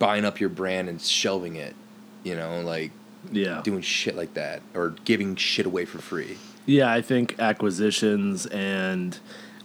buying 0.00 0.24
up 0.24 0.40
your 0.40 0.48
brand 0.50 0.88
and 0.88 1.00
shelving 1.00 1.54
it. 1.54 1.76
You 2.24 2.34
know, 2.34 2.62
like 2.62 2.90
Yeah. 3.30 3.60
doing 3.62 3.82
shit 3.82 4.16
like 4.16 4.34
that 4.34 4.62
or 4.74 4.96
giving 5.04 5.36
shit 5.36 5.66
away 5.66 5.84
for 5.84 5.98
free. 5.98 6.36
Yeah, 6.66 6.92
I 6.92 7.00
think 7.00 7.38
acquisitions 7.38 8.46
and 8.46 9.18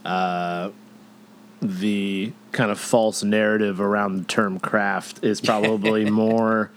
uh, 0.04 0.70
the 1.60 2.32
kind 2.52 2.70
of 2.70 2.78
false 2.78 3.22
narrative 3.22 3.80
around 3.80 4.16
the 4.18 4.24
term 4.24 4.58
craft 4.60 5.22
is 5.24 5.40
probably 5.40 6.08
more 6.10 6.70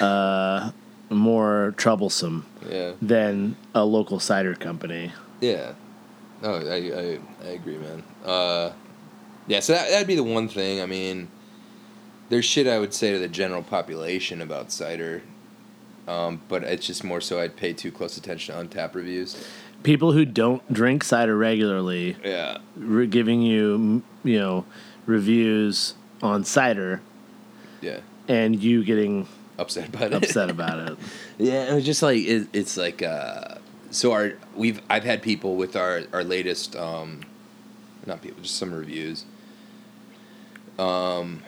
uh, 0.00 0.70
more 1.10 1.74
troublesome 1.76 2.46
Yeah. 2.68 2.92
than 3.02 3.56
a 3.74 3.84
local 3.84 4.18
cider 4.20 4.54
company. 4.54 5.12
Yeah. 5.40 5.72
No, 6.42 6.54
I 6.54 6.58
I, 6.74 7.18
I 7.44 7.50
agree, 7.52 7.78
man. 7.78 8.02
Uh, 8.24 8.72
yeah, 9.46 9.60
so 9.60 9.72
that 9.74 9.90
that'd 9.90 10.06
be 10.06 10.14
the 10.16 10.22
one 10.22 10.48
thing. 10.48 10.80
I 10.80 10.86
mean, 10.86 11.28
there's 12.28 12.44
shit 12.44 12.66
I 12.66 12.78
would 12.78 12.94
say 12.94 13.12
to 13.12 13.18
the 13.18 13.28
general 13.28 13.62
population 13.62 14.40
about 14.40 14.70
cider. 14.72 15.22
Um, 16.06 16.42
but 16.48 16.64
it's 16.64 16.86
just 16.86 17.02
more 17.02 17.22
so 17.22 17.40
I'd 17.40 17.56
pay 17.56 17.72
too 17.72 17.90
close 17.90 18.18
attention 18.18 18.54
to 18.54 18.62
Untappd 18.62 18.94
reviews. 18.94 19.42
People 19.84 20.10
who 20.12 20.24
don't 20.24 20.60
drink 20.72 21.04
cider 21.04 21.36
regularly 21.36 22.16
Yeah. 22.24 22.58
re- 22.76 23.06
giving 23.06 23.40
you 23.42 24.02
you 24.24 24.38
know 24.38 24.64
reviews 25.06 25.94
on 26.22 26.42
cider 26.44 27.00
Yeah. 27.80 28.00
and 28.26 28.60
you 28.62 28.82
getting 28.82 29.28
Upset 29.58 29.88
about 29.90 30.12
it. 30.12 30.14
upset 30.14 30.50
about 30.56 30.78
it. 30.90 30.98
Yeah, 31.38 31.70
it 31.70 31.74
was 31.74 31.84
just 31.84 32.02
like 32.02 32.18
it, 32.24 32.48
it's 32.52 32.76
like 32.76 33.02
uh, 33.02 33.56
so 33.90 34.10
our 34.12 34.32
we've 34.56 34.80
I've 34.90 35.04
had 35.04 35.22
people 35.22 35.54
with 35.56 35.76
our 35.76 36.02
our 36.12 36.24
latest 36.24 36.74
um, 36.76 37.20
not 38.06 38.20
people 38.22 38.42
just 38.42 38.56
some 38.56 38.72
reviews 38.74 39.24
um, 40.78 41.42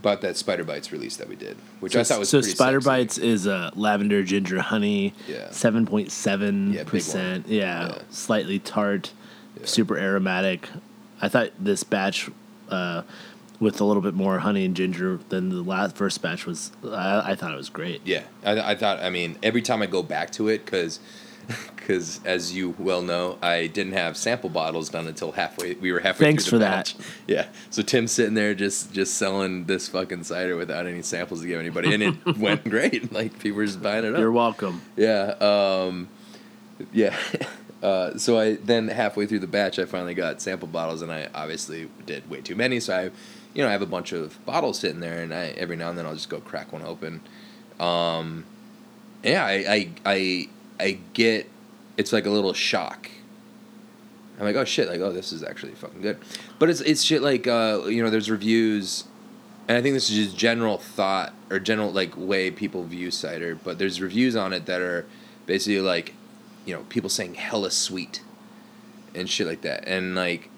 about 0.00 0.20
that 0.22 0.36
Spider 0.36 0.64
Bites 0.64 0.92
release 0.92 1.16
that 1.16 1.28
we 1.28 1.36
did, 1.36 1.56
which 1.80 1.96
I 1.96 2.04
thought 2.04 2.18
was 2.18 2.28
so 2.28 2.40
Spider 2.40 2.80
sexy. 2.80 2.88
Bites 2.90 3.18
is 3.18 3.46
a 3.46 3.72
lavender 3.74 4.22
ginger 4.22 4.60
honey, 4.60 5.14
Yeah. 5.28 5.50
seven 5.50 5.86
point 5.86 6.10
seven 6.12 6.76
percent. 6.86 7.46
Yeah, 7.48 7.86
Yeah. 7.88 7.98
slightly 8.10 8.58
tart, 8.58 9.12
Yeah. 9.58 9.66
super 9.66 9.96
aromatic. 9.98 10.68
I 11.22 11.28
thought 11.28 11.50
this 11.58 11.84
batch 11.84 12.28
uh, 12.70 13.02
with 13.60 13.80
a 13.80 13.84
little 13.84 14.02
bit 14.02 14.14
more 14.14 14.40
honey 14.40 14.64
and 14.64 14.74
ginger 14.74 15.20
than 15.28 15.48
the 15.50 15.62
last 15.62 15.96
first 15.96 16.20
batch 16.20 16.44
was. 16.44 16.72
I, 16.84 17.32
I 17.32 17.34
thought 17.34 17.52
it 17.52 17.56
was 17.56 17.68
great. 17.70 18.00
Yeah, 18.04 18.22
I, 18.44 18.72
I 18.72 18.74
thought. 18.74 18.98
I 19.02 19.10
mean, 19.10 19.36
every 19.42 19.62
time 19.62 19.80
I 19.80 19.86
go 19.86 20.02
back 20.02 20.30
to 20.32 20.48
it, 20.48 20.64
because, 20.64 20.98
as 22.24 22.54
you 22.54 22.74
well 22.78 23.02
know, 23.02 23.38
I 23.42 23.66
didn't 23.66 23.92
have 23.92 24.16
sample 24.16 24.50
bottles 24.50 24.88
done 24.88 25.06
until 25.06 25.32
halfway. 25.32 25.74
We 25.74 25.92
were 25.92 26.00
halfway. 26.00 26.26
Thanks 26.26 26.46
through 26.46 26.58
the 26.60 26.64
for 26.66 26.70
that. 26.70 26.94
batch. 26.98 27.06
Yeah. 27.26 27.46
So 27.70 27.82
Tim's 27.82 28.12
sitting 28.12 28.34
there 28.34 28.54
just 28.54 28.92
just 28.92 29.14
selling 29.14 29.64
this 29.64 29.88
fucking 29.88 30.24
cider 30.24 30.56
without 30.56 30.86
any 30.86 31.02
samples 31.02 31.40
to 31.42 31.46
give 31.46 31.60
anybody, 31.60 31.92
and 31.94 32.02
it 32.02 32.38
went 32.38 32.64
great. 32.64 33.12
Like 33.12 33.38
people 33.38 33.58
were 33.58 33.66
just 33.66 33.82
buying 33.82 34.04
it 34.04 34.14
up. 34.14 34.20
You're 34.20 34.32
welcome. 34.32 34.82
Yeah. 34.96 35.34
Um, 35.40 36.08
yeah. 36.92 37.16
Uh, 37.82 38.16
so 38.16 38.38
I 38.38 38.54
then 38.54 38.88
halfway 38.88 39.26
through 39.26 39.40
the 39.40 39.46
batch, 39.46 39.78
I 39.78 39.84
finally 39.84 40.14
got 40.14 40.40
sample 40.40 40.68
bottles, 40.68 41.02
and 41.02 41.12
I 41.12 41.28
obviously 41.34 41.88
did 42.06 42.28
way 42.30 42.40
too 42.40 42.56
many. 42.56 42.80
So 42.80 42.96
I, 42.96 43.02
you 43.52 43.62
know, 43.62 43.68
I 43.68 43.72
have 43.72 43.82
a 43.82 43.86
bunch 43.86 44.12
of 44.12 44.42
bottles 44.46 44.78
sitting 44.78 45.00
there, 45.00 45.22
and 45.22 45.34
I 45.34 45.48
every 45.48 45.76
now 45.76 45.90
and 45.90 45.98
then 45.98 46.06
I'll 46.06 46.14
just 46.14 46.30
go 46.30 46.40
crack 46.40 46.72
one 46.72 46.82
open. 46.82 47.20
Um, 47.78 48.44
yeah, 49.22 49.44
I, 49.44 49.52
I 49.68 49.88
I 50.06 50.48
I 50.80 50.98
get 51.12 51.48
it's 51.96 52.12
like 52.12 52.26
a 52.26 52.30
little 52.30 52.52
shock. 52.52 53.10
I'm 54.38 54.44
like, 54.44 54.56
oh 54.56 54.64
shit, 54.64 54.88
like 54.88 55.00
oh 55.00 55.12
this 55.12 55.32
is 55.32 55.42
actually 55.44 55.72
fucking 55.72 56.02
good, 56.02 56.18
but 56.58 56.68
it's 56.68 56.80
it's 56.80 57.02
shit 57.02 57.22
like 57.22 57.46
uh, 57.46 57.82
you 57.86 58.02
know 58.02 58.10
there's 58.10 58.30
reviews, 58.30 59.04
and 59.68 59.78
I 59.78 59.82
think 59.82 59.94
this 59.94 60.10
is 60.10 60.16
just 60.26 60.36
general 60.36 60.78
thought 60.78 61.32
or 61.50 61.58
general 61.60 61.92
like 61.92 62.16
way 62.16 62.50
people 62.50 62.82
view 62.84 63.10
cider, 63.10 63.54
but 63.54 63.78
there's 63.78 64.00
reviews 64.00 64.34
on 64.34 64.52
it 64.52 64.66
that 64.66 64.80
are 64.80 65.06
basically 65.46 65.80
like, 65.80 66.14
you 66.66 66.74
know, 66.74 66.82
people 66.88 67.08
saying 67.10 67.34
hella 67.34 67.70
sweet, 67.70 68.22
and 69.14 69.30
shit 69.30 69.46
like 69.46 69.62
that, 69.62 69.86
and 69.86 70.14
like. 70.14 70.50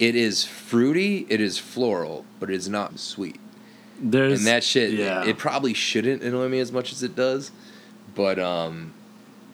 It 0.00 0.16
is 0.16 0.44
fruity, 0.44 1.24
it 1.28 1.40
is 1.40 1.56
floral, 1.56 2.24
but 2.40 2.50
it 2.50 2.56
is 2.56 2.68
not 2.68 2.98
sweet 2.98 3.38
There's 4.00 4.40
and 4.40 4.46
that 4.48 4.64
shit 4.64 4.92
Yeah. 4.92 5.22
it, 5.22 5.28
it 5.28 5.38
probably 5.38 5.72
shouldn't 5.72 6.20
annoy 6.20 6.48
me 6.48 6.58
as 6.58 6.72
much 6.72 6.90
as 6.90 7.04
it 7.04 7.14
does 7.14 7.52
but 8.14 8.38
um 8.38 8.92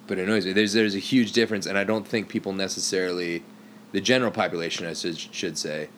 but 0.07 0.19
it 0.19 0.23
annoys 0.23 0.45
me 0.47 0.53
there's 0.53 0.73
there's 0.73 0.95
a 0.95 0.99
huge 1.01 1.33
difference 1.33 1.67
and 1.67 1.77
i 1.79 1.85
don't 1.85 2.07
think 2.07 2.29
people 2.29 2.53
necessarily 2.53 3.43
the 3.93 4.01
general 4.01 4.31
population 4.31 4.87
i 4.87 4.93
should, 4.93 5.19
should 5.19 5.57
say 5.59 5.89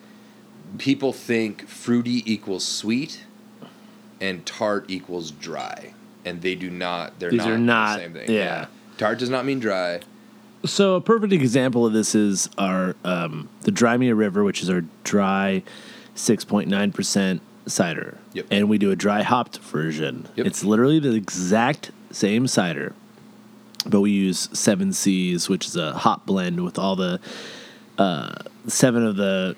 people 0.78 1.12
think 1.12 1.66
fruity 1.68 2.22
equals 2.30 2.66
sweet 2.66 3.24
and 4.20 4.44
tart 4.46 4.84
equals 4.88 5.30
dry 5.30 5.92
and 6.24 6.42
they 6.42 6.54
do 6.54 6.70
not 6.70 7.18
they're 7.18 7.30
These 7.30 7.38
not 7.40 7.50
are 7.50 7.58
not- 7.58 7.96
the 7.98 8.02
same 8.04 8.12
thing 8.14 8.30
yeah. 8.30 8.66
tart 8.98 9.18
does 9.18 9.30
not 9.30 9.44
mean 9.44 9.58
dry 9.60 10.00
So 10.64 10.94
a 10.94 11.00
perfect 11.00 11.32
example 11.32 11.84
of 11.86 11.92
this 11.92 12.14
is 12.14 12.48
our 12.56 12.94
um, 13.04 13.48
the 13.62 13.72
Dry 13.72 13.96
Me 13.96 14.08
a 14.10 14.14
River, 14.14 14.44
which 14.44 14.62
is 14.62 14.70
our 14.70 14.84
dry, 15.02 15.64
six 16.14 16.44
point 16.44 16.68
nine 16.68 16.92
percent 16.92 17.40
cider, 17.66 18.16
Yep. 18.34 18.46
and 18.52 18.68
we 18.68 18.78
do 18.78 18.92
a 18.92 18.96
dry 18.96 19.22
hopped 19.22 19.58
version. 19.58 20.28
Yep. 20.36 20.46
It's 20.46 20.62
literally 20.62 21.00
the 21.00 21.14
exact 21.14 21.90
same 22.12 22.46
cider, 22.46 22.94
but 23.86 24.00
we 24.00 24.10
use 24.10 24.48
Seven 24.52 24.92
Seas, 24.92 25.48
which 25.48 25.66
is 25.66 25.76
a 25.76 25.92
hop 25.92 26.26
blend 26.26 26.64
with 26.64 26.78
all 26.78 26.96
the 26.96 27.20
uh, 27.98 28.34
seven 28.66 29.04
of 29.04 29.16
the 29.16 29.56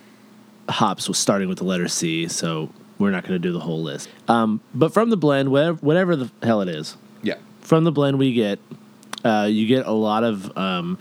hops 0.68 1.08
was 1.08 1.18
starting 1.18 1.48
with 1.48 1.58
the 1.58 1.64
letter 1.64 1.88
C. 1.88 2.26
So 2.28 2.70
we're 2.98 3.10
not 3.10 3.22
going 3.22 3.34
to 3.34 3.38
do 3.38 3.52
the 3.52 3.60
whole 3.60 3.82
list. 3.82 4.08
Um, 4.28 4.60
but 4.74 4.92
from 4.92 5.10
the 5.10 5.16
blend, 5.16 5.50
whatever, 5.50 5.78
whatever 5.78 6.16
the 6.16 6.30
hell 6.42 6.60
it 6.60 6.68
is, 6.68 6.96
yeah 7.22 7.36
from 7.64 7.84
the 7.84 7.90
blend 7.90 8.18
we 8.18 8.32
get 8.32 8.60
uh, 9.24 9.48
you 9.50 9.66
get 9.66 9.86
a 9.86 9.92
lot 9.92 10.22
of 10.22 10.56
um, 10.56 10.98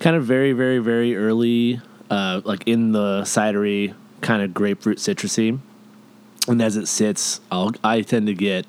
kind 0.00 0.16
of 0.16 0.24
very 0.24 0.52
very 0.52 0.78
very 0.78 1.16
early 1.16 1.80
uh, 2.10 2.40
like 2.44 2.64
in 2.66 2.92
the 2.92 3.22
cidery 3.22 3.94
kind 4.20 4.42
of 4.42 4.52
grapefruit 4.52 4.98
citrusy 4.98 5.58
and 6.48 6.60
as 6.60 6.76
it 6.76 6.86
sits 6.86 7.40
I'll, 7.50 7.72
i 7.82 8.02
tend 8.02 8.26
to 8.26 8.34
get 8.34 8.66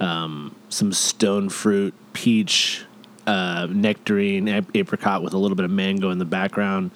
um, 0.00 0.54
some 0.68 0.92
stone 0.92 1.48
fruit 1.48 1.94
peach 2.12 2.84
uh, 3.26 3.66
nectarine 3.70 4.48
ap- 4.48 4.74
apricot 4.74 5.22
with 5.22 5.34
a 5.34 5.38
little 5.38 5.56
bit 5.56 5.64
of 5.64 5.70
mango 5.70 6.10
in 6.10 6.18
the 6.18 6.24
background 6.24 6.90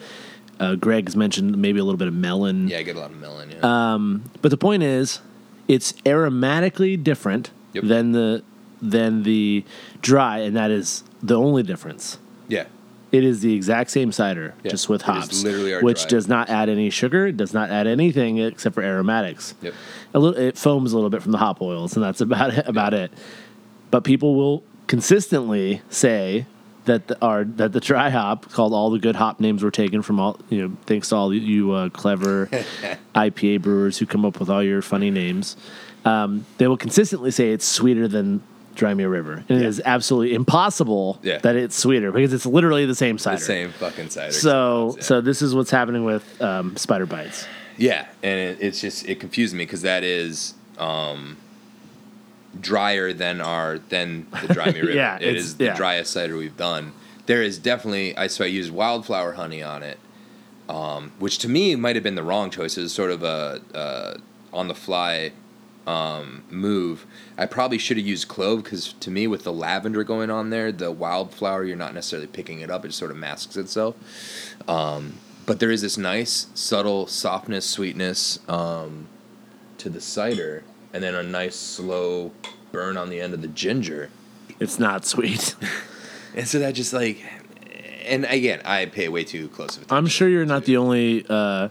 uh, 0.60 0.74
greg's 0.76 1.14
mentioned 1.16 1.56
maybe 1.58 1.78
a 1.80 1.84
little 1.84 1.98
bit 1.98 2.08
of 2.08 2.14
melon 2.14 2.68
yeah 2.68 2.78
i 2.78 2.82
get 2.82 2.96
a 2.96 2.98
lot 3.00 3.10
of 3.10 3.16
melon 3.20 3.50
yeah 3.50 3.58
um, 3.94 4.22
but 4.40 4.50
the 4.50 4.56
point 4.56 4.82
is, 4.82 5.20
it's 5.68 5.92
aromatically 6.04 7.02
different 7.02 7.50
Yep. 7.74 7.84
than 7.84 8.12
the 8.12 8.42
than 8.82 9.22
the 9.22 9.64
dry, 10.02 10.38
and 10.40 10.54
that 10.56 10.70
is 10.70 11.04
the 11.22 11.36
only 11.38 11.62
difference. 11.62 12.18
yeah 12.48 12.64
It 13.12 13.24
is 13.24 13.40
the 13.42 13.54
exact 13.54 13.90
same 13.90 14.10
cider, 14.10 14.54
Yeah, 14.64 14.70
just 14.70 14.88
with 14.88 15.02
hops, 15.02 15.44
which 15.44 16.00
dry. 16.02 16.08
does 16.08 16.28
not 16.28 16.48
add 16.48 16.68
any 16.70 16.88
sugar. 16.88 17.26
It 17.26 17.36
does 17.36 17.52
not 17.52 17.68
add 17.70 17.86
anything 17.86 18.38
except 18.38 18.74
for 18.74 18.82
aromatics. 18.82 19.54
yep 19.60 19.74
A 20.14 20.18
little, 20.18 20.40
it 20.40 20.56
foams 20.56 20.92
a 20.92 20.96
little 20.96 21.10
bit 21.10 21.22
from 21.22 21.32
the 21.32 21.38
hop 21.38 21.60
oils, 21.60 21.94
and 21.94 22.02
that's 22.02 22.22
about 22.22 22.54
it, 22.54 22.66
about 22.66 22.94
it. 22.94 23.12
But 23.90 24.04
people 24.04 24.34
will 24.34 24.62
consistently 24.86 25.82
say 25.90 26.46
that 26.86 27.06
the, 27.08 27.20
our 27.22 27.44
that 27.44 27.72
the 27.72 27.80
dry 27.80 28.08
hop 28.10 28.50
called 28.50 28.72
all 28.72 28.90
the 28.90 28.98
good 28.98 29.14
hop 29.16 29.38
names 29.40 29.62
were 29.62 29.70
taken 29.70 30.02
from 30.02 30.18
all 30.18 30.38
you 30.48 30.60
know 30.66 30.76
thanks 30.86 31.10
to 31.10 31.16
all 31.16 31.32
you 31.34 31.70
uh, 31.72 31.88
clever 31.90 32.46
IPA 33.14 33.62
brewers 33.62 33.98
who 33.98 34.06
come 34.06 34.24
up 34.24 34.40
with 34.40 34.48
all 34.48 34.62
your 34.62 34.80
funny 34.82 35.10
names. 35.10 35.56
Um, 36.04 36.44
they 36.58 36.66
will 36.66 36.76
consistently 36.78 37.30
say 37.30 37.52
it's 37.52 37.66
sweeter 37.66 38.08
than 38.08 38.42
Dry 38.74 38.94
Me 38.94 39.04
a 39.04 39.08
River, 39.08 39.44
and 39.48 39.58
it 39.58 39.62
Yeah. 39.62 39.68
is 39.68 39.82
absolutely 39.84 40.34
impossible 40.34 41.18
Yeah. 41.22 41.38
that 41.38 41.56
it's 41.56 41.76
sweeter 41.76 42.10
because 42.12 42.32
it's 42.32 42.46
literally 42.46 42.86
the 42.86 42.94
same 42.94 43.18
cider. 43.18 43.38
the 43.38 43.44
same 43.44 43.70
fucking 43.72 44.10
cider 44.10 44.32
So 44.32 44.94
Yeah. 44.96 45.02
so 45.02 45.20
this 45.20 45.42
is 45.42 45.54
what's 45.54 45.70
happening 45.70 46.04
with 46.04 46.24
um, 46.42 46.76
Spider 46.76 47.06
Bites. 47.06 47.46
Yeah, 47.76 48.06
and 48.22 48.38
it, 48.38 48.58
it's 48.60 48.80
just 48.80 49.08
it 49.08 49.20
confused 49.20 49.54
me 49.54 49.64
because 49.64 49.82
that 49.82 50.04
is 50.04 50.54
um, 50.78 51.36
drier 52.60 53.12
than 53.12 53.40
our 53.40 53.78
than 53.88 54.26
the 54.46 54.52
dry 54.54 54.66
me 54.72 54.80
river. 54.80 54.92
Yeah, 54.92 55.16
it's- 55.20 55.54
the 55.54 55.66
yeah. 55.66 55.74
driest 55.76 56.12
cider 56.12 56.36
we've 56.36 56.56
done. 56.56 56.92
There 57.26 57.42
is 57.42 57.58
definitely 57.58 58.16
I 58.16 58.26
so 58.26 58.44
I 58.44 58.48
used 58.48 58.72
wildflower 58.72 59.32
honey 59.32 59.62
on 59.62 59.82
it, 59.82 59.98
um, 60.68 61.12
which 61.18 61.38
to 61.38 61.48
me 61.48 61.74
might 61.76 61.94
have 61.96 62.02
been 62.02 62.14
the 62.16 62.22
wrong 62.22 62.50
choice. 62.50 62.76
It 62.76 62.82
was 62.82 62.92
sort 62.92 63.10
of 63.10 63.22
a 63.22 63.60
uh, 63.74 64.14
on 64.52 64.68
the 64.68 64.74
fly 64.74 65.32
um, 65.86 66.44
move. 66.50 67.06
I 67.36 67.46
probably 67.46 67.78
should 67.78 67.96
have 67.96 68.06
used 68.06 68.28
clove 68.28 68.64
because 68.64 68.92
to 68.94 69.10
me, 69.10 69.26
with 69.26 69.44
the 69.44 69.52
lavender 69.52 70.04
going 70.04 70.30
on 70.30 70.50
there, 70.50 70.72
the 70.72 70.90
wildflower 70.90 71.64
you're 71.64 71.76
not 71.76 71.94
necessarily 71.94 72.28
picking 72.28 72.60
it 72.60 72.70
up; 72.70 72.84
it 72.84 72.92
sort 72.92 73.10
of 73.10 73.16
masks 73.16 73.56
itself. 73.56 73.96
Um, 74.68 75.14
but 75.44 75.58
there 75.58 75.70
is 75.70 75.82
this 75.82 75.98
nice, 75.98 76.46
subtle 76.54 77.06
softness, 77.06 77.68
sweetness 77.68 78.38
um, 78.48 79.08
to 79.78 79.90
the 79.90 80.00
cider, 80.00 80.62
and 80.92 81.02
then 81.02 81.14
a 81.14 81.22
nice, 81.22 81.56
slow 81.56 82.32
burn 82.70 82.96
on 82.96 83.10
the 83.10 83.20
end 83.20 83.34
of 83.34 83.42
the 83.42 83.48
ginger. 83.48 84.10
It's 84.60 84.78
not 84.78 85.04
sweet. 85.04 85.54
And 86.34 86.48
so 86.48 86.58
that 86.60 86.74
just 86.74 86.92
like, 86.92 87.22
and 88.06 88.24
again, 88.24 88.60
I 88.64 88.86
pay 88.86 89.08
way 89.08 89.24
too 89.24 89.48
close 89.48 89.76
of 89.76 89.82
attention. 89.82 89.96
I'm 89.96 90.06
sure 90.06 90.28
you're 90.28 90.46
not 90.46 90.64
the 90.64 90.76
only 90.78 91.26
uh, 91.28 91.68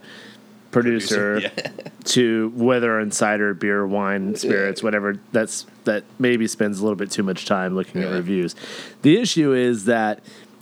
producer 0.72 1.39
Yeah. 1.39 1.49
to 2.03 2.51
whether 2.55 2.99
in 2.99 3.11
cider, 3.11 3.53
beer, 3.53 3.86
wine, 3.86 4.36
spirits, 4.36 4.82
whatever. 4.82 5.19
That's 5.32 5.65
that 5.84 6.03
maybe 6.19 6.47
spends 6.47 6.80
a 6.80 6.84
little 6.84 6.95
bit 6.95 7.11
too 7.11 7.24
much 7.24 7.45
time 7.45 7.76
looking 7.76 8.03
at 8.03 8.11
reviews. 8.11 8.55
The 9.01 9.19
issue 9.19 9.53
is 9.53 9.86
that 9.86 10.19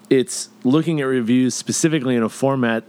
it's 0.09 0.49
looking 0.63 0.99
at 1.01 1.05
reviews 1.05 1.55
specifically 1.55 2.15
in 2.15 2.23
a 2.23 2.29
format 2.29 2.83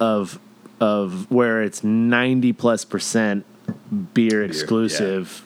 of 0.00 0.38
of 0.80 1.30
where 1.30 1.62
it's 1.62 1.84
90 1.84 2.52
plus 2.54 2.84
percent 2.84 3.44
beer 4.14 4.42
exclusive. 4.42 5.44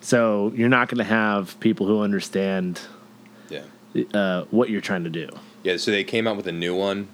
So 0.00 0.52
you're 0.54 0.68
not 0.68 0.88
going 0.88 0.98
to 0.98 1.04
have 1.04 1.58
people 1.60 1.86
who 1.86 2.02
understand 2.02 2.80
yeah. 3.48 3.62
uh, 4.14 4.44
what 4.50 4.70
you're 4.70 4.80
trying 4.80 5.04
to 5.04 5.10
do. 5.10 5.28
Yeah, 5.62 5.76
so 5.76 5.90
they 5.90 6.04
came 6.04 6.26
out 6.26 6.36
with 6.36 6.46
a 6.46 6.52
new 6.52 6.74
one 6.74 7.08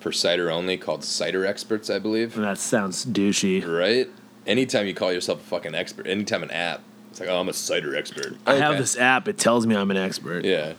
for 0.00 0.12
cider 0.12 0.50
only 0.50 0.76
called 0.76 1.04
Cider 1.04 1.44
Experts, 1.44 1.90
I 1.90 1.98
believe. 1.98 2.34
That 2.34 2.58
sounds 2.58 3.04
douchey. 3.04 3.66
Right? 3.66 4.08
Anytime 4.46 4.86
you 4.86 4.94
call 4.94 5.12
yourself 5.12 5.40
a 5.40 5.44
fucking 5.44 5.74
expert, 5.74 6.06
anytime 6.06 6.42
an 6.42 6.50
app, 6.50 6.82
it's 7.10 7.20
like, 7.20 7.28
oh, 7.28 7.40
I'm 7.40 7.48
a 7.48 7.52
cider 7.52 7.96
expert. 7.96 8.36
I 8.46 8.54
have 8.54 8.78
this 8.78 8.96
app. 8.96 9.26
It 9.26 9.38
tells 9.38 9.66
me 9.66 9.74
I'm 9.74 9.90
an 9.90 9.96
expert. 9.96 10.44
Yeah. 10.44 10.74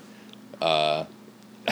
Uh, 0.62 1.06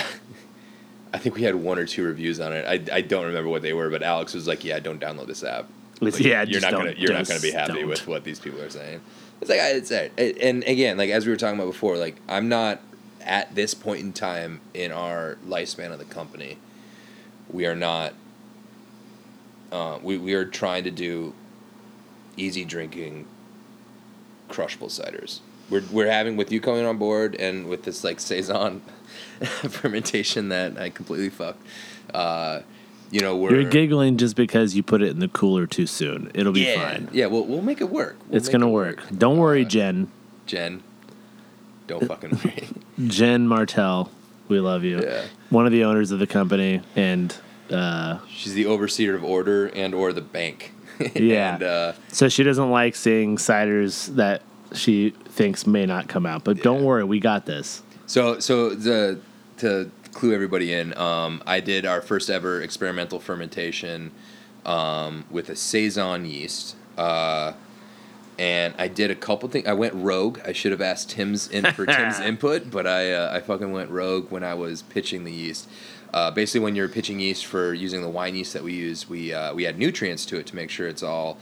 I 1.16 1.18
think 1.18 1.36
we 1.36 1.44
had 1.44 1.56
one 1.56 1.80
or 1.80 1.86
two 1.86 2.04
reviews 2.04 2.40
on 2.40 2.52
it. 2.52 2.66
I, 2.68 2.98
I 2.98 3.02
don't 3.02 3.26
remember 3.26 3.50
what 3.50 3.62
they 3.62 3.74
were, 3.74 3.90
but 3.90 4.04
Alex 4.04 4.34
was 4.34 4.48
like, 4.48 4.66
"Yeah, 4.66 4.80
don't 4.80 5.00
download 5.00 5.28
this 5.28 5.44
app. 5.44 5.68
Like, 6.02 6.20
yeah, 6.20 6.44
you're 6.44 6.60
not 6.60 6.74
gonna 6.74 6.94
you're 6.98 7.14
not 7.14 7.28
gonna 7.28 7.40
be 7.40 7.52
happy 7.52 7.74
don't. 7.74 7.88
with 7.88 8.06
what 8.06 8.26
these 8.26 8.40
people 8.40 8.62
are 8.62 8.70
saying." 8.70 9.00
It's 9.40 9.50
like 9.50 9.60
I- 9.60 9.72
it's 9.72 9.92
it. 9.92 10.12
and 10.18 10.64
again, 10.66 10.98
like 10.98 11.10
as 11.12 11.26
we 11.26 11.32
were 11.32 11.38
talking 11.38 11.58
about 11.58 11.72
before, 11.72 11.96
like 11.98 12.18
I'm 12.28 12.50
not 12.50 12.82
at 13.22 13.56
this 13.56 13.74
point 13.74 14.02
in 14.02 14.12
time 14.12 14.60
in 14.74 14.92
our 14.92 15.38
lifespan 15.48 15.92
of 15.92 16.00
the 16.00 16.06
company. 16.06 16.58
We 17.56 17.66
are 17.68 17.76
not. 17.76 18.14
Uh, 19.72 19.98
we 20.04 20.18
we 20.18 20.34
are 20.34 20.44
trying 20.44 20.84
to 20.84 20.92
do 20.92 21.34
easy 22.36 22.66
drinking, 22.66 23.26
crushable 24.50 24.90
ciders. 24.90 25.40
We're 25.70 25.84
we're 25.90 26.12
having 26.12 26.36
with 26.36 26.52
you 26.52 26.60
coming 26.60 26.86
on 26.86 26.98
board 26.98 27.34
and 27.36 27.68
with 27.68 27.84
this 27.84 28.04
like 28.04 28.20
saison 28.20 28.82
fermentation 29.70 30.50
that 30.50 30.78
I 30.78 30.90
completely 30.90 31.30
fucked. 31.30 31.66
Uh, 32.14 32.60
you 33.10 33.22
know 33.22 33.38
we're 33.38 33.62
You're 33.62 33.70
giggling 33.70 34.18
just 34.18 34.36
because 34.36 34.76
you 34.76 34.84
put 34.84 35.02
it 35.02 35.12
in 35.12 35.20
the 35.20 35.30
cooler 35.30 35.66
too 35.66 35.88
soon. 35.88 36.32
It'll 36.34 36.52
be 36.52 36.62
yeah 36.66 36.92
fine. 36.92 37.08
yeah 37.14 37.28
we'll 37.28 37.46
we'll 37.46 37.62
make 37.62 37.80
it 37.80 37.90
work. 37.90 38.18
We'll 38.28 38.36
it's 38.38 38.50
gonna 38.50 38.68
it 38.68 38.72
work. 38.72 39.02
Don't 39.18 39.38
worry, 39.38 39.64
Uh, 39.64 39.70
Jen. 39.70 40.12
Jen. 40.46 40.84
Don't 41.88 42.06
fucking 42.06 42.32
worry. 42.44 42.68
Jen 43.08 43.48
Martell. 43.48 44.12
We 44.50 44.60
love 44.60 44.84
you. 44.84 45.02
Yeah. 45.02 45.24
One 45.50 45.66
of 45.66 45.72
the 45.72 45.86
owners 45.86 46.12
of 46.12 46.20
the 46.20 46.28
company, 46.28 46.82
and 46.96 47.36
uh, 47.72 48.20
She's 48.30 48.54
the 48.54 48.66
overseer 48.66 49.16
of 49.16 49.24
order 49.24 49.68
and 49.68 49.94
or 49.94 50.14
the 50.14 50.22
bank. 50.22 50.72
Yeah. 51.14 51.56
and, 51.56 51.64
uh, 51.64 51.94
so 52.08 52.30
she 52.30 52.44
doesn't 52.44 52.72
like 52.72 52.96
seeing 52.96 53.36
ciders 53.36 54.16
that 54.16 54.42
she 54.74 55.10
thinks 55.10 55.68
may 55.68 55.86
not 55.86 56.08
come 56.08 56.26
out. 56.26 56.46
But 56.46 56.64
don't 56.64 56.86
worry, 56.86 57.04
we 57.04 57.20
got 57.20 57.46
this. 57.46 57.84
So 58.06 58.40
so 58.40 58.70
the 58.70 59.20
to 59.58 59.92
clue 60.14 60.34
everybody 60.34 60.74
in. 60.74 60.98
Um, 60.98 61.44
I 61.46 61.60
did 61.60 61.86
our 61.86 62.02
first 62.02 62.30
ever 62.30 62.62
experimental 62.62 63.20
fermentation 63.20 64.12
um, 64.66 65.26
with 65.30 65.50
a 65.50 65.56
saison 65.56 66.26
yeast. 66.26 66.76
Uh, 66.98 67.54
and 68.38 68.74
I 68.78 68.88
did 68.88 69.12
a 69.12 69.16
couple 69.16 69.48
things. 69.50 69.68
I 69.68 69.74
went 69.74 69.94
rogue. 69.94 70.40
I 70.46 70.52
should 70.52 70.72
have 70.72 70.82
asked 70.82 71.10
Tim's 71.12 71.48
in 71.48 71.66
for 71.74 71.86
Tim's 71.86 72.20
input, 72.22 72.70
but 72.70 72.86
I 72.86 73.14
uh, 73.14 73.34
I 73.34 73.40
fucking 73.40 73.72
went 73.72 73.90
rogue 73.90 74.32
when 74.32 74.44
I 74.44 74.54
was 74.56 74.82
pitching 74.82 75.24
the 75.24 75.32
yeast. 75.32 75.70
Uh, 76.16 76.32
basically, 76.32 76.62
when 76.62 76.76
you're 76.76 76.88
pitching 76.88 77.20
yeast 77.20 77.46
for 77.46 77.74
using 77.74 78.02
the 78.02 78.10
wine 78.10 78.36
yeast 78.36 78.54
that 78.54 78.64
we 78.64 78.74
use, 78.74 79.10
we 79.10 79.34
uh, 79.34 79.54
we 79.54 79.68
add 79.68 79.78
nutrients 79.78 80.26
to 80.26 80.38
it 80.38 80.48
to 80.48 80.56
make 80.56 80.70
sure 80.70 80.88
it's 80.88 81.04
all 81.04 81.38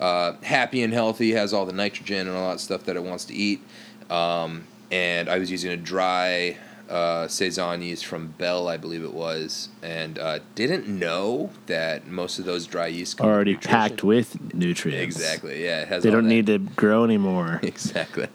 uh, 0.00 0.32
happy 0.42 0.82
and 0.82 0.94
healthy, 0.94 1.32
has 1.32 1.52
all 1.52 1.66
the 1.66 1.74
nitrogen 1.74 2.26
and 2.26 2.34
all 2.34 2.48
that 2.48 2.58
stuff 2.58 2.84
that 2.84 2.96
it 2.96 3.04
wants 3.04 3.26
to 3.26 3.34
eat. 3.34 3.60
Um, 4.08 4.66
and 4.90 5.28
I 5.28 5.38
was 5.38 5.50
using 5.50 5.72
a 5.72 5.76
dry 5.76 6.56
uh, 6.88 7.28
saison 7.28 7.82
yeast 7.82 8.06
from 8.06 8.28
Belle, 8.38 8.66
I 8.66 8.78
believe 8.78 9.04
it 9.04 9.12
was, 9.12 9.68
and 9.82 10.18
uh, 10.18 10.38
didn't 10.54 10.88
know 10.88 11.50
that 11.66 12.06
most 12.06 12.38
of 12.38 12.46
those 12.46 12.66
dry 12.66 12.86
yeasts 12.86 13.20
are 13.20 13.30
Already 13.30 13.56
packed 13.56 14.02
with 14.02 14.54
nutrients. 14.54 15.16
Exactly. 15.16 15.64
Yeah, 15.64 15.82
it 15.82 15.88
has. 15.88 16.02
They 16.02 16.10
don't 16.10 16.24
that. 16.24 16.28
need 16.30 16.46
to 16.46 16.58
grow 16.58 17.04
anymore. 17.04 17.60
Exactly. 17.74 18.28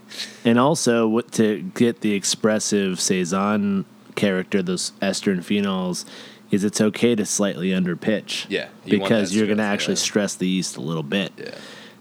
And 0.46 0.60
also, 0.60 1.08
what 1.08 1.32
to 1.34 1.62
get 1.74 2.02
the 2.02 2.14
expressive 2.14 3.00
saison 3.00 3.86
character, 4.20 4.62
those 4.62 4.92
ester 5.02 5.32
and 5.32 5.42
phenols, 5.42 6.06
is 6.52 6.64
it's 6.64 6.82
okay 6.82 7.16
to 7.16 7.26
slightly 7.26 7.74
under 7.74 7.96
pitch. 7.96 8.46
Yeah, 8.50 8.70
you 8.86 9.00
because 9.00 9.36
you're 9.36 9.48
going 9.48 9.58
to 9.58 9.64
actually 9.64 9.96
yeah. 9.96 10.02
stress 10.04 10.36
the 10.36 10.48
yeast 10.48 10.78
a 10.78 10.82
little 10.82 11.04
bit. 11.04 11.32
Yeah. 11.38 11.52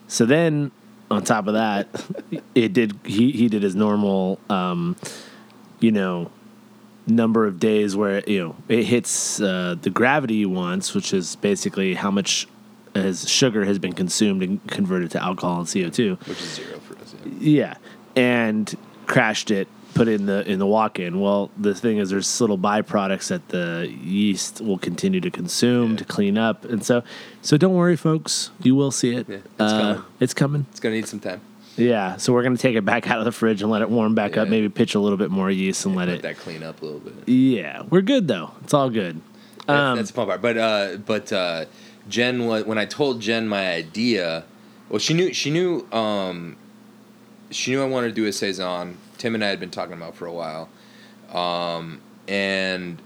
So 0.09 0.27
then, 0.27 0.71
on 1.11 1.23
top 1.25 1.47
of 1.47 1.55
that, 1.55 1.89
it 2.55 2.73
did. 2.73 2.99
He 3.05 3.31
he 3.33 3.49
did 3.49 3.63
his 3.63 3.75
normal, 3.75 4.39
um, 4.51 4.97
you 5.81 5.93
know, 5.93 6.31
number 7.07 7.47
of 7.47 7.59
days 7.59 7.97
where 7.97 8.23
you 8.27 8.41
know 8.41 8.57
it 8.69 8.85
hits 8.85 9.41
uh, 9.41 9.77
the 9.81 9.91
gravity 9.91 10.47
once, 10.47 10.95
which 10.95 11.13
is 11.13 11.37
basically 11.37 11.95
how 11.95 12.11
much 12.11 12.49
as 12.95 13.29
sugar 13.29 13.65
has 13.65 13.79
been 13.79 13.93
consumed 13.93 14.43
and 14.43 14.67
converted 14.67 15.11
to 15.13 15.23
alcohol 15.23 15.61
and 15.61 15.73
CO 15.73 15.91
two. 15.91 16.17
Which 16.27 16.41
is 16.41 16.55
zero 16.55 16.79
for 16.81 16.97
us. 16.99 17.15
Yeah. 17.25 17.33
Yeah, 17.41 17.75
and 18.17 18.77
crashed 19.07 19.51
it. 19.51 19.69
Put 19.99 20.07
it 20.09 20.21
in 20.21 20.27
the 20.27 20.49
in 20.49 20.61
the 20.61 20.67
walk-in. 20.67 21.21
Well, 21.21 21.51
the 21.59 21.75
thing 21.75 21.99
is, 21.99 22.11
there's 22.11 22.41
little 22.41 22.57
byproducts 22.57 23.29
that 23.29 23.49
the 23.49 23.93
yeast 24.03 24.61
will 24.61 24.79
continue 24.79 25.21
to 25.21 25.31
consume 25.31 25.91
Yeah. 25.93 25.97
to 25.99 26.05
clean 26.05 26.39
up, 26.39 26.65
and 26.65 26.85
so 26.85 27.03
so 27.43 27.57
don't 27.57 27.75
worry, 27.75 27.97
folks. 27.97 28.51
You 28.63 28.77
will 28.77 28.93
see 28.93 29.17
it. 29.17 29.27
Yeah, 29.29 29.37
it's 29.39 29.45
Uh, 29.59 29.81
coming. 29.81 30.05
It's 30.21 30.35
coming. 30.35 30.67
It's 30.71 30.79
gonna 30.79 30.95
need 30.95 31.09
some 31.09 31.19
time. 31.19 31.41
Yeah, 31.77 32.17
so 32.17 32.33
we're 32.33 32.45
gonna 32.45 32.57
take 32.57 32.77
it 32.77 32.85
back 32.85 33.11
out 33.11 33.19
of 33.19 33.25
the 33.25 33.33
fridge 33.33 33.61
and 33.61 33.73
let 33.73 33.83
it 33.83 33.91
warm 33.91 34.15
back 34.15 34.37
up. 34.37 34.47
Maybe 34.49 34.69
pitch 34.69 34.95
a 34.95 35.01
little 35.01 35.19
bit 35.19 35.31
more 35.33 35.51
yeast 35.51 35.85
and 35.85 35.97
let 35.97 36.07
Let 36.07 36.19
it. 36.19 36.23
that 36.23 36.39
clean 36.39 36.63
up 36.63 36.81
a 36.81 36.85
little 36.85 37.01
bit. 37.01 37.29
Yeah, 37.29 37.83
we're 37.91 38.01
good 38.03 38.29
though. 38.29 38.53
It's 38.63 38.73
all 38.75 38.91
good. 38.91 39.21
Um, 39.67 39.97
that's 39.97 40.11
the 40.11 40.15
fun 40.15 40.27
part. 40.29 40.41
But 40.41 40.57
uh, 40.59 40.97
but 41.05 41.33
uh, 41.33 41.65
Jen, 42.09 42.47
wa- 42.47 42.61
when 42.63 42.79
I 42.79 42.85
told 42.85 43.21
Jen 43.21 43.49
my 43.49 43.73
idea, 43.73 44.45
well, 44.91 45.01
she 45.01 45.13
knew 45.13 45.33
she 45.35 45.51
knew 45.51 45.87
um, 45.91 46.55
she 47.51 47.73
knew 47.73 47.83
I 47.83 47.87
wanted 47.87 48.09
to 48.11 48.15
do 48.15 48.27
a 48.27 48.33
saison. 48.33 48.97
Tim 49.19 49.35
and 49.35 49.45
I 49.45 49.49
had 49.49 49.61
been 49.61 49.71
talking 49.71 49.95
about 49.95 50.15
for 50.15 50.27
a 50.27 50.33
while, 50.33 50.69
um, 51.33 52.01
and 52.27 53.03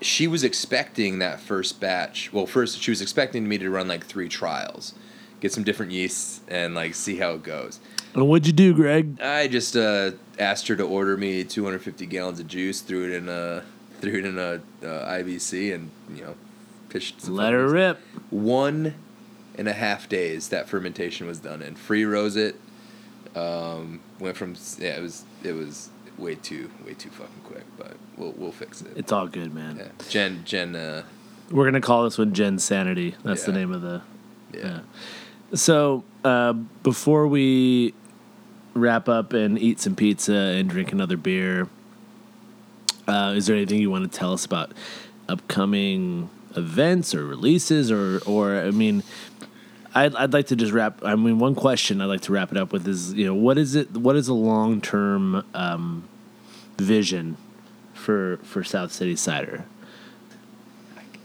she 0.00 0.26
was 0.26 0.44
expecting 0.44 1.18
that 1.18 1.40
first 1.40 1.80
batch. 1.80 2.32
Well, 2.32 2.46
first 2.46 2.80
she 2.80 2.90
was 2.90 3.00
expecting 3.00 3.48
me 3.48 3.58
to 3.58 3.70
run 3.70 3.88
like 3.88 4.04
three 4.04 4.28
trials, 4.28 4.94
get 5.40 5.52
some 5.52 5.64
different 5.64 5.92
yeasts, 5.92 6.40
and 6.48 6.74
like 6.74 6.94
see 6.94 7.16
how 7.16 7.32
it 7.32 7.42
goes. 7.42 7.80
and 8.14 8.28
what'd 8.28 8.46
you 8.46 8.52
do, 8.52 8.74
Greg? 8.74 9.20
I 9.20 9.48
just 9.48 9.76
uh, 9.76 10.12
asked 10.38 10.68
her 10.68 10.76
to 10.76 10.84
order 10.84 11.16
me 11.16 11.44
250 11.44 12.06
gallons 12.06 12.40
of 12.40 12.46
juice, 12.46 12.80
threw 12.80 13.04
it 13.06 13.14
in 13.14 13.28
a 13.28 13.64
threw 14.00 14.18
it 14.18 14.24
in 14.26 14.38
a 14.38 14.60
uh, 14.86 15.10
IBC, 15.10 15.74
and 15.74 15.90
you 16.14 16.22
know, 16.24 16.34
pitched. 16.90 17.22
some 17.22 17.34
Let 17.34 17.52
her 17.52 17.68
rip. 17.68 17.98
One 18.30 18.94
and 19.58 19.68
a 19.68 19.72
half 19.72 20.08
days 20.08 20.48
that 20.50 20.68
fermentation 20.68 21.26
was 21.26 21.40
done 21.40 21.62
in. 21.62 21.74
Free 21.74 22.04
rose 22.04 22.36
it. 22.36 22.56
Um, 23.36 24.00
went 24.18 24.36
from 24.36 24.54
yeah, 24.78 24.96
it 24.96 25.02
was 25.02 25.24
it 25.44 25.52
was 25.52 25.90
way 26.18 26.34
too 26.34 26.70
way 26.86 26.94
too 26.94 27.10
fucking 27.10 27.42
quick, 27.44 27.64
but 27.76 27.96
we'll 28.16 28.32
we'll 28.32 28.52
fix 28.52 28.80
it. 28.80 28.96
It's 28.96 29.12
all 29.12 29.26
good, 29.26 29.54
man. 29.54 29.76
Yeah, 29.76 29.88
Jen 30.08 30.42
Jen. 30.44 30.74
Uh, 30.74 31.02
We're 31.50 31.66
gonna 31.66 31.80
call 31.82 32.04
this 32.04 32.16
one 32.16 32.32
Jen 32.32 32.58
Sanity. 32.58 33.14
That's 33.22 33.44
the 33.44 33.52
name 33.52 33.72
of 33.72 33.82
the. 33.82 34.00
yeah. 34.54 34.60
Yeah. 34.64 34.80
So 35.54 36.02
uh, 36.24 36.54
before 36.54 37.26
we 37.28 37.94
wrap 38.74 39.08
up 39.08 39.32
and 39.32 39.58
eat 39.58 39.80
some 39.80 39.94
pizza 39.94 40.32
and 40.32 40.68
drink 40.68 40.90
another 40.92 41.16
beer, 41.16 41.68
uh, 43.06 43.34
is 43.36 43.46
there 43.46 43.54
anything 43.54 43.78
you 43.80 43.90
want 43.90 44.10
to 44.10 44.18
tell 44.18 44.32
us 44.32 44.44
about 44.44 44.72
upcoming 45.28 46.30
events 46.56 47.14
or 47.14 47.24
releases, 47.26 47.92
or 47.92 48.20
or 48.24 48.56
I 48.56 48.70
mean, 48.70 49.02
I'd 49.96 50.14
I'd 50.14 50.32
like 50.32 50.46
to 50.48 50.56
just 50.56 50.72
wrap. 50.72 51.02
I 51.02 51.14
mean, 51.16 51.38
one 51.38 51.54
question 51.54 52.00
I'd 52.00 52.06
like 52.06 52.20
to 52.22 52.32
wrap 52.32 52.52
it 52.52 52.58
up 52.58 52.70
with 52.72 52.86
is 52.86 53.14
you 53.14 53.24
know 53.26 53.34
what 53.34 53.56
is 53.58 53.74
it? 53.74 53.90
What 53.92 54.14
is 54.14 54.28
a 54.28 54.34
long 54.34 54.80
term 54.80 55.44
um, 55.54 56.04
vision 56.76 57.36
for 57.94 58.36
for 58.42 58.62
South 58.62 58.92
City 58.92 59.16
Cider? 59.16 59.64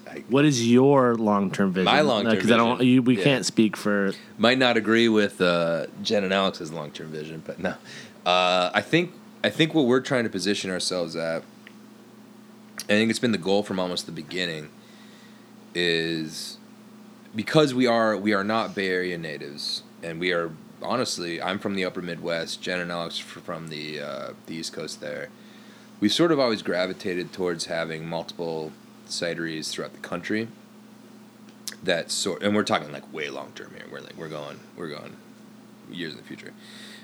I 0.07 0.23
What 0.29 0.45
is 0.45 0.65
your 0.69 1.15
long 1.15 1.51
term 1.51 1.71
vision? 1.73 1.85
My 1.85 2.01
long-term 2.01 2.35
because 2.35 2.51
I 2.51 2.57
don't. 2.57 2.81
You, 2.81 3.01
we 3.01 3.17
Yeah. 3.17 3.23
can't 3.23 3.45
speak 3.45 3.75
for 3.75 4.13
might 4.37 4.57
not 4.57 4.77
agree 4.77 5.09
with 5.09 5.41
uh, 5.41 5.87
Jen 6.01 6.23
and 6.23 6.33
Alex's 6.33 6.71
long 6.71 6.91
term 6.91 7.07
vision, 7.11 7.43
but 7.45 7.59
no. 7.59 7.75
Uh, 8.25 8.71
I 8.73 8.81
think 8.81 9.11
I 9.43 9.49
think 9.49 9.73
what 9.73 9.85
we're 9.85 10.01
trying 10.01 10.23
to 10.23 10.29
position 10.29 10.69
ourselves 10.71 11.15
at, 11.15 11.43
I 12.83 12.93
think 12.93 13.09
it's 13.09 13.19
been 13.19 13.31
the 13.33 13.37
goal 13.37 13.63
from 13.63 13.79
almost 13.79 14.05
the 14.05 14.11
beginning, 14.11 14.69
is 15.73 16.57
because 17.35 17.73
we 17.73 17.87
are 17.87 18.17
we 18.17 18.33
are 18.33 18.43
not 18.43 18.75
Bay 18.75 18.89
Area 18.89 19.17
natives, 19.17 19.83
and 20.03 20.19
we 20.19 20.31
are 20.31 20.51
honestly 20.81 21.41
I'm 21.41 21.59
from 21.59 21.75
the 21.75 21.85
Upper 21.85 22.01
Midwest. 22.01 22.61
Jen 22.61 22.79
and 22.79 22.91
Alex 22.91 23.17
from 23.17 23.69
the 23.69 23.99
uh, 23.99 24.29
the 24.45 24.55
East 24.55 24.73
Coast. 24.73 25.01
There, 25.01 25.29
we've 25.99 26.13
sort 26.13 26.31
of 26.31 26.39
always 26.39 26.61
gravitated 26.61 27.33
towards 27.33 27.65
having 27.65 28.07
multiple 28.07 28.71
cideries 29.07 29.71
throughout 29.71 29.93
the 29.93 29.99
country 29.99 30.47
that 31.83 32.11
sort 32.11 32.43
and 32.43 32.55
we're 32.55 32.63
talking 32.63 32.91
like 32.91 33.11
way 33.13 33.29
long 33.29 33.51
term 33.53 33.71
here. 33.75 33.85
We're 33.91 34.01
like 34.01 34.17
we're 34.17 34.29
going 34.29 34.59
we're 34.75 34.89
going 34.89 35.17
years 35.91 36.13
in 36.13 36.17
the 36.17 36.25
future. 36.25 36.53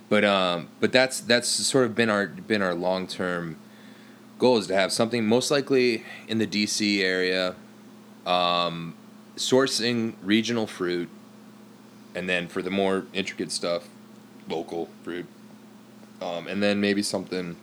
But 0.10 0.24
um 0.24 0.70
but 0.80 0.92
that's 0.92 1.20
that's 1.20 1.48
sort 1.48 1.86
of 1.86 1.96
been 1.96 2.10
our 2.10 2.28
been 2.28 2.62
our 2.62 2.76
long 2.76 3.08
term 3.08 3.58
goal 4.40 4.58
is 4.58 4.68
to 4.68 4.76
have 4.76 4.92
something 4.92 5.26
most 5.26 5.50
likely 5.50 6.04
in 6.28 6.38
the 6.38 6.48
DC 6.48 7.02
area 7.02 7.56
um 8.26 8.94
sourcing 9.38 10.14
regional 10.22 10.68
fruit 10.68 11.10
and 12.14 12.28
then 12.30 12.48
for 12.48 12.62
the 12.62 12.70
more 12.72 13.06
intricate 13.14 13.52
stuff 13.52 13.88
local 14.50 14.90
fruit 15.04 15.26
um 16.22 16.48
and 16.48 16.64
then 16.64 16.80
maybe 16.80 17.02
something 17.02 17.56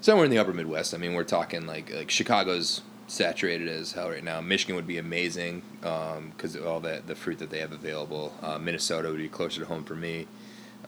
somewhere 0.00 0.24
in 0.24 0.30
the 0.30 0.38
upper 0.38 0.52
Midwest. 0.52 0.94
I 0.94 0.96
mean, 0.98 1.14
we're 1.14 1.24
talking 1.24 1.66
like 1.66 1.92
like 1.92 2.10
Chicago's 2.10 2.82
saturated 3.06 3.68
as 3.68 3.92
hell 3.92 4.10
right 4.10 4.24
now. 4.24 4.40
Michigan 4.40 4.76
would 4.76 4.86
be 4.86 4.98
amazing 4.98 5.62
because 5.80 6.54
of 6.54 6.66
all 6.66 6.80
that 6.80 7.06
the 7.06 7.14
fruit 7.14 7.38
that 7.38 7.50
they 7.50 7.58
have 7.58 7.72
available. 7.72 8.34
Uh, 8.42 8.58
Minnesota 8.58 9.08
would 9.08 9.18
be 9.18 9.28
closer 9.28 9.60
to 9.60 9.66
home 9.66 9.84
for 9.84 9.94
me. 9.94 10.26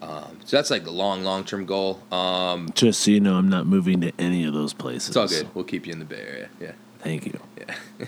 Um, 0.03 0.39
so 0.45 0.57
that's 0.57 0.71
like 0.71 0.85
the 0.85 0.93
long 0.93 1.25
long 1.25 1.45
term 1.45 1.67
goal. 1.67 2.03
Um, 2.11 2.71
Just 2.75 3.01
so 3.01 3.11
you 3.11 3.21
know, 3.21 3.37
I'm 3.37 3.49
not 3.49 3.67
moving 3.67 4.01
to 4.03 4.13
any 4.19 4.45
of 4.45 4.55
those 4.55 4.73
places. 4.73 5.09
it's 5.09 5.17
all 5.17 5.29
good. 5.29 5.49
We'll 5.55 5.65
keep 5.65 5.87
you 5.87 5.93
in 5.93 5.99
the 5.99 6.05
Bay 6.05 6.21
Area. 6.27 6.49
Yeah, 6.61 6.73
Thank 7.01 7.27
you. 7.27 7.39
yeah. 7.59 7.75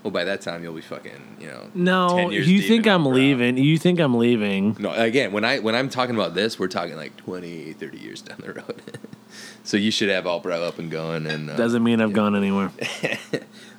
well, 0.02 0.10
by 0.10 0.24
that 0.24 0.40
time 0.40 0.62
you'll 0.62 0.74
be 0.74 0.80
fucking 0.80 1.36
you 1.40 1.48
know. 1.48 1.70
No, 1.74 2.16
10 2.16 2.32
years 2.32 2.48
you 2.48 2.62
think 2.62 2.86
I'm 2.86 3.06
leaving? 3.06 3.56
You 3.56 3.78
think 3.78 4.00
I'm 4.00 4.16
leaving? 4.16 4.76
No, 4.78 4.92
again, 4.92 5.32
when 5.32 5.44
I 5.44 5.58
when 5.58 5.74
I'm 5.74 5.88
talking 5.88 6.14
about 6.14 6.34
this, 6.34 6.58
we're 6.58 6.68
talking 6.68 6.96
like 6.96 7.16
20, 7.16 7.72
30 7.74 7.98
years 7.98 8.22
down 8.22 8.38
the 8.44 8.52
road. 8.54 8.82
so 9.64 9.76
you 9.76 9.90
should 9.90 10.08
have 10.08 10.26
all 10.26 10.40
Albro 10.40 10.66
up 10.66 10.78
and 10.78 10.90
going 10.90 11.26
and 11.26 11.50
uh, 11.50 11.56
Doesn't 11.56 11.82
mean 11.82 12.00
I've 12.00 12.12
gone 12.12 12.34
anywhere. 12.34 12.70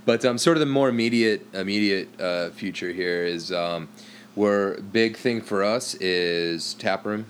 But 0.05 0.26
um, 0.26 0.38
sort 0.38 0.57
of 0.57 0.61
the 0.61 0.65
more 0.65 0.89
immediate 0.89 1.45
immediate 1.53 2.19
uh, 2.19 2.49
future 2.49 2.91
here 2.91 3.24
is 3.24 3.51
um, 3.51 3.89
where 4.36 4.80
big 4.82 5.15
thing 5.15 5.41
for 5.41 5.63
us 5.63 5.93
is 5.95 6.74
tap 6.76 7.05
room. 7.05 7.26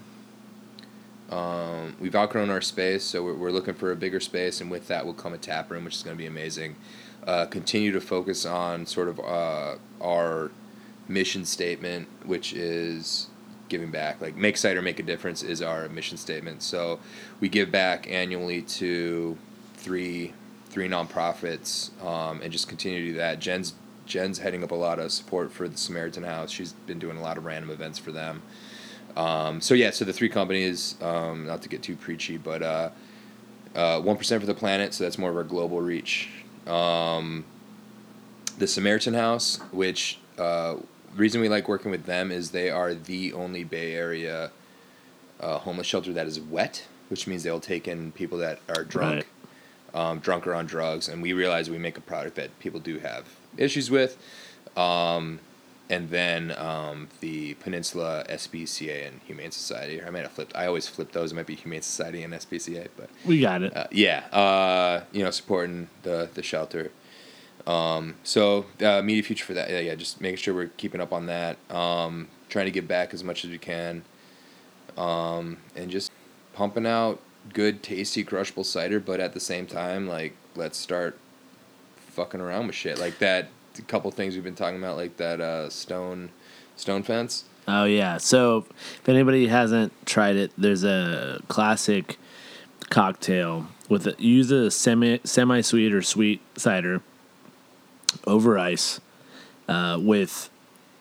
Um, 1.29 1.95
we've 1.99 2.15
outgrown 2.15 2.49
our 2.49 2.61
space, 2.61 3.03
so 3.03 3.23
we're, 3.23 3.35
we're 3.35 3.51
looking 3.51 3.73
for 3.73 3.91
a 3.91 3.95
bigger 3.95 4.19
space, 4.19 4.59
and 4.59 4.69
with 4.69 4.87
that 4.87 5.05
will 5.05 5.13
come 5.13 5.33
a 5.33 5.37
tap 5.37 5.71
room, 5.71 5.85
which 5.85 5.95
is 5.95 6.03
going 6.03 6.15
to 6.15 6.21
be 6.21 6.27
amazing. 6.27 6.75
Uh, 7.27 7.45
continue 7.45 7.91
to 7.91 8.01
focus 8.01 8.45
on 8.45 8.85
sort 8.85 9.07
of 9.07 9.19
uh, 9.19 9.75
our 10.01 10.51
mission 11.07 11.45
statement, 11.45 12.07
which 12.25 12.53
is 12.53 13.27
giving 13.69 13.91
back. 13.91 14.19
Like 14.21 14.35
make 14.35 14.57
cider, 14.57 14.81
make 14.81 14.99
a 14.99 15.03
difference 15.03 15.43
is 15.43 15.61
our 15.61 15.87
mission 15.89 16.17
statement. 16.17 16.63
So 16.63 16.99
we 17.39 17.49
give 17.49 17.71
back 17.71 18.09
annually 18.09 18.61
to 18.63 19.37
three 19.75 20.33
three 20.71 20.87
nonprofits, 20.87 21.91
um, 22.03 22.41
and 22.41 22.51
just 22.51 22.69
continue 22.69 23.01
to 23.01 23.11
do 23.11 23.17
that. 23.17 23.39
Jen's 23.39 23.73
Jen's 24.05 24.39
heading 24.39 24.63
up 24.63 24.71
a 24.71 24.75
lot 24.75 24.99
of 24.99 25.11
support 25.11 25.51
for 25.51 25.67
the 25.67 25.77
Samaritan 25.77 26.23
House. 26.23 26.49
She's 26.49 26.73
been 26.73 26.99
doing 26.99 27.17
a 27.17 27.21
lot 27.21 27.37
of 27.37 27.45
random 27.45 27.69
events 27.69 27.99
for 27.99 28.11
them. 28.11 28.41
Um, 29.15 29.61
so 29.61 29.73
yeah, 29.73 29.91
so 29.91 30.05
the 30.05 30.13
three 30.13 30.29
companies, 30.29 30.95
um, 31.01 31.45
not 31.45 31.61
to 31.61 31.69
get 31.69 31.83
too 31.83 31.95
preachy, 31.95 32.37
but 32.37 32.63
uh, 32.63 32.89
uh, 33.75 34.01
1% 34.01 34.39
for 34.39 34.45
the 34.45 34.53
planet, 34.53 34.93
so 34.93 35.03
that's 35.03 35.17
more 35.17 35.29
of 35.29 35.37
our 35.37 35.43
global 35.43 35.81
reach. 35.81 36.29
Um, 36.67 37.45
the 38.57 38.67
Samaritan 38.67 39.13
House, 39.13 39.59
which 39.71 40.19
uh, 40.37 40.75
reason 41.15 41.41
we 41.41 41.49
like 41.49 41.67
working 41.67 41.91
with 41.91 42.05
them 42.05 42.31
is 42.31 42.51
they 42.51 42.69
are 42.69 42.93
the 42.93 43.33
only 43.33 43.63
Bay 43.63 43.93
Area 43.95 44.51
uh, 45.39 45.57
homeless 45.57 45.87
shelter 45.87 46.13
that 46.13 46.27
is 46.27 46.39
wet, 46.39 46.85
which 47.09 47.27
means 47.27 47.43
they'll 47.43 47.59
take 47.59 47.87
in 47.87 48.11
people 48.11 48.37
that 48.37 48.59
are 48.69 48.83
drunk, 48.83 49.27
um, 49.93 50.19
drunk 50.19 50.45
or 50.45 50.53
on 50.53 50.65
drugs, 50.65 51.09
and 51.09 51.21
we 51.21 51.33
realize 51.33 51.69
we 51.69 51.77
make 51.77 51.97
a 51.97 52.01
product 52.01 52.35
that 52.35 52.57
people 52.59 52.79
do 52.79 52.99
have 52.99 53.25
issues 53.57 53.89
with. 53.89 54.17
Um, 54.77 55.39
and 55.91 56.09
then 56.09 56.57
um, 56.57 57.09
the 57.19 57.53
Peninsula 57.55 58.23
SPCA 58.29 59.07
and 59.09 59.19
Humane 59.27 59.51
Society. 59.51 60.01
I 60.01 60.09
might 60.09 60.21
have 60.21 60.31
flipped. 60.31 60.55
I 60.55 60.65
always 60.65 60.87
flip 60.87 61.11
those. 61.11 61.33
It 61.33 61.35
might 61.35 61.45
be 61.45 61.55
Humane 61.55 61.81
Society 61.81 62.23
and 62.23 62.33
SPCA, 62.33 62.87
but 62.95 63.09
We 63.25 63.41
got 63.41 63.61
it. 63.61 63.75
uh, 63.75 63.87
yeah, 63.91 64.19
uh, 64.31 65.03
you 65.11 65.21
know, 65.21 65.31
supporting 65.31 65.89
the 66.03 66.29
the 66.33 66.41
shelter. 66.41 66.91
Um, 67.67 68.15
so 68.23 68.65
uh, 68.81 68.99
immediate 68.99 69.25
future 69.25 69.45
for 69.45 69.53
that. 69.53 69.69
Yeah, 69.69 69.79
yeah, 69.79 69.95
just 69.95 70.21
making 70.21 70.37
sure 70.37 70.53
we're 70.53 70.67
keeping 70.77 71.01
up 71.01 71.11
on 71.11 71.25
that. 71.25 71.57
Um, 71.69 72.29
trying 72.47 72.65
to 72.65 72.71
give 72.71 72.87
back 72.87 73.13
as 73.13 73.21
much 73.23 73.43
as 73.43 73.51
we 73.51 73.57
can, 73.57 74.03
um, 74.97 75.57
and 75.75 75.91
just 75.91 76.09
pumping 76.53 76.87
out 76.87 77.19
good, 77.53 77.83
tasty, 77.83 78.23
crushable 78.23 78.63
cider. 78.63 79.01
But 79.01 79.19
at 79.19 79.33
the 79.33 79.41
same 79.41 79.67
time, 79.67 80.07
like 80.07 80.37
let's 80.55 80.77
start 80.77 81.17
fucking 81.97 82.39
around 82.39 82.67
with 82.67 82.77
shit 82.77 82.97
like 82.97 83.19
that. 83.19 83.49
A 83.77 83.81
couple 83.83 84.11
things 84.11 84.35
we've 84.35 84.43
been 84.43 84.55
talking 84.55 84.77
about, 84.77 84.97
like 84.97 85.17
that 85.17 85.39
uh, 85.39 85.69
stone 85.69 86.29
stone 86.75 87.03
fence. 87.03 87.45
Oh 87.67 87.85
yeah. 87.85 88.17
So 88.17 88.65
if 88.77 89.07
anybody 89.07 89.47
hasn't 89.47 89.93
tried 90.05 90.35
it, 90.35 90.51
there's 90.57 90.83
a 90.83 91.41
classic 91.47 92.17
cocktail 92.89 93.67
with 93.89 94.07
a, 94.07 94.15
use 94.17 94.51
a 94.51 94.69
semi 94.71 95.19
semi 95.23 95.61
sweet 95.61 95.93
or 95.93 96.01
sweet 96.01 96.41
cider 96.57 97.01
over 98.27 98.57
ice 98.59 98.99
uh, 99.67 99.97
with 100.01 100.49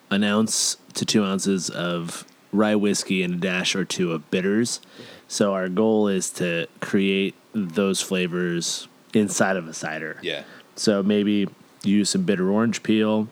an 0.09 0.23
ounce 0.23 0.77
to 0.93 1.05
two 1.05 1.23
ounces 1.23 1.69
of 1.69 2.25
rye 2.53 2.75
whiskey 2.75 3.23
and 3.23 3.35
a 3.35 3.37
dash 3.37 3.75
or 3.75 3.85
two 3.85 4.11
of 4.11 4.29
bitters. 4.31 4.81
So 5.27 5.53
our 5.53 5.69
goal 5.69 6.07
is 6.07 6.29
to 6.31 6.67
create 6.79 7.35
those 7.53 8.01
flavors 8.01 8.87
inside 9.13 9.55
of 9.55 9.67
a 9.67 9.73
cider. 9.73 10.17
Yeah, 10.21 10.43
So 10.75 11.01
maybe 11.03 11.47
use 11.83 12.09
some 12.09 12.23
bitter 12.23 12.49
orange 12.49 12.83
peel. 12.83 13.27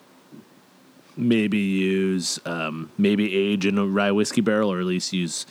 Maybe 1.18 1.58
use 1.58 2.39
um, 2.45 2.91
maybe 2.97 3.36
age 3.36 3.66
in 3.66 3.78
a 3.78 3.86
rye 3.86 4.12
whiskey 4.12 4.41
barrel, 4.41 4.72
or 4.72 4.80
at 4.80 4.86
least 4.86 5.12
use 5.12 5.45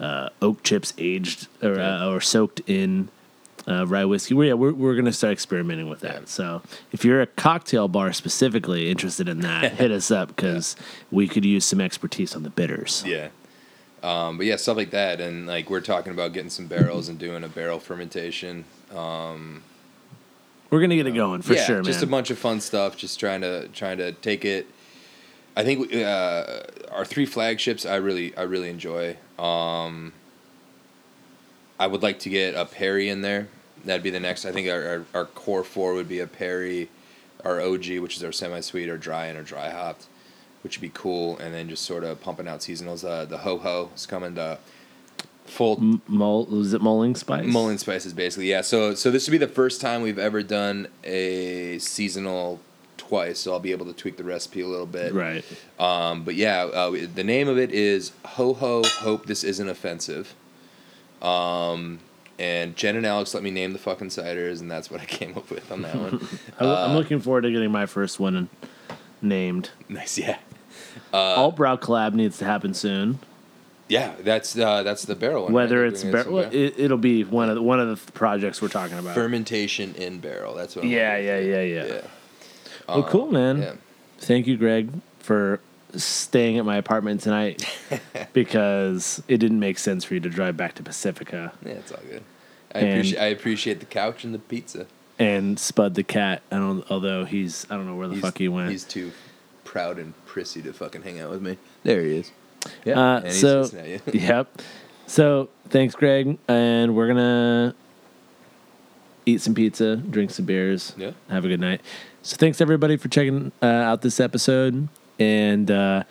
uh, 0.00 0.28
oak 0.42 0.62
chips 0.62 0.92
aged 0.98 1.48
or 1.62 1.80
uh, 1.80 2.08
or 2.08 2.20
soaked 2.20 2.60
in 2.66 3.08
uh, 3.66 3.86
rye 3.86 4.04
whiskey. 4.04 4.34
Well, 4.34 4.46
yeah, 4.46 4.54
we're 4.54 4.72
we're 4.72 4.96
gonna 4.96 5.12
start 5.12 5.32
experimenting 5.32 5.88
with 5.88 6.00
that. 6.00 6.20
Yeah. 6.20 6.26
So 6.26 6.62
if 6.92 7.04
you're 7.04 7.20
a 7.22 7.26
cocktail 7.26 7.88
bar 7.88 8.12
specifically 8.12 8.90
interested 8.90 9.28
in 9.28 9.40
that, 9.40 9.72
hit 9.72 9.90
us 9.90 10.10
up 10.10 10.28
because 10.36 10.76
we 11.10 11.26
could 11.26 11.44
use 11.44 11.64
some 11.64 11.80
expertise 11.80 12.34
on 12.34 12.42
the 12.42 12.50
bitters. 12.50 13.02
Yeah. 13.06 13.28
Um, 14.02 14.36
but 14.36 14.46
yeah, 14.46 14.56
stuff 14.56 14.76
like 14.76 14.90
that, 14.90 15.20
and 15.20 15.46
like 15.46 15.70
we're 15.70 15.80
talking 15.80 16.12
about 16.12 16.32
getting 16.32 16.50
some 16.50 16.66
barrels 16.66 17.08
and 17.08 17.18
doing 17.18 17.42
a 17.42 17.48
barrel 17.48 17.80
fermentation. 17.80 18.64
Um, 18.94 19.62
We're 20.70 20.80
gonna 20.80 20.96
get 20.96 21.06
it 21.06 21.12
going 21.12 21.42
for 21.42 21.54
yeah, 21.54 21.64
sure, 21.64 21.76
man. 21.76 21.84
just 21.84 22.02
a 22.02 22.06
bunch 22.06 22.30
of 22.30 22.38
fun 22.38 22.60
stuff. 22.60 22.96
Just 22.96 23.18
trying 23.18 23.40
to 23.40 23.68
trying 23.68 23.98
to 23.98 24.12
take 24.12 24.44
it. 24.44 24.66
I 25.56 25.64
think 25.64 25.94
uh, 25.94 26.60
our 26.92 27.04
three 27.04 27.26
flagships 27.26 27.86
I 27.86 27.96
really 27.96 28.36
I 28.36 28.42
really 28.42 28.68
enjoy. 28.68 29.16
Um, 29.38 30.12
I 31.80 31.86
would 31.86 32.02
like 32.02 32.18
to 32.20 32.28
get 32.28 32.54
a 32.54 32.64
Perry 32.64 33.08
in 33.08 33.22
there. 33.22 33.48
That'd 33.84 34.02
be 34.02 34.10
the 34.10 34.20
next. 34.20 34.44
I 34.44 34.52
think 34.52 34.68
our, 34.68 34.84
our, 34.84 35.04
our 35.14 35.24
core 35.24 35.64
four 35.64 35.94
would 35.94 36.08
be 36.08 36.18
a 36.18 36.26
Perry, 36.26 36.90
our 37.44 37.60
OG, 37.60 37.98
which 37.98 38.16
is 38.16 38.24
our 38.24 38.32
semi 38.32 38.60
sweet, 38.60 38.88
or 38.88 38.98
dry 38.98 39.26
and 39.26 39.38
our 39.38 39.44
dry 39.44 39.70
hopped, 39.70 40.06
which 40.62 40.76
would 40.76 40.82
be 40.82 40.90
cool. 40.92 41.38
And 41.38 41.54
then 41.54 41.68
just 41.68 41.84
sort 41.84 42.04
of 42.04 42.20
pumping 42.20 42.48
out 42.48 42.60
seasonals. 42.60 43.08
Uh, 43.08 43.24
the 43.24 43.38
ho 43.38 43.58
ho 43.58 43.90
is 43.94 44.04
coming 44.04 44.34
to 44.34 44.58
full 45.48 45.78
M- 45.78 46.02
Mul- 46.06 46.46
was 46.46 46.72
it 46.74 46.80
mulling 46.82 47.14
spice? 47.14 47.46
Mulling 47.46 47.78
spices, 47.78 48.12
basically, 48.12 48.50
yeah. 48.50 48.60
So, 48.60 48.94
so 48.94 49.10
this 49.10 49.26
would 49.26 49.32
be 49.32 49.38
the 49.38 49.48
first 49.48 49.80
time 49.80 50.02
we've 50.02 50.18
ever 50.18 50.42
done 50.42 50.88
a 51.04 51.78
seasonal 51.78 52.60
twice. 52.96 53.38
So 53.40 53.52
I'll 53.52 53.60
be 53.60 53.72
able 53.72 53.86
to 53.86 53.92
tweak 53.92 54.16
the 54.16 54.24
recipe 54.24 54.60
a 54.60 54.68
little 54.68 54.86
bit. 54.86 55.12
Right. 55.12 55.44
Um, 55.78 56.24
but 56.24 56.34
yeah, 56.34 56.64
uh, 56.64 56.90
the 57.14 57.24
name 57.24 57.48
of 57.48 57.58
it 57.58 57.72
is 57.72 58.12
Ho 58.24 58.52
Ho. 58.54 58.82
Hope 58.84 59.26
this 59.26 59.44
isn't 59.44 59.68
offensive. 59.68 60.34
Um, 61.22 61.98
and 62.38 62.76
Jen 62.76 62.96
and 62.96 63.04
Alex 63.04 63.34
let 63.34 63.42
me 63.42 63.50
name 63.50 63.72
the 63.72 63.78
fucking 63.78 64.08
ciders, 64.08 64.60
and 64.60 64.70
that's 64.70 64.90
what 64.90 65.00
I 65.00 65.04
came 65.06 65.36
up 65.36 65.50
with 65.50 65.72
on 65.72 65.82
that 65.82 65.96
one. 65.96 66.26
I'm 66.60 66.94
looking 66.94 67.20
forward 67.20 67.42
to 67.42 67.50
getting 67.50 67.72
my 67.72 67.86
first 67.86 68.20
one 68.20 68.48
named. 69.20 69.70
nice, 69.88 70.18
yeah, 70.18 70.38
Alt 71.12 71.56
Brow 71.56 71.76
collab 71.76 72.14
needs 72.14 72.38
to 72.38 72.44
happen 72.44 72.74
soon. 72.74 73.18
Yeah. 73.88 74.14
That's 74.20 74.56
uh, 74.58 74.82
that's 74.82 75.02
the 75.04 75.14
barrel 75.14 75.44
one. 75.44 75.52
Whether 75.52 75.82
right? 75.82 75.92
it's 75.92 76.02
Doing 76.02 76.12
bar- 76.12 76.30
well, 76.30 76.48
it, 76.52 76.74
it'll 76.78 76.96
be 76.98 77.24
one 77.24 77.48
of 77.48 77.54
the, 77.56 77.62
one 77.62 77.80
of 77.80 78.04
the 78.06 78.12
projects 78.12 78.60
we're 78.62 78.68
talking 78.68 78.98
about. 78.98 79.14
fermentation 79.14 79.94
in 79.96 80.20
barrel. 80.20 80.54
That's 80.54 80.76
what. 80.76 80.84
I'm 80.84 80.90
Yeah, 80.90 81.16
yeah, 81.16 81.38
yeah, 81.38 81.60
yeah. 81.62 81.84
yeah. 81.86 82.00
Well, 82.88 83.02
cool, 83.04 83.30
man. 83.30 83.62
Yeah. 83.62 83.72
Thank 84.18 84.46
you, 84.46 84.56
Greg, 84.56 84.90
for 85.20 85.60
staying 85.94 86.58
at 86.58 86.64
my 86.64 86.76
apartment 86.76 87.20
tonight 87.22 87.64
because 88.32 89.22
it 89.28 89.38
didn't 89.38 89.60
make 89.60 89.78
sense 89.78 90.04
for 90.04 90.14
you 90.14 90.20
to 90.20 90.28
drive 90.28 90.56
back 90.56 90.74
to 90.74 90.82
Pacifica 90.82 91.52
Yeah, 91.64 91.72
it's 91.72 91.92
all 91.92 92.00
good. 92.08 92.22
I 92.74 92.78
And- 92.80 92.88
appreciate 92.98 93.18
I 93.20 93.26
appreciate 93.26 93.80
the 93.80 93.86
couch 93.86 94.24
and 94.24 94.34
the 94.34 94.38
pizza. 94.38 94.86
and 95.18 95.58
Spud 95.58 95.94
the 95.94 96.02
cat. 96.02 96.42
I 96.52 96.56
don't, 96.56 96.84
although 96.90 97.24
he's 97.24 97.66
I 97.70 97.74
don't 97.76 97.86
know 97.86 97.94
where 97.96 98.08
the 98.08 98.14
He's- 98.14 98.22
fuck 98.24 98.38
he 98.38 98.48
went. 98.48 98.70
He's 98.70 98.84
too 98.84 99.12
proud 99.64 99.98
and 99.98 100.14
prissy 100.26 100.62
to 100.62 100.72
fucking 100.72 101.02
hang 101.02 101.20
out 101.20 101.30
with 101.30 101.42
me. 101.42 101.56
There 101.84 102.02
he 102.02 102.16
is. 102.18 102.32
Yeah. 102.84 103.00
Uh, 103.00 103.30
so 103.30 103.64
you. 103.84 104.00
yep. 104.12 104.60
So 105.06 105.48
thanks, 105.68 105.94
Greg, 105.94 106.38
and 106.48 106.94
we're 106.94 107.08
gonna 107.08 107.74
eat 109.26 109.40
some 109.40 109.54
pizza, 109.54 109.96
drink 109.96 110.30
some 110.30 110.44
beers, 110.44 110.94
Yeah. 110.96 111.12
have 111.28 111.44
a 111.44 111.48
good 111.48 111.60
night. 111.60 111.80
So 112.22 112.36
thanks 112.36 112.60
everybody 112.60 112.96
for 112.96 113.08
checking 113.08 113.52
uh, 113.62 113.66
out 113.66 114.02
this 114.02 114.20
episode, 114.20 114.88
and 115.18 115.70
uh, 115.70 116.04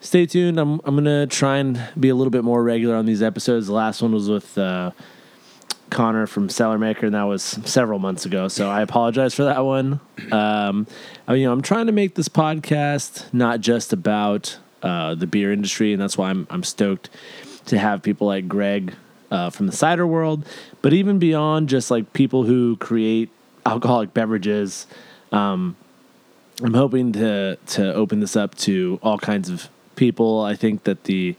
stay 0.00 0.26
tuned. 0.26 0.58
I'm 0.58 0.80
I'm 0.84 0.94
gonna 0.96 1.26
try 1.26 1.58
and 1.58 1.80
be 1.98 2.08
a 2.08 2.14
little 2.14 2.30
bit 2.30 2.44
more 2.44 2.62
regular 2.62 2.96
on 2.96 3.06
these 3.06 3.22
episodes. 3.22 3.66
The 3.66 3.74
last 3.74 4.02
one 4.02 4.12
was 4.12 4.28
with. 4.28 4.56
Uh, 4.58 4.90
Connor 5.90 6.26
from 6.26 6.48
Cellarmaker, 6.48 7.04
and 7.04 7.14
that 7.14 7.22
was 7.24 7.42
several 7.42 8.00
months 8.00 8.26
ago. 8.26 8.48
So 8.48 8.68
I 8.68 8.80
apologize 8.80 9.32
for 9.32 9.44
that 9.44 9.64
one. 9.64 10.00
Um, 10.32 10.88
I, 11.28 11.34
you 11.34 11.44
know, 11.44 11.52
I'm 11.52 11.62
trying 11.62 11.86
to 11.86 11.92
make 11.92 12.16
this 12.16 12.28
podcast 12.28 13.32
not 13.32 13.60
just 13.60 13.92
about 13.92 14.58
uh, 14.84 15.14
the 15.14 15.26
beer 15.26 15.50
industry, 15.50 15.92
and 15.92 16.00
that's 16.00 16.18
why 16.18 16.28
I'm 16.28 16.46
I'm 16.50 16.62
stoked 16.62 17.08
to 17.66 17.78
have 17.78 18.02
people 18.02 18.26
like 18.26 18.46
Greg 18.46 18.94
uh, 19.30 19.50
from 19.50 19.66
the 19.66 19.72
cider 19.72 20.06
world, 20.06 20.46
but 20.82 20.92
even 20.92 21.18
beyond 21.18 21.70
just 21.70 21.90
like 21.90 22.12
people 22.12 22.44
who 22.44 22.76
create 22.76 23.30
alcoholic 23.64 24.12
beverages. 24.12 24.86
Um, 25.32 25.76
I'm 26.62 26.74
hoping 26.74 27.12
to 27.14 27.56
to 27.68 27.94
open 27.94 28.20
this 28.20 28.36
up 28.36 28.54
to 28.58 29.00
all 29.02 29.18
kinds 29.18 29.48
of 29.48 29.68
people. 29.96 30.42
I 30.42 30.54
think 30.54 30.84
that 30.84 31.04
the 31.04 31.34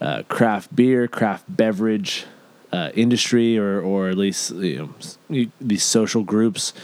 uh, 0.00 0.22
craft 0.28 0.76
beer, 0.76 1.08
craft 1.08 1.44
beverage 1.48 2.26
uh, 2.70 2.90
industry, 2.94 3.58
or 3.58 3.80
or 3.80 4.10
at 4.10 4.18
least 4.18 4.52
you 4.52 4.94
know 5.30 5.46
these 5.58 5.82
social 5.82 6.22
groups 6.22 6.74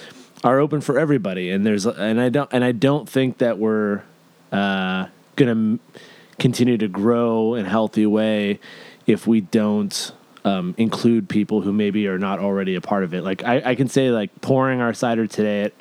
are 0.42 0.58
open 0.58 0.80
for 0.80 0.98
everybody. 0.98 1.50
And 1.50 1.64
there's 1.66 1.86
and 1.86 2.20
I 2.20 2.30
don't 2.30 2.48
and 2.52 2.64
I 2.64 2.72
don't 2.72 3.08
think 3.08 3.38
that 3.38 3.58
we're 3.58 4.02
uh, 4.50 5.06
gonna 5.38 5.78
continue 6.38 6.76
to 6.78 6.88
grow 6.88 7.54
in 7.54 7.64
a 7.66 7.68
healthy 7.68 8.06
way 8.06 8.58
if 9.06 9.26
we 9.26 9.40
don't. 9.40 10.12
Um, 10.44 10.74
include 10.78 11.28
people 11.28 11.60
who 11.60 11.72
maybe 11.72 12.06
are 12.06 12.16
not 12.18 12.38
already 12.38 12.74
a 12.76 12.80
part 12.80 13.02
of 13.04 13.12
it. 13.12 13.22
Like 13.22 13.44
I, 13.44 13.60
I 13.72 13.74
can 13.74 13.88
say, 13.88 14.10
like 14.10 14.30
pouring 14.40 14.80
our 14.80 14.94
cider 14.94 15.26
today 15.26 15.64
at, 15.64 15.72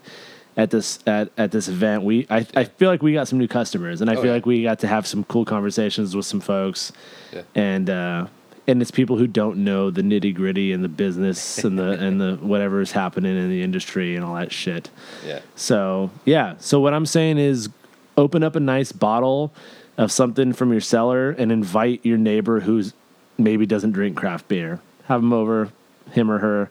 at 0.57 0.71
this 0.71 0.99
at, 1.07 1.29
at 1.37 1.51
this 1.51 1.69
event, 1.69 2.03
we 2.03 2.25
I, 2.29 2.45
I 2.53 2.63
feel 2.65 2.89
like 2.89 3.01
we 3.01 3.13
got 3.13 3.29
some 3.29 3.37
new 3.39 3.47
customers, 3.47 4.01
and 4.01 4.09
I 4.09 4.13
Oh, 4.13 4.17
feel 4.17 4.25
yeah. 4.25 4.31
like 4.33 4.45
we 4.45 4.63
got 4.63 4.79
to 4.79 4.87
have 4.87 5.07
some 5.07 5.23
cool 5.25 5.45
conversations 5.45 6.15
with 6.17 6.25
some 6.25 6.41
folks, 6.41 6.91
Yeah. 7.31 7.43
and 7.55 7.89
uh, 7.89 8.25
and 8.65 8.81
it's 8.81 8.91
people 8.91 9.15
who 9.17 9.27
don't 9.27 9.63
know 9.63 9.89
the 9.89 10.01
nitty 10.01 10.35
gritty 10.35 10.73
and 10.73 10.83
the 10.83 10.89
business 10.89 11.59
and 11.63 11.77
the 11.79 11.91
and 11.91 12.19
the 12.19 12.35
whatever 12.41 12.81
is 12.81 12.91
happening 12.91 13.37
in 13.37 13.49
the 13.49 13.61
industry 13.61 14.15
and 14.17 14.25
all 14.25 14.35
that 14.35 14.51
shit. 14.51 14.89
Yeah. 15.25 15.39
So 15.55 16.09
yeah, 16.25 16.55
so 16.59 16.81
what 16.81 16.93
I'm 16.93 17.05
saying 17.05 17.37
is, 17.37 17.69
open 18.17 18.43
up 18.43 18.55
a 18.55 18.59
nice 18.59 18.91
bottle 18.91 19.53
of 19.97 20.11
something 20.11 20.53
from 20.53 20.71
your 20.71 20.81
cellar 20.81 21.29
and 21.29 21.51
invite 21.51 22.05
your 22.05 22.17
neighbor 22.17 22.61
who's 22.61 22.93
maybe 23.37 23.65
doesn't 23.65 23.91
drink 23.91 24.17
craft 24.17 24.47
beer. 24.47 24.81
Have 25.05 25.21
him 25.21 25.31
over, 25.31 25.71
him 26.11 26.29
or 26.29 26.39
her. 26.39 26.69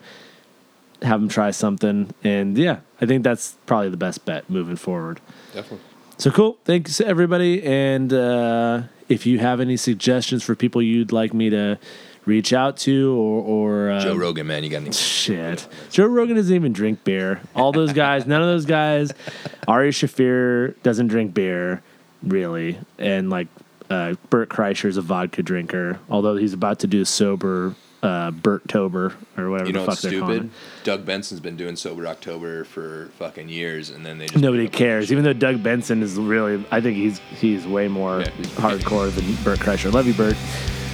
Have 1.03 1.21
them 1.21 1.29
try 1.29 1.51
something, 1.51 2.15
and 2.25 2.57
yeah, 2.57 2.79
I 3.03 3.07
think 3.07 3.23
that's 3.23 3.55
probably 3.67 3.91
the 3.91 3.99
best 3.99 4.25
bet 4.25 4.49
moving 4.49 4.77
forward. 4.77 5.21
Definitely. 5.53 5.85
So 6.17 6.31
cool. 6.31 6.57
Thanks 6.65 7.03
everybody. 7.03 7.63
And 7.63 8.11
uh, 8.13 8.85
if 9.09 9.27
you 9.27 9.39
have 9.39 9.61
any 9.61 9.77
suggestions 9.77 10.43
for 10.43 10.55
people 10.55 10.81
you'd 10.81 11.13
like 11.13 11.35
me 11.35 11.51
to 11.51 11.79
reach 12.27 12.53
out 12.53 12.77
to 12.79 13.13
or 13.17 13.43
or 13.43 13.91
uh, 13.93 14.01
Joe 14.01 14.17
Rogan, 14.17 14.47
man, 14.47 14.63
you 14.65 14.71
got 14.71 14.83
any? 14.83 14.93
Shit. 14.93 15.67
Joe 15.91 16.07
Rogan 16.07 16.37
doesn't 16.37 16.55
even 16.55 16.73
drink 16.73 17.03
beer. 17.05 17.41
All 17.55 17.73
those 17.73 17.93
guys, 17.93 18.27
none 18.27 18.43
of 18.43 18.49
those 18.49 18.67
guys. 18.67 19.13
Ari 19.69 19.91
Shaffir 19.91 20.75
doesn't 20.83 21.07
drink 21.09 21.33
beer, 21.35 21.83
really. 22.23 22.79
And 22.99 23.31
like 23.31 23.49
uh, 23.91 24.15
Bert 24.31 24.49
Kreischer's 24.49 24.97
a 24.97 25.03
vodka 25.03 25.43
drinker, 25.43 25.99
although 26.11 26.37
he's 26.37 26.53
about 26.53 26.81
to 26.81 26.87
do 26.87 27.05
sober 27.05 27.75
uh, 28.03 28.31
Bert 28.31 28.69
Tober 28.69 29.15
or 29.37 29.51
whatever 29.51 29.67
You 29.69 29.73
know 29.73 29.87
the 29.87 29.91
fuck 29.93 30.01
they're 30.01 30.21
calling 30.21 30.35
stupid? 30.37 30.51
it. 30.51 30.85
Doug 30.85 31.05
Benson's 31.07 31.41
been 31.41 31.57
doing 31.57 31.75
sober 31.77 32.07
October 32.07 32.63
for 32.65 33.09
fucking 33.19 33.49
years, 33.49 33.91
and 33.91 34.05
then 34.07 34.19
they 34.19 34.27
just 34.27 34.41
Nobody 34.41 34.65
made 34.65 34.69
up 34.69 34.75
a 34.75 34.79
cares. 34.79 35.11
Even 35.11 35.25
though 35.25 35.33
Doug 35.33 35.63
Benson 35.63 36.03
is 36.03 36.15
really, 36.15 36.65
I 36.71 36.81
think 36.81 36.97
he's 36.97 37.19
he's 37.41 37.67
way 37.67 37.89
more 37.89 38.21
Yeah. 38.21 38.29
hardcore 38.57 39.13
than 39.13 39.25
Bert 39.43 39.59
Kreischer. 39.59 39.93
Love 39.93 40.07
you, 40.07 40.15
Bert. 40.15 40.37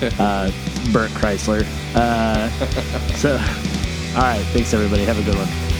Uh, 0.03 0.51
Bert 0.93 1.11
Chrysler. 1.13 1.65
Uh, 1.95 2.49
so, 3.17 3.33
all 4.17 4.23
right. 4.23 4.43
Thanks, 4.53 4.75
everybody. 4.75 5.05
Have 5.05 5.19
a 5.19 5.23
good 5.23 5.37
one. 5.37 5.72